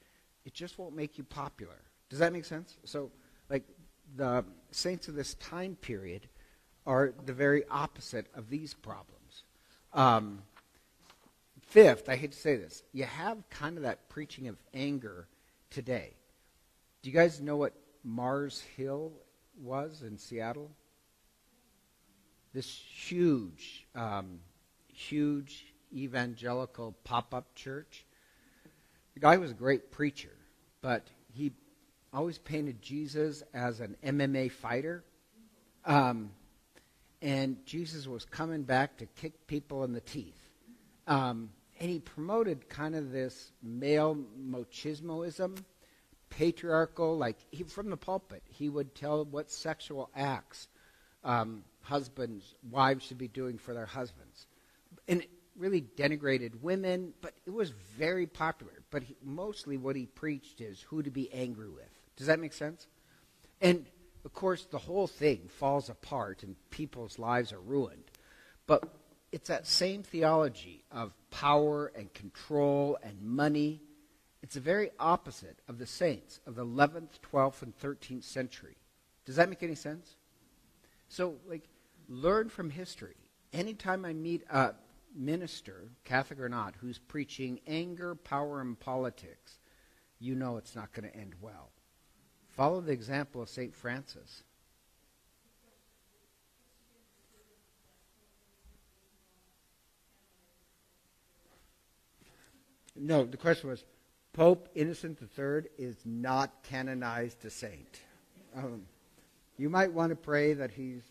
It 0.46 0.54
just 0.54 0.78
won't 0.78 0.96
make 0.96 1.18
you 1.18 1.24
popular. 1.24 1.82
Does 2.10 2.20
that 2.20 2.34
make 2.34 2.46
sense? 2.46 2.78
So, 2.84 3.12
like, 3.50 3.64
the 4.16 4.44
saints 4.72 5.08
of 5.08 5.16
this 5.16 5.36
time 5.36 5.76
period 5.76 6.28
are 6.88 7.14
the 7.26 7.34
very 7.34 7.64
opposite 7.70 8.28
of 8.34 8.50
these 8.50 8.74
problems. 8.74 9.44
Um, 9.94 10.42
fifth, 11.62 12.08
I 12.08 12.16
hate 12.16 12.32
to 12.32 12.38
say 12.38 12.56
this, 12.56 12.82
you 12.94 13.04
have 13.04 13.48
kind 13.50 13.76
of 13.76 13.84
that 13.84 14.08
preaching 14.10 14.48
of 14.48 14.56
anger 14.74 15.28
today. 15.70 16.14
Do 17.04 17.10
you 17.10 17.16
guys 17.16 17.42
know 17.42 17.58
what 17.58 17.74
Mars 18.04 18.64
Hill 18.78 19.12
was 19.62 20.02
in 20.02 20.18
Seattle? 20.18 20.72
This 22.54 22.68
huge, 22.68 23.86
um, 23.94 24.40
huge 24.88 25.74
evangelical 25.94 26.96
pop 27.04 27.34
up 27.34 27.54
church. 27.54 28.06
The 29.14 29.20
guy 29.20 29.38
was 29.38 29.52
a 29.52 29.56
great 29.56 29.92
preacher, 29.92 30.36
but 30.82 31.06
he 31.34 31.52
always 32.14 32.38
painted 32.38 32.82
Jesus 32.82 33.44
as 33.54 33.82
an 33.82 33.98
MMA 34.04 34.52
fighter. 34.52 35.04
Um, 35.86 36.32
and 37.22 37.66
Jesus 37.66 38.08
was 38.08 38.26
coming 38.26 38.64
back 38.64 38.98
to 38.98 39.06
kick 39.06 39.48
people 39.48 39.84
in 39.84 39.94
the 39.94 40.02
teeth. 40.02 40.50
Um, 41.08 41.50
and 41.80 41.90
he 41.90 42.00
promoted 42.00 42.70
kind 42.70 42.96
of 42.96 43.12
this 43.12 43.52
male 43.62 44.18
machismoism, 44.38 45.56
patriarchal, 46.30 47.18
like 47.18 47.38
he, 47.52 47.64
from 47.64 47.90
the 47.90 47.98
pulpit, 47.98 48.44
he 48.50 48.70
would 48.70 48.96
tell 48.96 49.24
what 49.26 49.52
sexual 49.52 50.10
acts 50.16 50.68
um, 51.24 51.64
husbands, 51.82 52.56
wives 52.70 53.06
should 53.06 53.18
be 53.18 53.28
doing 53.28 53.58
for 53.58 53.74
their 53.74 53.86
husbands. 53.86 54.48
And 55.08 55.22
it 55.22 55.30
really 55.56 55.82
denigrated 55.82 56.62
women, 56.62 57.14
but 57.22 57.34
it 57.46 57.52
was 57.52 57.72
very 57.98 58.28
popular. 58.28 58.74
But 58.92 59.04
he, 59.04 59.16
mostly 59.24 59.78
what 59.78 59.96
he 59.96 60.06
preached 60.06 60.62
is 60.62 60.82
who 60.82 61.04
to 61.04 61.12
be 61.12 61.32
angry 61.34 61.70
with. 61.70 61.90
Does 62.16 62.28
that 62.28 62.40
make 62.40 62.54
sense? 62.54 62.88
And 63.62 63.86
of 64.28 64.34
course, 64.34 64.66
the 64.66 64.78
whole 64.78 65.08
thing 65.08 65.48
falls 65.48 65.88
apart 65.88 66.44
and 66.44 66.58
people's 66.70 67.18
lives 67.18 67.54
are 67.54 67.62
ruined. 67.62 68.12
But 68.66 68.84
it's 69.32 69.48
that 69.48 69.66
same 69.66 70.04
theology 70.04 70.84
of 70.92 71.14
power 71.32 71.94
and 71.96 72.14
control 72.14 72.98
and 73.02 73.22
money. 73.22 73.82
It's 74.44 74.56
the 74.56 74.60
very 74.60 74.90
opposite 75.00 75.60
of 75.70 75.78
the 75.78 75.86
saints 75.86 76.42
of 76.46 76.56
the 76.56 76.66
11th, 76.66 77.22
12th, 77.32 77.62
and 77.62 77.80
13th 77.80 78.26
century. 78.26 78.76
Does 79.26 79.38
that 79.38 79.48
make 79.48 79.64
any 79.64 79.76
sense? 79.76 80.18
So, 81.08 81.36
like, 81.48 81.64
learn 82.10 82.50
from 82.50 82.70
history. 82.70 83.16
Anytime 83.54 84.04
I 84.04 84.12
meet 84.12 84.44
a 84.50 84.74
minister, 85.16 85.84
Catholic 86.04 86.42
or 86.42 86.50
not, 86.50 86.76
who's 86.82 87.00
preaching 87.00 87.62
anger, 87.66 88.14
power, 88.14 88.60
and 88.60 88.78
politics, 88.78 89.60
you 90.20 90.36
know 90.36 90.58
it's 90.58 90.76
not 90.76 90.92
going 90.92 91.10
to 91.10 91.18
end 91.18 91.36
well. 91.40 91.70
Follow 92.58 92.82
the 92.82 92.92
example 92.92 93.44
of 93.44 93.50
St. 93.50 93.76
Francis. 93.76 94.42
No, 102.96 103.26
the 103.26 103.38
question 103.38 103.70
was 103.70 103.86
Pope 104.34 104.70
Innocent 104.74 105.20
III 105.22 105.70
is 105.78 105.98
not 106.04 106.64
canonized 106.64 107.46
a 107.46 107.52
saint. 107.52 108.02
Um, 108.56 108.88
you 109.60 109.70
might 109.70 109.94
want 109.94 110.10
to 110.10 110.16
pray 110.16 110.54
that 110.54 110.72
he's. 110.72 111.04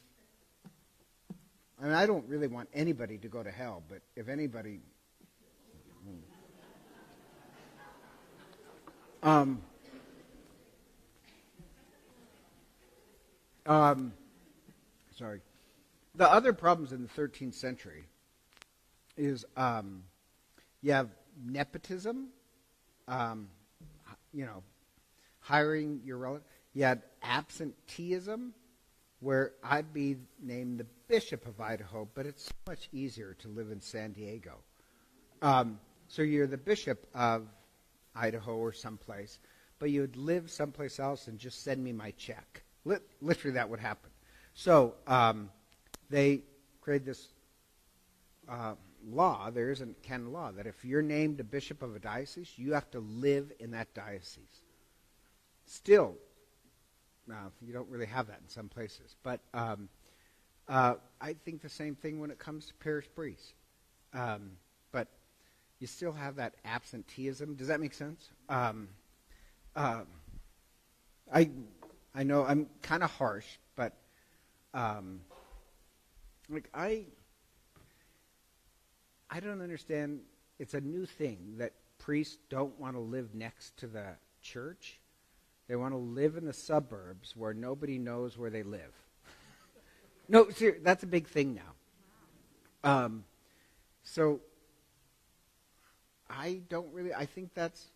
I 1.80 1.84
mean, 1.84 1.92
I 1.92 2.06
don't 2.06 2.26
really 2.26 2.48
want 2.48 2.68
anybody 2.74 3.18
to 3.18 3.28
go 3.28 3.44
to 3.44 3.52
hell, 3.52 3.84
but 3.88 4.00
if 4.16 4.28
anybody. 4.28 4.80
Um, 9.22 9.62
um, 13.66 14.12
sorry. 15.16 15.40
The 16.14 16.30
other 16.30 16.52
problems 16.52 16.92
in 16.92 17.02
the 17.02 17.08
13th 17.08 17.54
century 17.54 18.04
is 19.16 19.44
um, 19.56 20.02
you 20.82 20.92
have 20.92 21.10
nepotism, 21.44 22.28
um, 23.08 23.48
you 24.32 24.46
know, 24.46 24.62
hiring 25.40 26.00
your 26.04 26.18
relative. 26.18 26.46
You 26.74 26.84
had 26.84 27.02
absenteeism, 27.22 28.54
where 29.20 29.52
I'd 29.62 29.92
be 29.92 30.16
named 30.42 30.78
the 30.78 30.86
Bishop 31.08 31.46
of 31.46 31.60
Idaho, 31.60 32.08
but 32.14 32.26
it's 32.26 32.52
much 32.66 32.88
easier 32.92 33.34
to 33.40 33.48
live 33.48 33.70
in 33.70 33.80
San 33.80 34.12
Diego. 34.12 34.58
Um, 35.42 35.78
so 36.08 36.22
you're 36.22 36.46
the 36.46 36.58
Bishop 36.58 37.06
of 37.14 37.46
Idaho 38.14 38.56
or 38.56 38.72
someplace, 38.72 39.38
but 39.78 39.90
you'd 39.90 40.16
live 40.16 40.50
someplace 40.50 40.98
else 40.98 41.28
and 41.28 41.38
just 41.38 41.62
send 41.62 41.82
me 41.82 41.92
my 41.92 42.12
check. 42.12 42.62
Literally, 43.20 43.54
that 43.54 43.68
would 43.68 43.80
happen. 43.80 44.10
So 44.54 44.94
um, 45.06 45.50
they 46.08 46.42
created 46.80 47.06
this 47.06 47.28
uh, 48.48 48.74
law, 49.06 49.50
there 49.50 49.70
isn't 49.70 50.02
canon 50.02 50.32
law, 50.32 50.52
that 50.52 50.66
if 50.66 50.84
you're 50.84 51.02
named 51.02 51.40
a 51.40 51.44
bishop 51.44 51.82
of 51.82 51.96
a 51.96 51.98
diocese, 51.98 52.52
you 52.56 52.72
have 52.74 52.90
to 52.92 53.00
live 53.00 53.52
in 53.58 53.72
that 53.72 53.92
diocese. 53.94 54.62
Still, 55.66 56.14
now 57.26 57.50
you 57.60 57.72
don't 57.72 57.88
really 57.88 58.06
have 58.06 58.28
that 58.28 58.40
in 58.42 58.48
some 58.48 58.68
places, 58.68 59.16
but 59.22 59.40
um, 59.52 59.88
uh, 60.68 60.94
I 61.20 61.34
think 61.44 61.62
the 61.62 61.68
same 61.68 61.94
thing 61.94 62.20
when 62.20 62.30
it 62.30 62.38
comes 62.38 62.66
to 62.66 62.74
parish 62.74 63.06
priests. 63.14 63.52
Um, 64.14 64.52
but 64.92 65.08
you 65.80 65.86
still 65.86 66.12
have 66.12 66.36
that 66.36 66.54
absenteeism. 66.64 67.54
Does 67.54 67.68
that 67.68 67.80
make 67.80 67.94
sense? 67.94 68.30
Um, 68.48 68.88
uh, 69.74 70.02
I 71.32 71.50
I 72.16 72.22
know 72.22 72.44
I'm 72.44 72.66
kind 72.80 73.02
of 73.02 73.10
harsh, 73.10 73.44
but 73.76 73.92
um, 74.72 75.20
like 76.48 76.70
I 76.72 77.04
I 79.30 79.40
don't 79.40 79.60
understand. 79.60 80.20
It's 80.58 80.72
a 80.72 80.80
new 80.80 81.04
thing 81.04 81.56
that 81.58 81.74
priests 81.98 82.38
don't 82.48 82.80
want 82.80 82.96
to 82.96 83.00
live 83.00 83.34
next 83.34 83.76
to 83.78 83.86
the 83.86 84.04
church. 84.40 84.98
They 85.68 85.76
want 85.76 85.92
to 85.92 85.98
live 85.98 86.38
in 86.38 86.46
the 86.46 86.54
suburbs 86.54 87.36
where 87.36 87.52
nobody 87.52 87.98
knows 87.98 88.38
where 88.38 88.48
they 88.48 88.62
live. 88.62 88.94
no, 90.28 90.48
that's 90.82 91.02
a 91.02 91.06
big 91.06 91.28
thing 91.28 91.54
now. 91.54 92.94
Um, 93.04 93.24
so 94.04 94.40
I 96.30 96.62
don't 96.70 96.90
really. 96.94 97.12
I 97.12 97.26
think 97.26 97.52
that's 97.52 97.88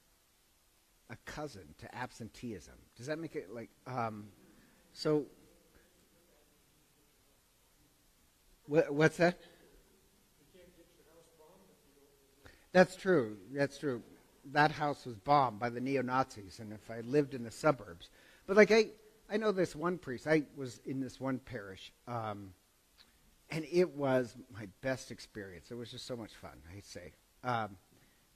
a 1.08 1.16
cousin 1.24 1.74
to 1.78 1.94
absenteeism. 1.94 2.74
Does 3.00 3.06
that 3.06 3.18
make 3.18 3.34
it 3.34 3.48
like? 3.50 3.70
Um, 3.86 4.26
so 4.92 5.24
what, 8.66 8.92
what's 8.92 9.16
that? 9.16 9.40
That's 12.72 12.94
true. 12.96 13.38
That's 13.54 13.78
true. 13.78 14.02
That 14.52 14.70
house 14.70 15.06
was 15.06 15.16
bombed 15.16 15.58
by 15.58 15.70
the 15.70 15.80
neo 15.80 16.02
Nazis, 16.02 16.58
and 16.58 16.74
if 16.74 16.90
I 16.90 17.00
lived 17.00 17.32
in 17.32 17.42
the 17.42 17.50
suburbs, 17.50 18.10
but 18.46 18.58
like 18.58 18.70
I, 18.70 18.88
I 19.30 19.38
know 19.38 19.50
this 19.50 19.74
one 19.74 19.96
priest. 19.96 20.26
I 20.26 20.42
was 20.54 20.78
in 20.84 21.00
this 21.00 21.18
one 21.18 21.38
parish, 21.38 21.94
um, 22.06 22.52
and 23.48 23.64
it 23.72 23.96
was 23.96 24.36
my 24.52 24.68
best 24.82 25.10
experience. 25.10 25.70
It 25.70 25.74
was 25.74 25.90
just 25.90 26.06
so 26.06 26.16
much 26.16 26.34
fun. 26.34 26.58
I 26.70 26.80
say, 26.80 27.14
um, 27.44 27.78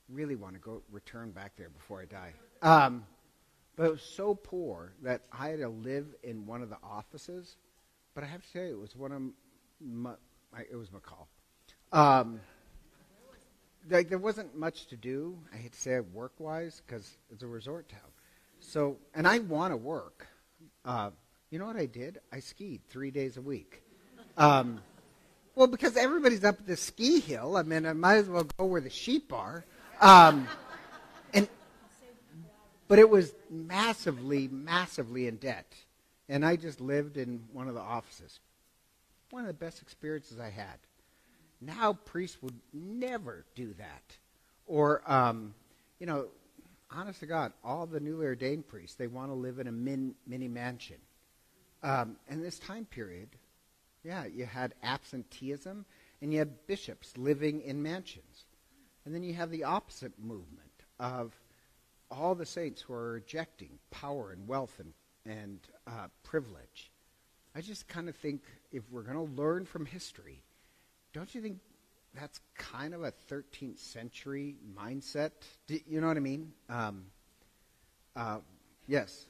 really 0.09 0.35
want 0.35 0.55
to 0.55 0.59
go 0.59 0.81
return 0.89 1.29
back 1.29 1.51
there 1.55 1.69
before 1.69 2.01
I 2.01 2.05
die. 2.05 2.33
Um, 2.63 3.05
but 3.75 3.85
it 3.85 3.91
was 3.91 4.01
so 4.01 4.35
poor 4.35 4.93
that 5.03 5.21
I 5.31 5.49
had 5.49 5.59
to 5.59 5.69
live 5.69 6.07
in 6.23 6.45
one 6.45 6.61
of 6.61 6.69
the 6.69 6.77
offices. 6.83 7.57
But 8.13 8.23
I 8.23 8.27
have 8.27 8.41
to 8.41 8.47
say, 8.47 8.69
it 8.69 8.79
was 8.79 8.95
one 8.95 9.11
of 9.11 9.21
my, 9.81 10.13
it 10.69 10.75
was 10.75 10.89
McCall. 10.89 11.27
Um, 11.91 12.39
like 13.89 14.09
there 14.09 14.17
wasn't 14.17 14.55
much 14.55 14.87
to 14.87 14.95
do. 14.95 15.37
I 15.53 15.57
hate 15.57 15.73
to 15.73 15.79
say 15.79 15.95
it 15.95 16.11
work 16.13 16.33
wise 16.39 16.81
because 16.85 17.17
it's 17.31 17.43
a 17.43 17.47
resort 17.47 17.89
town. 17.89 17.99
So, 18.59 18.97
and 19.13 19.27
I 19.27 19.39
want 19.39 19.73
to 19.73 19.77
work. 19.77 20.27
Uh, 20.83 21.11
you 21.49 21.59
know 21.59 21.65
what 21.65 21.75
I 21.75 21.85
did? 21.85 22.19
I 22.31 22.39
skied 22.39 22.81
three 22.89 23.11
days 23.11 23.37
a 23.37 23.41
week. 23.41 23.83
Um, 24.37 24.81
well, 25.55 25.67
because 25.67 25.95
everybody's 25.95 26.43
up 26.43 26.59
at 26.59 26.67
the 26.67 26.75
ski 26.75 27.19
hill. 27.19 27.55
I 27.57 27.63
mean, 27.63 27.85
I 27.85 27.93
might 27.93 28.15
as 28.15 28.29
well 28.29 28.47
go 28.57 28.65
where 28.65 28.81
the 28.81 28.89
sheep 28.89 29.31
are. 29.31 29.63
Um, 30.01 30.47
but 32.87 32.99
it 32.99 33.09
was 33.09 33.33
massively, 33.49 34.47
massively 34.47 35.27
in 35.27 35.37
debt, 35.37 35.73
and 36.29 36.45
I 36.45 36.55
just 36.55 36.81
lived 36.81 37.17
in 37.17 37.43
one 37.51 37.67
of 37.67 37.73
the 37.75 37.81
offices. 37.81 38.39
One 39.31 39.41
of 39.41 39.47
the 39.47 39.53
best 39.53 39.81
experiences 39.81 40.39
I 40.39 40.49
had. 40.49 40.77
Now 41.61 41.93
priests 41.93 42.37
would 42.41 42.59
never 42.73 43.45
do 43.55 43.73
that, 43.77 44.17
or 44.67 45.01
um, 45.11 45.53
you 45.99 46.05
know, 46.05 46.27
honest 46.91 47.21
to 47.21 47.25
God, 47.25 47.53
all 47.63 47.85
the 47.85 47.99
newly 47.99 48.25
ordained 48.25 48.67
priests 48.67 48.95
they 48.95 49.07
want 49.07 49.29
to 49.29 49.35
live 49.35 49.59
in 49.59 49.67
a 49.67 49.71
min, 49.71 50.15
mini 50.27 50.47
mansion. 50.47 50.97
Um, 51.83 52.15
and 52.27 52.43
this 52.43 52.59
time 52.59 52.85
period, 52.85 53.29
yeah, 54.03 54.25
you 54.25 54.45
had 54.45 54.73
absenteeism, 54.83 55.85
and 56.21 56.31
you 56.31 56.39
had 56.39 56.67
bishops 56.67 57.13
living 57.17 57.61
in 57.61 57.81
mansions. 57.81 58.45
And 59.05 59.13
then 59.13 59.23
you 59.23 59.33
have 59.35 59.51
the 59.51 59.63
opposite 59.63 60.13
movement 60.19 60.71
of 60.99 61.33
all 62.15 62.35
the 62.35 62.45
saints 62.45 62.81
who 62.81 62.93
are 62.93 63.13
rejecting 63.13 63.77
power 63.91 64.31
and 64.31 64.47
wealth 64.47 64.79
and, 64.79 64.93
and 65.25 65.59
uh, 65.87 66.07
privilege. 66.23 66.91
I 67.55 67.61
just 67.61 67.87
kind 67.87 68.09
of 68.09 68.15
think 68.15 68.41
if 68.71 68.83
we're 68.89 69.03
going 69.03 69.17
to 69.17 69.41
learn 69.41 69.65
from 69.65 69.85
history, 69.85 70.43
don't 71.13 71.33
you 71.35 71.41
think 71.41 71.59
that's 72.13 72.39
kind 72.57 72.93
of 72.93 73.03
a 73.03 73.13
13th 73.29 73.79
century 73.79 74.55
mindset? 74.77 75.31
Do, 75.67 75.79
you 75.87 76.01
know 76.01 76.07
what 76.07 76.17
I 76.17 76.21
mean? 76.21 76.51
Um, 76.69 77.05
uh, 78.15 78.39
yes. 78.87 79.25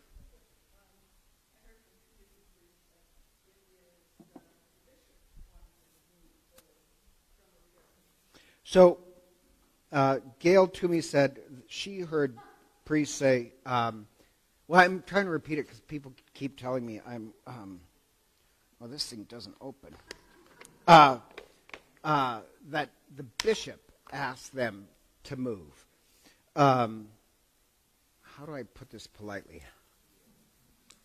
So 8.63 8.99
uh, 9.91 10.17
Gail 10.39 10.67
Toomey 10.67 11.01
said 11.01 11.39
she 11.67 11.99
heard 11.99 12.38
priests 12.86 13.15
say, 13.15 13.51
um, 13.65 14.07
well, 14.67 14.81
I'm 14.81 15.03
trying 15.05 15.25
to 15.25 15.31
repeat 15.31 15.59
it 15.59 15.63
because 15.63 15.81
people 15.81 16.13
keep 16.33 16.57
telling 16.57 16.86
me 16.86 17.01
I'm, 17.05 17.33
um, 17.45 17.81
well, 18.79 18.89
this 18.89 19.05
thing 19.07 19.23
doesn't 19.23 19.55
open. 19.59 19.95
Uh, 20.88 21.19
uh, 22.03 22.41
that 22.69 22.89
the 23.15 23.23
bishop 23.43 23.91
asked 24.11 24.55
them 24.55 24.88
to 25.23 25.36
move. 25.36 25.86
Um, 26.55 27.07
how 28.21 28.45
do 28.45 28.53
I 28.55 28.63
put 28.63 28.89
this 28.89 29.07
politely? 29.07 29.63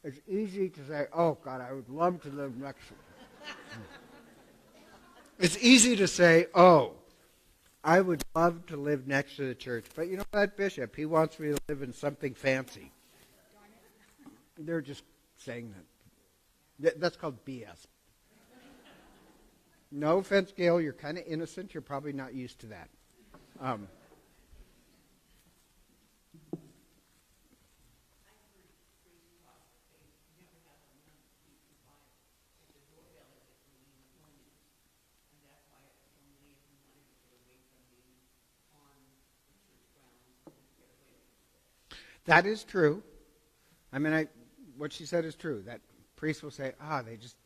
It's 0.03 0.21
easy 0.29 0.69
to 0.71 0.87
say, 0.87 1.07
oh, 1.13 1.37
God, 1.43 1.61
I 1.61 1.73
would 1.73 1.89
love 1.89 2.23
to 2.23 2.29
live 2.29 2.57
next 2.57 2.89
to 2.89 2.95
you. 2.95 3.83
it's 5.39 5.59
easy 5.59 5.97
to 5.97 6.09
say, 6.09 6.47
oh, 6.55 6.95
I 7.83 8.01
would 8.01 8.23
love 8.35 8.67
to 8.67 8.77
live 8.77 9.07
next 9.07 9.37
to 9.37 9.47
the 9.47 9.55
church, 9.55 9.87
but 9.95 10.09
you 10.09 10.19
know 10.19 10.25
that 10.33 10.57
bishop, 10.57 10.95
he 10.97 11.07
wants 11.07 11.39
me 11.39 11.53
to 11.53 11.59
live 11.69 11.83
in 11.83 11.93
something 11.93 12.35
fancy. 12.35 12.93
They're 14.59 14.83
just 14.83 15.03
saying 15.39 15.75
that. 16.79 17.01
That's 17.01 17.17
called 17.17 17.43
BS. 17.45 17.87
No 19.93 20.19
offense, 20.19 20.53
Gail, 20.53 20.81
you're 20.81 20.93
kind 20.93 21.19
of 21.19 21.25
innocent. 21.27 21.75
You're 21.75 21.81
probably 21.81 22.13
not 22.13 22.35
used 22.35 22.61
to 22.61 22.67
that. 22.67 22.89
Um, 23.61 23.89
That 42.27 42.47
is 42.47 42.65
true. 42.65 43.03
I 43.93 43.99
mean, 43.99 44.13
I, 44.13 44.29
what 44.77 44.93
she 44.93 45.07
said 45.07 45.25
is 45.25 45.35
true. 45.35 45.63
That 45.67 45.81
priests 46.17 46.43
will 46.43 46.51
say, 46.51 46.73
ah, 46.81 47.03
they 47.03 47.17
just, 47.17 47.37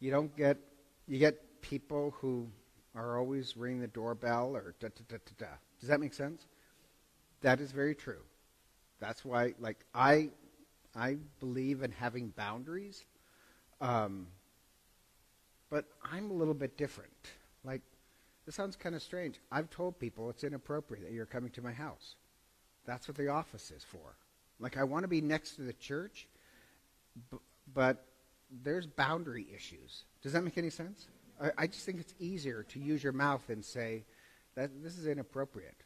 you 0.00 0.10
don't 0.10 0.34
get, 0.36 0.58
you 1.06 1.18
get 1.18 1.60
people 1.60 2.14
who 2.20 2.48
are 2.94 3.18
always 3.18 3.56
ringing 3.56 3.80
the 3.80 3.88
doorbell 3.88 4.56
or 4.56 4.74
da 4.80 4.88
da 4.88 5.04
da 5.08 5.16
da 5.16 5.46
da. 5.46 5.52
Does 5.80 5.88
that 5.88 6.00
make 6.00 6.14
sense? 6.14 6.46
That 7.42 7.60
is 7.60 7.70
very 7.72 7.94
true. 7.94 8.22
That's 8.98 9.24
why, 9.24 9.54
like, 9.60 9.84
I, 9.94 10.30
I 10.94 11.16
believe 11.38 11.82
in 11.82 11.92
having 11.92 12.28
boundaries, 12.28 13.04
um, 13.80 14.28
but 15.68 15.84
I'm 16.10 16.30
a 16.30 16.34
little 16.34 16.54
bit 16.54 16.78
different. 16.78 17.12
Like, 17.62 17.82
this 18.46 18.54
sounds 18.54 18.76
kind 18.76 18.94
of 18.94 19.02
strange. 19.02 19.38
I've 19.52 19.68
told 19.68 19.98
people 19.98 20.30
it's 20.30 20.44
inappropriate 20.44 21.04
that 21.04 21.12
you're 21.12 21.26
coming 21.26 21.50
to 21.52 21.62
my 21.62 21.72
house. 21.72 22.14
That's 22.86 23.08
what 23.08 23.16
the 23.16 23.28
office 23.28 23.70
is 23.70 23.84
for. 23.84 24.16
Like, 24.58 24.76
I 24.76 24.84
want 24.84 25.04
to 25.04 25.08
be 25.08 25.20
next 25.20 25.56
to 25.56 25.62
the 25.62 25.72
church, 25.74 26.28
b- 27.30 27.38
but 27.72 28.04
there's 28.62 28.86
boundary 28.86 29.46
issues. 29.54 30.04
Does 30.22 30.32
that 30.32 30.42
make 30.42 30.56
any 30.56 30.70
sense? 30.70 31.08
I, 31.40 31.50
I, 31.58 31.66
just 31.66 31.84
think 31.84 32.00
it's 32.00 32.14
easier 32.18 32.62
to 32.70 32.78
use 32.78 33.02
your 33.02 33.12
mouth 33.12 33.42
and 33.50 33.62
say 33.64 34.04
that 34.54 34.70
this 34.82 34.96
is 34.96 35.06
inappropriate. 35.06 35.76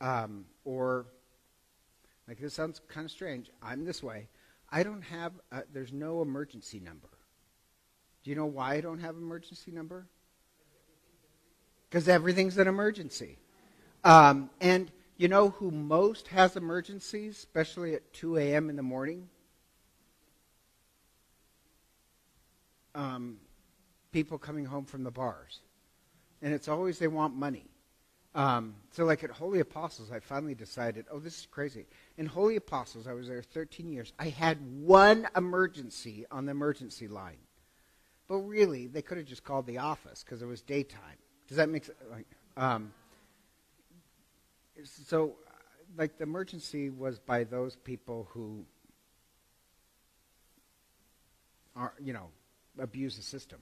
Um, 0.00 0.46
or, 0.64 1.06
like, 2.26 2.40
this 2.40 2.54
sounds 2.54 2.80
kind 2.88 3.04
of 3.04 3.10
strange. 3.10 3.50
I'm 3.62 3.84
this 3.84 4.02
way. 4.02 4.28
I 4.72 4.82
don't 4.82 5.02
have, 5.02 5.32
a, 5.52 5.62
there's 5.72 5.92
no 5.92 6.22
emergency 6.22 6.80
number. 6.80 7.08
Do 8.24 8.30
you 8.30 8.36
know 8.36 8.46
why 8.46 8.74
I 8.74 8.80
don't 8.80 8.98
have 8.98 9.14
emergency 9.14 9.70
number? 9.70 10.06
Because 11.88 12.08
everything's 12.08 12.58
an 12.58 12.66
emergency. 12.66 13.38
Um, 14.02 14.50
and 14.60 14.90
you 15.16 15.28
know 15.28 15.50
who 15.50 15.70
most 15.70 16.28
has 16.28 16.56
emergencies, 16.56 17.38
especially 17.38 17.94
at 17.94 18.12
2 18.12 18.36
a.m. 18.38 18.70
in 18.70 18.76
the 18.76 18.82
morning? 18.82 19.28
Um, 22.94 23.38
people 24.12 24.38
coming 24.38 24.64
home 24.64 24.84
from 24.84 25.04
the 25.04 25.10
bars. 25.10 25.60
And 26.42 26.52
it's 26.52 26.68
always 26.68 26.98
they 26.98 27.08
want 27.08 27.34
money. 27.34 27.66
Um, 28.34 28.74
so, 28.90 29.06
like 29.06 29.24
at 29.24 29.30
Holy 29.30 29.60
Apostles, 29.60 30.12
I 30.12 30.20
finally 30.20 30.54
decided, 30.54 31.06
oh, 31.10 31.18
this 31.18 31.38
is 31.40 31.46
crazy. 31.50 31.86
In 32.18 32.26
Holy 32.26 32.56
Apostles, 32.56 33.06
I 33.06 33.14
was 33.14 33.28
there 33.28 33.42
13 33.42 33.90
years. 33.90 34.12
I 34.18 34.28
had 34.28 34.58
one 34.82 35.26
emergency 35.34 36.26
on 36.30 36.44
the 36.44 36.50
emergency 36.50 37.08
line. 37.08 37.38
But 38.28 38.36
really, 38.38 38.88
they 38.88 39.00
could 39.00 39.16
have 39.16 39.26
just 39.26 39.42
called 39.42 39.66
the 39.66 39.78
office 39.78 40.22
because 40.22 40.42
it 40.42 40.46
was 40.46 40.60
daytime. 40.60 41.16
Does 41.48 41.56
that 41.56 41.70
make 41.70 41.86
sense? 41.86 41.96
Like, 42.10 42.26
um, 42.58 42.92
so 44.84 45.36
uh, 45.46 45.52
like 45.96 46.16
the 46.18 46.24
emergency 46.24 46.90
was 46.90 47.18
by 47.18 47.44
those 47.44 47.76
people 47.76 48.28
who 48.32 48.64
are 51.74 51.92
you 52.02 52.12
know 52.12 52.28
abuse 52.78 53.16
the 53.16 53.22
system. 53.22 53.58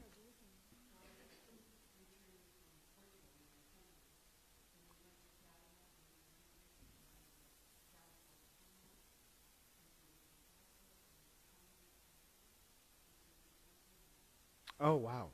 Oh 14.81 14.95
wow. 14.97 15.31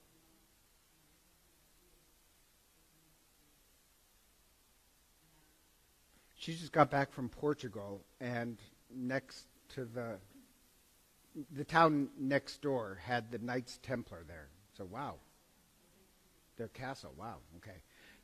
She 6.51 6.57
just 6.57 6.73
got 6.73 6.91
back 6.91 7.13
from 7.13 7.29
Portugal, 7.29 8.01
and 8.21 8.59
next 8.93 9.47
to 9.75 9.85
the 9.85 10.19
the 11.53 11.63
town 11.63 12.09
next 12.19 12.61
door 12.61 12.99
had 13.05 13.31
the 13.31 13.39
Knights 13.39 13.79
Templar 13.85 14.25
there. 14.27 14.49
So 14.77 14.85
wow, 14.85 15.15
their 16.57 16.67
castle. 16.67 17.13
Wow. 17.17 17.37
Okay, 17.59 17.77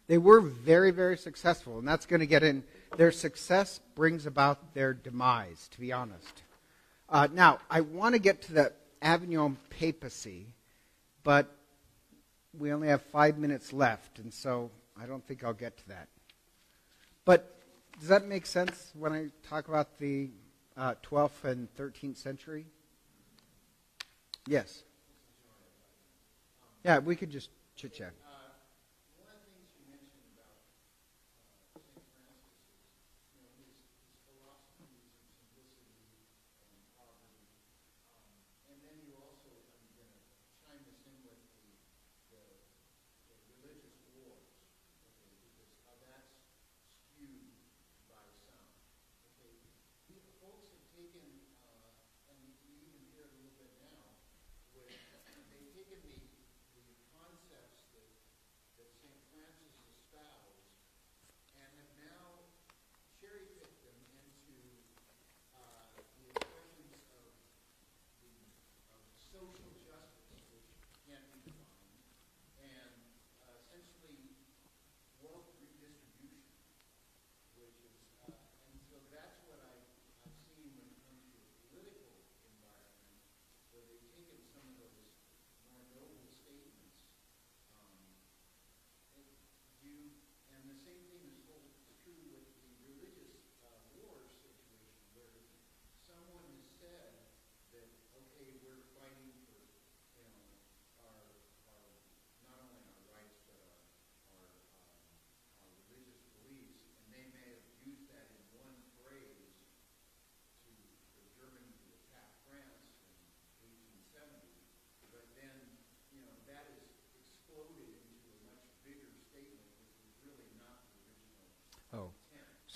they 0.08 0.18
were 0.18 0.40
very 0.40 0.90
very 0.90 1.16
successful, 1.16 1.78
and 1.78 1.86
that's 1.86 2.04
going 2.04 2.18
to 2.18 2.26
get 2.26 2.42
in. 2.42 2.64
Their 2.96 3.12
success 3.12 3.80
brings 3.94 4.26
about 4.26 4.74
their 4.74 4.92
demise. 4.92 5.68
To 5.72 5.80
be 5.80 5.92
honest. 5.92 6.42
Uh, 7.08 7.28
now 7.32 7.60
I 7.70 7.82
want 7.82 8.16
to 8.16 8.18
get 8.18 8.42
to 8.42 8.52
the 8.54 8.72
Avignon 9.02 9.56
papacy, 9.70 10.46
but 11.22 11.56
we 12.58 12.72
only 12.72 12.88
have 12.88 13.02
five 13.02 13.38
minutes 13.38 13.72
left, 13.72 14.18
and 14.18 14.34
so 14.34 14.72
I 15.00 15.06
don't 15.06 15.24
think 15.24 15.44
I'll 15.44 15.52
get 15.52 15.76
to 15.76 15.88
that. 15.90 16.08
But 17.24 17.55
does 17.98 18.08
that 18.08 18.26
make 18.26 18.46
sense 18.46 18.92
when 18.94 19.12
I 19.12 19.28
talk 19.48 19.68
about 19.68 19.98
the 19.98 20.30
uh, 20.76 20.94
12th 21.02 21.44
and 21.44 21.68
13th 21.76 22.16
century? 22.16 22.66
Yes. 24.46 24.82
Yeah, 26.84 26.98
we 26.98 27.16
could 27.16 27.30
just 27.30 27.50
chit 27.74 27.94
chat. 27.94 28.12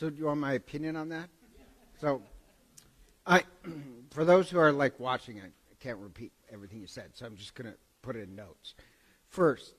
So, 0.01 0.09
do 0.09 0.16
you 0.16 0.24
want 0.24 0.40
my 0.40 0.55
opinion 0.55 0.96
on 0.96 1.11
that? 1.11 1.28
So, 2.01 2.22
I, 3.26 3.42
for 4.12 4.24
those 4.24 4.48
who 4.48 4.59
are 4.59 4.72
like 4.72 4.98
watching, 4.98 5.42
I 5.42 5.51
can't 5.78 5.98
repeat 5.98 6.32
everything 6.51 6.80
you 6.80 6.86
said, 6.86 7.11
so 7.12 7.26
I'm 7.26 7.36
just 7.36 7.55
going 7.55 7.70
to 7.70 7.76
put 8.01 8.16
it 8.16 8.20
in 8.20 8.34
notes. 8.34 8.76
First, 9.28 9.74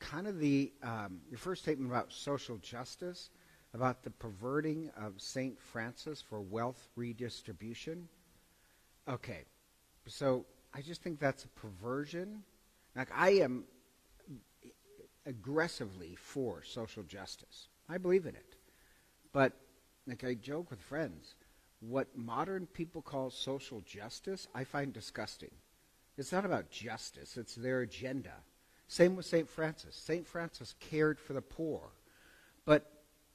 kind 0.00 0.26
of 0.26 0.40
the 0.40 0.72
um, 0.82 1.20
your 1.30 1.38
first 1.38 1.62
statement 1.62 1.88
about 1.88 2.12
social 2.12 2.56
justice, 2.56 3.30
about 3.72 4.02
the 4.02 4.10
perverting 4.10 4.90
of 5.00 5.12
Saint 5.18 5.60
Francis 5.60 6.20
for 6.20 6.40
wealth 6.40 6.88
redistribution. 6.96 8.08
Okay, 9.08 9.44
so 10.08 10.44
I 10.74 10.80
just 10.80 11.04
think 11.04 11.20
that's 11.20 11.44
a 11.44 11.48
perversion. 11.50 12.42
Like 12.96 13.10
I 13.14 13.30
am 13.34 13.62
aggressively 15.24 16.16
for 16.16 16.64
social 16.64 17.04
justice. 17.04 17.68
I 17.88 17.98
believe 17.98 18.26
in 18.26 18.34
it. 18.34 18.55
But, 19.36 19.52
like 20.06 20.24
I 20.24 20.32
joke 20.32 20.70
with 20.70 20.80
friends, 20.80 21.34
what 21.80 22.16
modern 22.16 22.64
people 22.64 23.02
call 23.02 23.28
social 23.28 23.82
justice, 23.82 24.48
I 24.54 24.64
find 24.64 24.94
disgusting. 24.94 25.50
It's 26.16 26.32
not 26.32 26.46
about 26.46 26.70
justice, 26.70 27.36
it's 27.36 27.54
their 27.54 27.82
agenda. 27.82 28.32
Same 28.88 29.14
with 29.14 29.26
St. 29.26 29.46
Francis. 29.46 29.94
St. 29.94 30.26
Francis 30.26 30.74
cared 30.80 31.20
for 31.20 31.34
the 31.34 31.42
poor. 31.42 31.82
But 32.64 32.90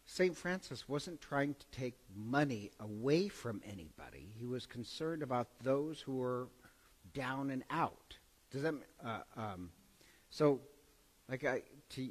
St. 0.07 0.35
Francis 0.35 0.89
wasn't 0.89 1.21
trying 1.21 1.53
to 1.53 1.67
take 1.67 1.99
money 2.15 2.71
away 2.79 3.27
from 3.27 3.61
anybody. 3.63 4.27
He 4.39 4.47
was 4.47 4.65
concerned 4.65 5.21
about 5.21 5.49
those 5.61 6.01
who 6.01 6.15
were 6.15 6.47
down 7.13 7.51
and 7.51 7.63
out. 7.69 8.17
Does 8.49 8.63
that 8.63 8.73
uh, 9.05 9.19
um, 9.37 9.69
so 10.31 10.61
like 11.29 11.45
I 11.45 11.61
to 11.89 12.09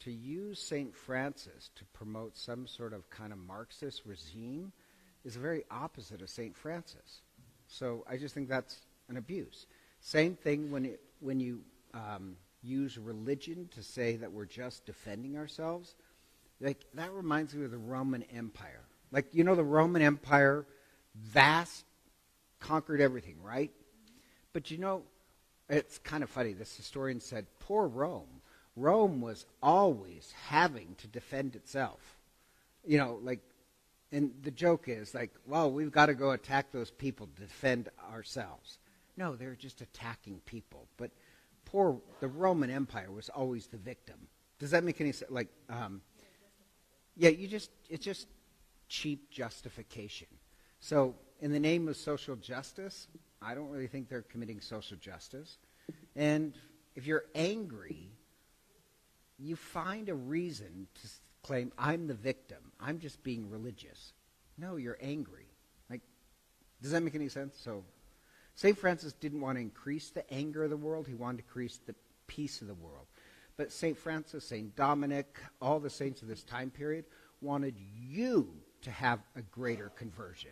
to 0.00 0.10
use 0.10 0.60
St. 0.60 0.94
Francis 0.94 1.70
to 1.76 1.84
promote 1.92 2.36
some 2.36 2.66
sort 2.66 2.92
of 2.92 3.08
kind 3.10 3.32
of 3.32 3.38
Marxist 3.38 4.02
regime 4.04 4.72
is 5.24 5.34
the 5.34 5.40
very 5.40 5.64
opposite 5.70 6.22
of 6.22 6.30
St. 6.30 6.56
Francis. 6.56 7.20
So 7.68 8.04
I 8.08 8.16
just 8.16 8.34
think 8.34 8.48
that's 8.48 8.78
an 9.08 9.16
abuse. 9.16 9.66
Same 10.00 10.34
thing 10.34 10.70
when, 10.70 10.86
it, 10.86 11.00
when 11.20 11.40
you 11.40 11.60
um, 11.94 12.36
use 12.62 12.98
religion 12.98 13.68
to 13.74 13.82
say 13.82 14.16
that 14.16 14.32
we're 14.32 14.46
just 14.46 14.86
defending 14.86 15.36
ourselves. 15.36 15.94
Like 16.60 16.84
that 16.94 17.12
reminds 17.12 17.54
me 17.54 17.64
of 17.64 17.70
the 17.70 17.78
Roman 17.78 18.22
Empire. 18.34 18.84
Like 19.12 19.26
you 19.32 19.44
know, 19.44 19.54
the 19.54 19.64
Roman 19.64 20.02
Empire, 20.02 20.66
vast, 21.14 21.84
conquered 22.60 23.00
everything, 23.00 23.36
right? 23.42 23.70
But 24.52 24.70
you 24.70 24.78
know, 24.78 25.02
it's 25.68 25.98
kind 25.98 26.22
of 26.22 26.30
funny. 26.30 26.52
This 26.52 26.76
historian 26.76 27.20
said, 27.20 27.46
"Poor 27.60 27.86
Rome." 27.86 28.39
Rome 28.76 29.20
was 29.20 29.46
always 29.62 30.32
having 30.48 30.94
to 30.98 31.06
defend 31.06 31.56
itself. 31.56 32.00
You 32.86 32.98
know, 32.98 33.18
like, 33.22 33.40
and 34.12 34.32
the 34.42 34.50
joke 34.50 34.84
is 34.88 35.14
like, 35.14 35.30
well, 35.46 35.70
we've 35.70 35.92
got 35.92 36.06
to 36.06 36.14
go 36.14 36.30
attack 36.30 36.72
those 36.72 36.90
people 36.90 37.28
to 37.28 37.42
defend 37.42 37.88
ourselves. 38.12 38.78
No, 39.16 39.36
they're 39.36 39.54
just 39.54 39.80
attacking 39.80 40.40
people. 40.46 40.86
But 40.96 41.10
poor, 41.64 42.00
the 42.20 42.28
Roman 42.28 42.70
Empire 42.70 43.10
was 43.10 43.28
always 43.28 43.66
the 43.66 43.76
victim. 43.76 44.16
Does 44.58 44.70
that 44.70 44.84
make 44.84 45.00
any 45.00 45.12
sense? 45.12 45.30
Like, 45.30 45.48
um, 45.68 46.00
yeah, 47.16 47.30
you 47.30 47.48
just, 47.48 47.70
it's 47.88 48.04
just 48.04 48.28
cheap 48.88 49.30
justification. 49.30 50.28
So, 50.80 51.14
in 51.40 51.52
the 51.52 51.60
name 51.60 51.88
of 51.88 51.96
social 51.96 52.36
justice, 52.36 53.08
I 53.42 53.54
don't 53.54 53.68
really 53.68 53.86
think 53.86 54.08
they're 54.08 54.22
committing 54.22 54.60
social 54.60 54.96
justice. 54.96 55.58
And 56.16 56.54
if 56.94 57.06
you're 57.06 57.24
angry 57.34 58.08
you 59.40 59.56
find 59.56 60.08
a 60.08 60.14
reason 60.14 60.86
to 60.94 61.08
claim, 61.42 61.72
I'm 61.78 62.06
the 62.06 62.14
victim. 62.14 62.58
I'm 62.78 62.98
just 62.98 63.22
being 63.22 63.50
religious. 63.50 64.12
No, 64.58 64.76
you're 64.76 64.98
angry. 65.00 65.46
Like, 65.88 66.02
does 66.82 66.92
that 66.92 67.02
make 67.02 67.14
any 67.14 67.28
sense? 67.28 67.58
So, 67.58 67.84
St. 68.54 68.76
Francis 68.76 69.14
didn't 69.14 69.40
want 69.40 69.56
to 69.56 69.62
increase 69.62 70.10
the 70.10 70.30
anger 70.32 70.64
of 70.64 70.70
the 70.70 70.76
world, 70.76 71.06
he 71.06 71.14
wanted 71.14 71.38
to 71.38 71.44
increase 71.44 71.78
the 71.86 71.94
peace 72.26 72.60
of 72.60 72.68
the 72.68 72.74
world. 72.74 73.06
But 73.56 73.72
St. 73.72 73.96
Francis, 73.96 74.46
St. 74.46 74.74
Dominic, 74.76 75.40
all 75.60 75.80
the 75.80 75.90
saints 75.90 76.22
of 76.22 76.28
this 76.28 76.42
time 76.42 76.70
period 76.70 77.04
wanted 77.40 77.74
you 77.78 78.52
to 78.82 78.90
have 78.90 79.20
a 79.36 79.42
greater 79.42 79.90
conversion. 79.90 80.50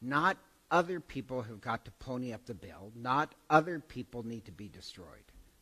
Not 0.00 0.36
other 0.70 1.00
people 1.00 1.42
have 1.42 1.60
got 1.60 1.84
to 1.84 1.90
pony 1.92 2.32
up 2.32 2.46
the 2.46 2.54
bill, 2.54 2.92
not 2.94 3.34
other 3.48 3.78
people 3.78 4.24
need 4.24 4.44
to 4.46 4.52
be 4.52 4.68
destroyed. 4.68 5.06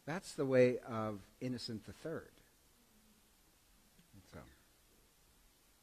That's 0.06 0.32
the 0.32 0.46
way 0.46 0.78
of 0.88 1.20
Innocent 1.40 1.82
III. 1.86 2.20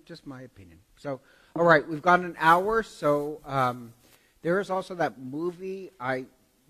Just 0.10 0.26
my 0.26 0.41
opinion. 0.41 0.80
So, 0.97 1.22
all 1.55 1.64
right, 1.64 1.88
we've 1.88 2.01
got 2.01 2.22
an 2.22 2.36
hour. 2.39 2.82
So 2.82 3.41
um, 3.45 3.93
there 4.41 4.60
is 4.60 4.72
also 4.72 4.95
that 4.95 5.22
movie 5.22 5.91
I 5.99 6.26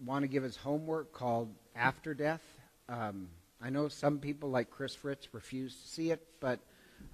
want 0.05 0.23
to 0.23 0.27
give 0.27 0.43
as 0.43 0.57
homework 0.57 1.13
called 1.13 1.47
after 1.73 2.13
death. 2.13 2.43
Um, 2.89 3.29
I 3.61 3.69
know 3.69 3.87
some 3.87 4.19
people 4.19 4.49
like 4.49 4.69
Chris 4.69 4.93
Fritz 4.93 5.33
refuse 5.33 5.73
to 5.73 5.87
see 5.87 6.11
it, 6.11 6.21
but 6.41 6.59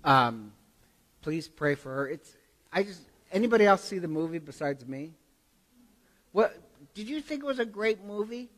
um, 0.03 0.51
please 1.21 1.47
pray 1.47 1.75
for 1.75 1.93
her. 1.93 2.09
It's 2.09 2.35
I 2.73 2.81
just 2.81 3.01
anybody 3.31 3.65
else 3.67 3.83
see 3.83 3.99
the 3.99 4.07
movie 4.07 4.39
besides 4.39 4.85
me? 4.87 5.13
What 6.31 6.57
did 6.95 7.07
you 7.07 7.21
think 7.21 7.43
it 7.43 7.45
was 7.45 7.59
a 7.59 7.65
great 7.65 8.03
movie? 8.03 8.49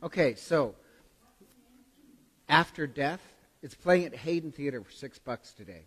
Okay, 0.00 0.36
so 0.36 0.76
after 2.48 2.86
death, 2.86 3.20
it's 3.62 3.74
playing 3.74 4.06
at 4.06 4.14
Hayden 4.14 4.52
Theater 4.52 4.80
for 4.84 4.92
six 4.92 5.18
bucks 5.18 5.52
today. 5.52 5.86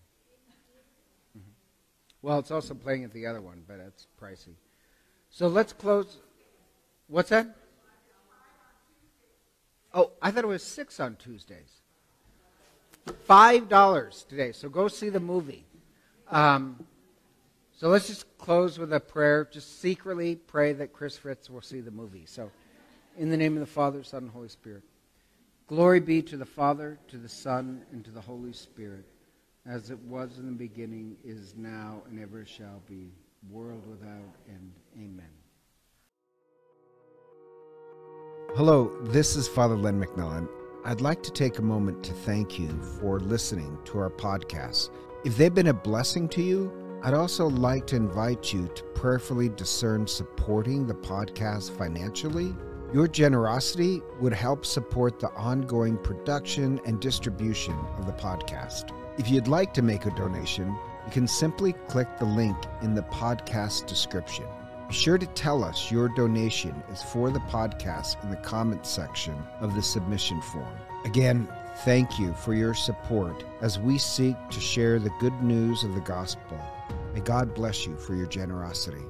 Well, 2.21 2.39
it's 2.39 2.51
also 2.51 2.73
playing 2.73 3.03
at 3.03 3.13
the 3.13 3.25
other 3.25 3.41
one, 3.41 3.63
but 3.67 3.79
it's 3.79 4.07
pricey. 4.21 4.55
So 5.29 5.47
let's 5.47 5.73
close. 5.73 6.17
What's 7.07 7.29
that? 7.29 7.55
Oh, 9.93 10.11
I 10.21 10.31
thought 10.31 10.43
it 10.43 10.47
was 10.47 10.63
six 10.63 10.99
on 10.99 11.15
Tuesdays. 11.15 11.81
Five 13.25 13.69
dollars 13.69 14.25
today. 14.29 14.51
So 14.51 14.69
go 14.69 14.87
see 14.87 15.09
the 15.09 15.19
movie. 15.19 15.65
Um, 16.29 16.85
so 17.75 17.87
let's 17.87 18.07
just 18.07 18.37
close 18.37 18.77
with 18.77 18.91
a 18.91 18.99
prayer. 18.99 19.47
Just 19.49 19.79
secretly 19.79 20.35
pray 20.35 20.73
that 20.73 20.93
Chris 20.93 21.17
Fritz 21.17 21.49
will 21.49 21.61
see 21.61 21.79
the 21.79 21.91
movie. 21.91 22.25
So, 22.25 22.51
in 23.17 23.29
the 23.29 23.37
name 23.37 23.53
of 23.53 23.61
the 23.61 23.65
Father, 23.65 24.03
Son, 24.03 24.23
and 24.23 24.31
Holy 24.31 24.49
Spirit. 24.49 24.83
Glory 25.67 25.99
be 25.99 26.21
to 26.23 26.35
the 26.35 26.45
Father, 26.45 26.99
to 27.07 27.17
the 27.17 27.29
Son, 27.29 27.83
and 27.91 28.03
to 28.03 28.11
the 28.11 28.21
Holy 28.21 28.53
Spirit, 28.53 29.05
as 29.65 29.89
it 29.89 29.99
was 29.99 30.37
in 30.37 30.45
the 30.45 30.51
beginning, 30.51 31.17
is 31.23 31.53
now, 31.57 32.01
and 32.09 32.19
ever 32.19 32.45
shall 32.45 32.81
be, 32.87 33.11
world 33.49 33.85
without 33.87 34.35
end. 34.47 34.71
Amen. 34.95 35.29
Hello, 38.55 38.91
this 39.03 39.35
is 39.35 39.47
Father 39.47 39.75
Len 39.75 40.03
McMillan. 40.03 40.49
I'd 40.85 41.01
like 41.01 41.21
to 41.23 41.31
take 41.31 41.59
a 41.59 41.61
moment 41.61 42.03
to 42.05 42.13
thank 42.13 42.57
you 42.57 42.69
for 42.99 43.19
listening 43.19 43.77
to 43.85 43.99
our 43.99 44.09
podcast. 44.09 44.89
If 45.23 45.37
they've 45.37 45.53
been 45.53 45.67
a 45.67 45.73
blessing 45.73 46.27
to 46.29 46.41
you, 46.41 46.99
I'd 47.03 47.13
also 47.13 47.47
like 47.47 47.85
to 47.87 47.95
invite 47.95 48.51
you 48.51 48.67
to 48.67 48.83
prayerfully 48.95 49.49
discern 49.49 50.07
supporting 50.07 50.87
the 50.87 50.95
podcast 50.95 51.77
financially. 51.77 52.55
Your 52.93 53.07
generosity 53.07 54.01
would 54.19 54.33
help 54.33 54.65
support 54.65 55.19
the 55.19 55.29
ongoing 55.33 55.97
production 55.97 56.79
and 56.85 56.99
distribution 56.99 57.75
of 57.97 58.05
the 58.05 58.13
podcast. 58.13 58.91
If 59.17 59.29
you'd 59.29 59.47
like 59.47 59.73
to 59.73 59.81
make 59.81 60.05
a 60.05 60.11
donation, 60.11 60.67
you 61.05 61.11
can 61.11 61.27
simply 61.27 61.73
click 61.87 62.07
the 62.17 62.25
link 62.25 62.55
in 62.81 62.95
the 62.95 63.01
podcast 63.03 63.87
description. 63.87 64.45
Be 64.87 64.93
sure 64.93 65.17
to 65.17 65.25
tell 65.27 65.63
us 65.63 65.91
your 65.91 66.09
donation 66.09 66.83
is 66.91 67.01
for 67.01 67.29
the 67.29 67.39
podcast 67.41 68.23
in 68.23 68.29
the 68.29 68.37
comments 68.37 68.89
section 68.89 69.35
of 69.59 69.75
the 69.75 69.81
submission 69.81 70.41
form. 70.41 70.77
Again, 71.05 71.47
thank 71.85 72.17
you 72.17 72.33
for 72.33 72.53
your 72.53 72.73
support 72.73 73.43
as 73.61 73.79
we 73.79 73.97
seek 73.97 74.35
to 74.49 74.59
share 74.59 74.99
the 74.99 75.11
good 75.19 75.43
news 75.43 75.83
of 75.83 75.93
the 75.95 76.01
gospel. 76.01 76.59
May 77.13 77.21
God 77.21 77.53
bless 77.53 77.85
you 77.85 77.97
for 77.97 78.15
your 78.15 78.27
generosity. 78.27 79.03